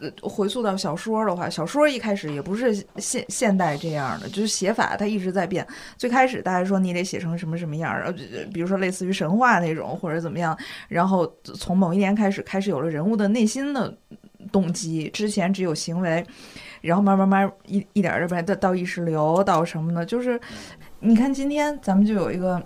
[0.00, 5.66] 呃，回溯到小说的话，小说一开始也不是现现代这样的，就是写法它一直在变。
[5.98, 8.12] 最开始大家说你得写成什么什么样儿，呃，
[8.54, 10.56] 比如说类似于神话那种或者怎么样，
[10.88, 13.94] 然后从某一年开始，开始有了人物的内心的
[14.50, 16.24] 动机，之前只有行为，
[16.80, 20.06] 然后慢慢慢一一点儿点儿到到意识流，到什么呢？
[20.06, 20.40] 就是
[21.00, 22.62] 你看今天咱们就有一个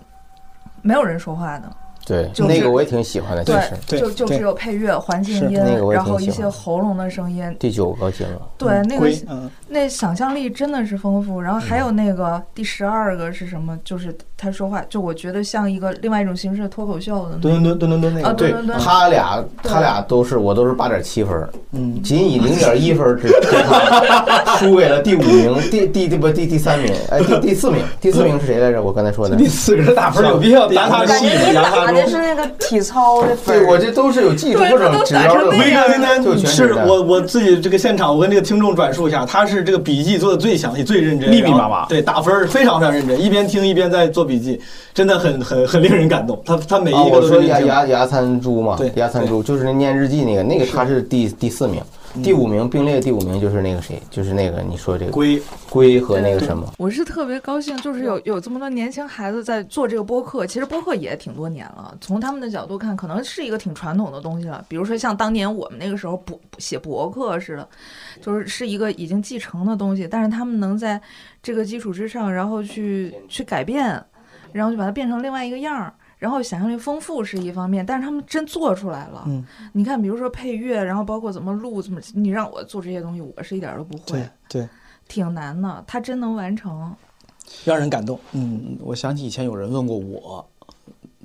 [0.81, 1.75] 没有人说话的。
[2.11, 6.51] 对，就是那个我也挺喜欢的，其实对，就就只有配乐、环境音，那个然后一些。
[6.51, 7.43] 喉咙的声音。
[7.57, 11.39] 第九个节目，对，那个嗯那想象力真的是丰富。
[11.39, 13.79] 然后还有那个第十二个是什么？
[13.85, 17.37] 就是他说话，就我觉得像一个另外一种形式的脱口秀的。
[17.37, 28.83] 蹲蹲蹲蹲蹲那啊，个，对对对，他俩他俩都是我都是八点七分，嗯，仅以零点一分之差输给了第五名，第第第不第第三名，哎第第四名，第四名是谁来着？
[28.83, 33.35] 我刚才说的第四个是打分有必要打他感觉你打的是那个体操的。
[33.45, 41.85] 对我这都是有技术或者指标的，威哥今天就全是我我自己这个现场，我跟这个听众转述一下，他是这个笔记做的最详细、最认真，密密麻麻。
[41.87, 44.59] 对，打分儿非常非常认真，一边听一边在做笔记，
[44.93, 46.41] 真的很很很令人感动。
[46.45, 51.81] 他他每啊，一个都说牙牙牙餐猪嘛，对牙餐猪就是那念日记那个，那个他是第第四名，
[52.23, 60.45] 第五名并列第五名就是那个谁，就是那个你说这个龟龟和那个什么，我是特别高兴，就是有有这么多年轻孩子在做这个播客。
[60.45, 64.63] 其实播客也挺多年了，从他们的角度看，可能是一个挺传统的东西了。
[64.67, 67.67] 比如说像当年我们那个时候播写博客似的，
[68.21, 71.01] 就是是一个已经继承的东西，但是他们能在
[71.41, 74.03] 这个基础之上，然后去去改变，
[74.51, 75.93] 然后就把它变成另外一个样儿。
[76.21, 79.23] 然后想象力丰富是一方面，但是他们真做出来了。
[79.25, 79.43] 嗯，
[79.73, 84.69] 你看，比如说配乐，然后包括怎么录，怎么你让我做这些东西，我是一点儿都不会对，对，
[85.07, 85.83] 挺难的。
[85.87, 86.95] 他真能完成。
[87.65, 88.19] 让人感动。
[88.33, 90.47] 嗯，我想起以前有人问过我，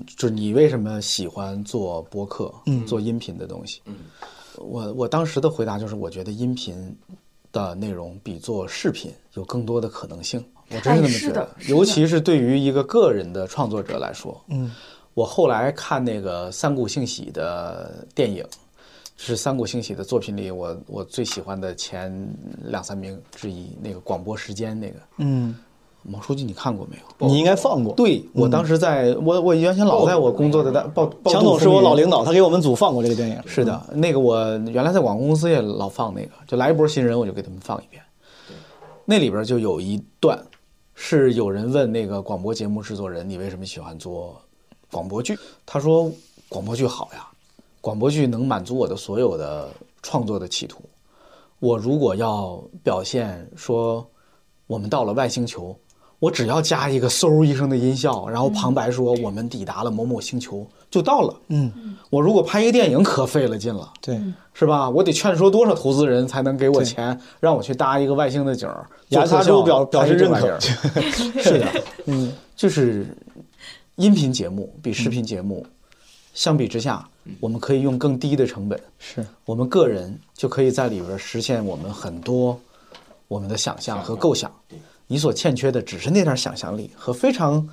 [0.06, 3.82] 就是你为什么喜欢做播客，嗯做音频的东西？
[4.56, 6.96] 我我当时的回答就是，我觉得音频
[7.52, 10.42] 的内容比做视频有更多的可能性。
[10.70, 14.40] 我真是那么觉得，尤其是对于一个个人的创作者来说。
[14.48, 14.72] 嗯，
[15.14, 18.44] 我后来看那个三谷幸喜的电影，
[19.16, 22.12] 是三谷幸喜的作品里我我最喜欢的前
[22.64, 24.96] 两三名之一，那个广播时间那个。
[25.18, 25.54] 嗯，
[26.02, 27.28] 毛书记，你看过没有？
[27.28, 27.94] 你应该放过。
[27.94, 33.40] 对我当时在我我原先老在我工作的报强总是我老领导，他给我们组放过这个电影。
[33.46, 38.02] 是的，那个我原来在广告公司也老放那个，就来一波新人我就给他们放一遍。
[39.04, 40.36] 那里边就有一段，
[40.98, 44.40] 是有人问那个广播节目制作人，你为什么喜欢做
[44.90, 45.38] 广播剧？
[45.66, 46.10] 他说
[46.48, 47.28] 广播剧好呀，
[47.82, 49.70] 广播剧能满足我的所有的
[50.02, 50.82] 创作的企图。
[51.60, 54.04] 我如果要表现说
[54.66, 55.78] 我们到了外星球，
[56.18, 61.34] 我只要加一个嗖一声的音效，然后旁白说我们抵达了某某星球，就到了。
[61.48, 64.18] 嗯，我如果拍一个电影可费了劲了，对，
[64.54, 64.88] 是吧？
[64.88, 68.86] 我得劝说多少投资人才能给我钱，让我去搭一个外星的景儿？
[69.08, 69.44] 牙做特效？
[69.44, 70.58] 擦猪表表示认可
[71.42, 73.06] 是的，嗯， 就是
[73.96, 75.66] 音频节目比视频节目
[76.32, 77.06] 相比之下，
[77.40, 79.24] 我们可以用更低的成本，是。
[79.44, 82.58] 我们个人就可以在里边实现我们很多
[83.28, 84.50] 我们的想象和构想。
[85.06, 87.66] 你所欠缺的只是那点想象力和非常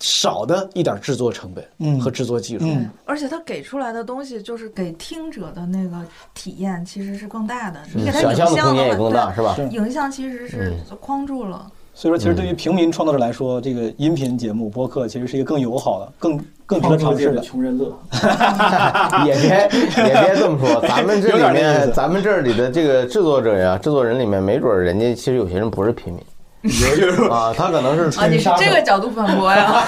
[0.00, 2.64] 少的一点制作成本嗯和制作技术。
[2.66, 5.96] 嗯而且他给出来的东西，就是给听者的那个
[6.34, 7.80] 体验其实是更大的。
[7.94, 11.70] 嗯你给他影想象的像空间也更大是吧影像其实是框住了。
[11.94, 17.42] 所以说，其实对于平民创作者来说，这个音频节目、播客其实是一个更友好的、更更值得尝试的。
[17.42, 17.94] 穷人乐，
[19.26, 19.68] 也别
[20.06, 26.24] 也别这么说， 咱们这里面，咱们这里的这个制作者呀、制作人里面，没准人家其实有些人不是平民，
[27.28, 29.84] 啊，他可能是啊，你是这个角度反驳呀？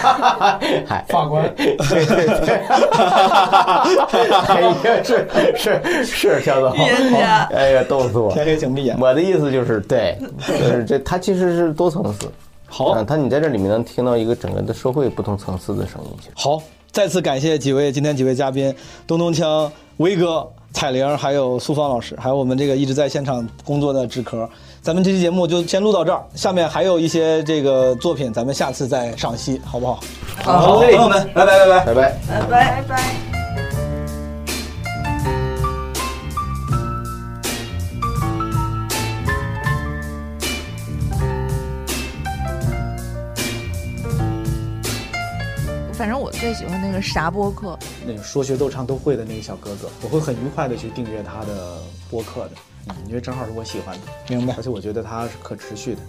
[0.84, 2.54] 嗨，法官，对对对，
[4.48, 4.74] 哎呀，
[5.04, 6.72] 是是是，肖总，
[7.52, 8.32] 哎呀，逗死我！
[8.32, 8.98] 天黑请闭眼。
[8.98, 10.18] 我的意思就是，对，
[10.48, 12.28] 就是这，它其实是多层次。
[12.66, 16.10] 好嗯，它你在这里面能听到一个整个的社会不同层次的声音。
[16.34, 16.60] 好，
[16.90, 18.74] 再次感谢几位今天几位嘉宾，
[19.06, 24.50] 东东锵、威哥、彩玲，还有苏芳老师，还有我们这个一直在现场工作的纸壳。
[24.84, 29.98] 咱们这期节目就先录到这儿，下面还有一些这个作品，咱们下次再赏析，好不好？
[30.42, 31.94] 好朋友们，拜拜拜拜拜拜。
[31.94, 33.02] 拜拜拜拜。
[45.94, 51.78] 反正我最喜欢那个啥播客，那个说学逗唱都会的那个小哥哥，我会很愉快的去订阅他的
[52.10, 52.50] 播客的，
[52.88, 54.54] 嗯，因为正好是我喜欢的，明白。
[54.56, 56.00] 而且我觉得它是可持续的。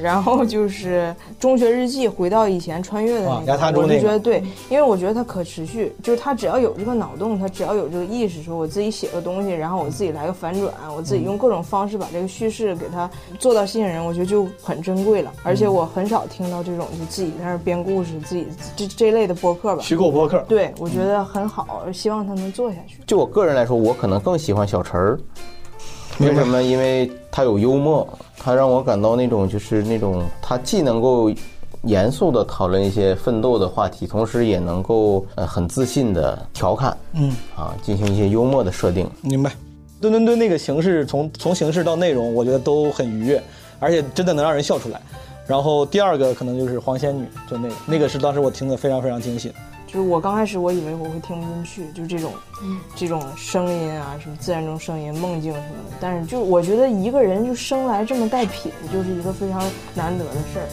[0.00, 15.30] 然后就是《中学日记》，回到以前穿越的啊那个，我就觉得对，因为我觉得它可持续，就是他只要有这个脑洞，他只要有这个意识，说我自己写个东西，然后我自己来个反转，我自己用各种方式把这个叙事给它做到吸引人，我觉得就很珍贵了。
[15.42, 22.96] 而且我很少听到这种就自己在那儿编故事，自己这这类的播客吧，虚构播客，对我觉得很好，希望他能做下去。
[23.06, 25.20] 就我个人来说，我可能更喜欢小陈儿。
[26.20, 26.62] 为什么？
[26.62, 28.06] 因为他有幽默，
[28.36, 31.32] 他让我感到那种就是那种他既能够
[31.82, 39.08] 严肃的讨论一些奋斗的话题，同时也能够呃很自信的调侃，嗯啊，进行一些幽默的设定。
[39.22, 39.50] 明白。
[40.00, 43.42] 蹲蹲蹲那个形式，从从形式到内容，我觉得都很愉悦，
[43.78, 45.00] 而且真的能让人笑出来。
[45.46, 49.54] 然后第二个可能就是黄仙女，就那个那个是当时我听的非常非常惊喜的。
[49.92, 52.32] 就是我刚开始我以为我会听不进去，就这种，
[52.96, 55.96] 这种声音啊，什么自然中声音、梦境什么的。
[56.00, 59.62] 但是就我觉得一个人就生来这么带品，就是一个非常
[59.94, 60.66] 难得的事儿。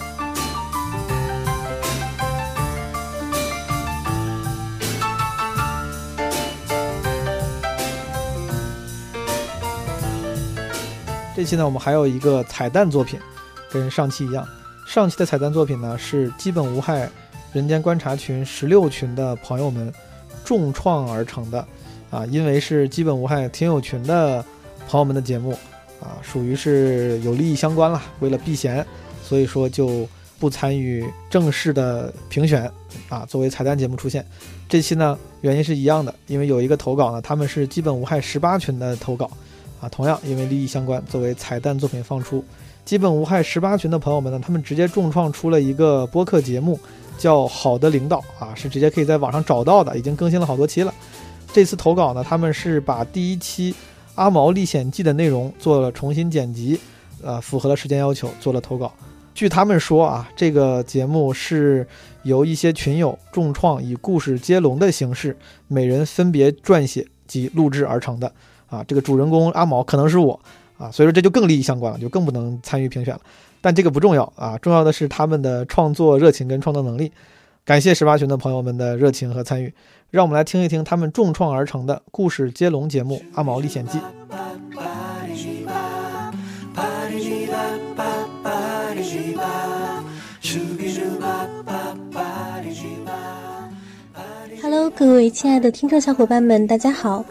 [11.35, 13.19] 这期呢，我们还有一个彩蛋作品，
[13.69, 14.47] 跟上期一样。
[14.85, 17.09] 上期的彩蛋作品呢是基本无害
[17.51, 19.91] 人间观察群十六群的朋友们
[20.43, 21.65] 重创而成的，
[22.09, 24.43] 啊，因为是基本无害听友群的
[24.87, 25.51] 朋友们的节目，
[25.99, 28.01] 啊，属于是有利益相关了。
[28.19, 28.85] 为了避嫌，
[29.23, 30.07] 所以说就
[30.39, 32.71] 不参与正式的评选，
[33.09, 34.25] 啊，作为彩蛋节目出现。
[34.67, 39.29] 这期呢原因是一样的，因为有一个投稿呢，他们是基本无害十八群的投稿。
[39.81, 42.43] 啊，同样因为利益相关，作为彩蛋作品放出。
[42.83, 46.77] 基本无害十八群的朋友们呢，他们直接重创出了一个播客节目，
[47.19, 50.91] 叫《好的领导》啊，是直接可以在网上找到的，已经更新了好多期了。
[51.53, 53.73] 这次投稿呢，他们是把第一期
[54.15, 56.79] 《阿毛历险记》的内容做了重新剪辑，
[57.21, 58.91] 呃，符合了时间要求，做了投稿。
[59.35, 61.87] 据他们说啊，这个节目是
[62.23, 65.37] 由一些群友重创，以故事接龙的形式，
[65.67, 68.31] 每人分别撰写及录制而成的。
[68.67, 70.39] 啊，这个主人公阿毛可能是我
[70.77, 73.21] 啊，所以说这就更利益相关了，就更不能参与评选了。
[73.61, 77.11] 但这个不重要啊，重要的是他们的创作热情跟创作能力。
[77.65, 79.71] 感谢十八群的朋友们的热情和参与，
[80.09, 83.99] 让我们来听一听他们重创而成的故事接龙节目《阿毛历险记》。
[94.61, 97.23] Hello，各位亲爱的听众小伙伴们，大家好。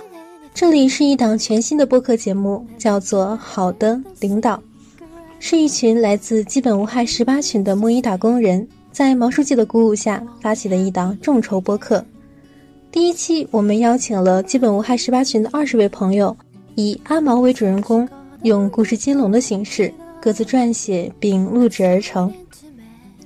[0.54, 4.56] 这里是一档全新的播客节目，叫做《好的领导》，
[5.40, 12.04] 是一群来自基本无害十八群的摸鱼打工人，在毛书记的鼓舞下发起的一档众筹播客。
[12.90, 16.36] 第一期，我们邀请了基本无害十八群的二十位朋友，
[16.74, 18.08] 以阿毛为主人公，
[18.42, 22.32] 用故事接龙的形式，各自撰写并录制而成。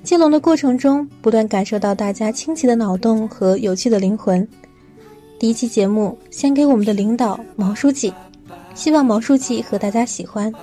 [0.03, 4.47] 接龙的过程中，不断感受到大家清奇的脑洞和有趣的灵魂。
[5.39, 8.13] 第一期节目献给我们的领导毛书记，
[8.75, 10.53] 希望毛书记和大家喜欢，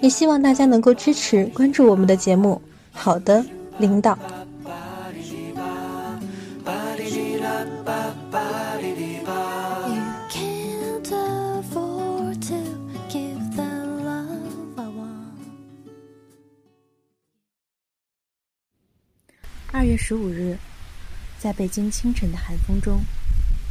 [0.00, 2.60] 也希望大家能够支持关注我们的节目。
[2.92, 3.44] 好的，
[3.78, 4.18] 领导。
[19.70, 20.56] 二月十五日，
[21.38, 23.00] 在北京清晨的寒风中。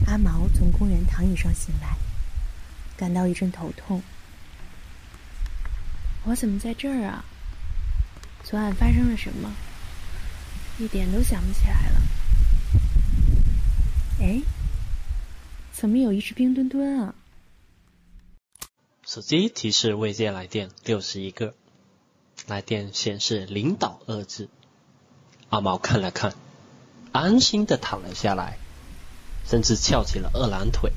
[0.06, 1.98] 阿毛从公园躺椅上醒来，
[2.95, 4.02] 感到一阵头痛。
[6.28, 7.24] 我怎么在这儿啊？
[8.44, 9.54] 昨晚发生了什么？
[10.78, 12.02] 一点都想不起来了。
[14.20, 14.41] 哎，
[15.72, 17.16] 怎么有一只冰墩墩啊？
[19.06, 21.54] 手机提示未接来电六十一个。
[22.45, 24.49] 来电显示“领导”二字。
[25.49, 26.36] 阿毛看了看，
[27.14, 28.58] 安心的躺了下来，
[29.45, 30.91] 甚至翘起了二郎腿。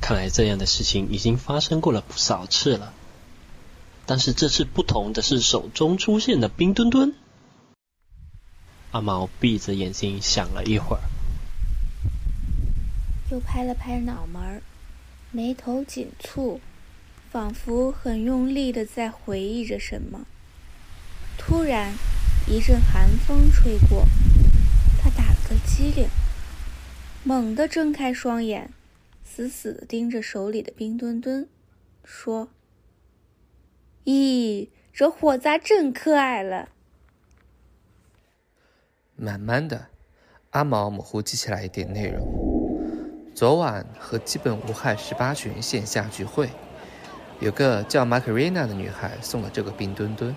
[0.00, 2.94] 看来这样的事情已经发生过了不少次了。
[4.08, 7.14] 但是这次不同的是，手中出现的冰墩墩。
[8.92, 11.02] 阿毛闭着眼睛想了一会儿，
[13.30, 14.62] 又拍了拍脑门儿，
[15.30, 16.58] 眉头紧蹙，
[17.30, 20.24] 仿佛很用力的在回忆着什么。
[21.36, 21.92] 突然，
[22.46, 24.06] 一阵寒风吹过，
[25.02, 26.08] 他打了个激灵，
[27.24, 28.72] 猛地睁开双眼，
[29.22, 31.46] 死死的盯着手里的冰墩墩，
[32.02, 32.48] 说
[34.08, 36.70] ：“咦，这货咋真可爱了？”
[39.14, 39.88] 慢慢的，
[40.52, 42.26] 阿毛模糊记起来一点内容。
[43.34, 46.48] 昨晚和基本无害十八群线下聚会，
[47.38, 50.34] 有个叫玛卡瑞娜的女孩送了这个冰墩墩。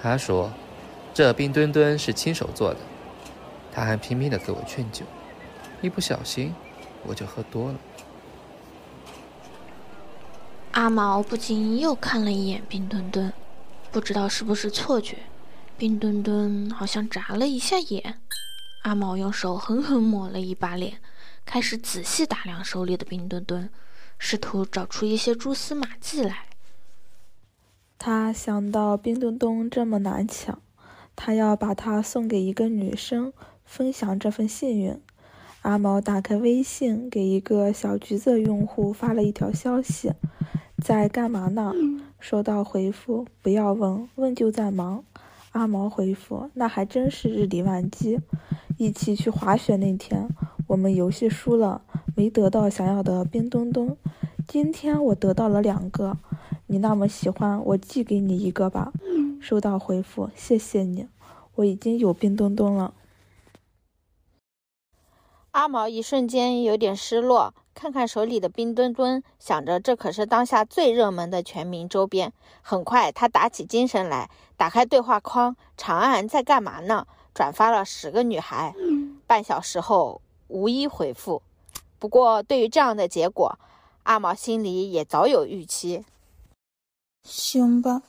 [0.00, 0.50] 她说，
[1.12, 2.80] 这冰墩墩是亲手做的。
[3.70, 5.04] 她还拼命的给我劝酒，
[5.82, 6.54] 一不小心
[7.04, 7.78] 我就喝多了。
[10.74, 13.32] 阿毛不禁又看了一眼冰墩墩，
[13.92, 15.18] 不知道是不是错觉。
[15.78, 18.18] 冰墩墩好像眨了一下眼，
[18.82, 20.94] 阿毛用手狠狠抹了一把脸，
[21.44, 23.70] 开始仔细打量手里的冰墩墩，
[24.18, 26.46] 试图找出一些蛛丝马迹来。
[27.96, 30.60] 他想到冰墩墩这么难抢，
[31.14, 33.32] 他要把它送给一个女生，
[33.64, 35.00] 分享这份幸运。
[35.62, 40.12] 阿毛打开微信，给一个小橘子用户发了一条消息
[40.84, 41.72] ：“在干嘛呢？”
[42.20, 45.02] 收到回复：“不要问，问就在忙。”
[45.52, 48.20] 阿毛回复：“那还真是日理万机。
[48.76, 50.28] 一起去滑雪那天，
[50.66, 51.80] 我们游戏输了，
[52.14, 53.96] 没得到想要的冰墩墩。
[54.46, 56.18] 今天我得到了两个，
[56.66, 58.92] 你那么喜欢，我寄给你一个吧。”
[59.40, 61.08] 收到回复：“谢谢你，
[61.54, 62.92] 我已经有冰墩墩了。”
[65.52, 72.32] 阿毛一瞬间有点失落，看看手里的冰墩墩，想着这可是当下最热门的全民周边。
[72.62, 77.06] 很快，他打起精神来，打开对话框，长按在干嘛呢？
[77.34, 78.74] 转发了十个女孩。
[79.26, 81.42] 半小时后，无一回复。
[81.98, 83.58] 不过，对于这样的结果，
[84.04, 86.04] 阿毛心里也早有预期。
[87.24, 88.02] 行吧，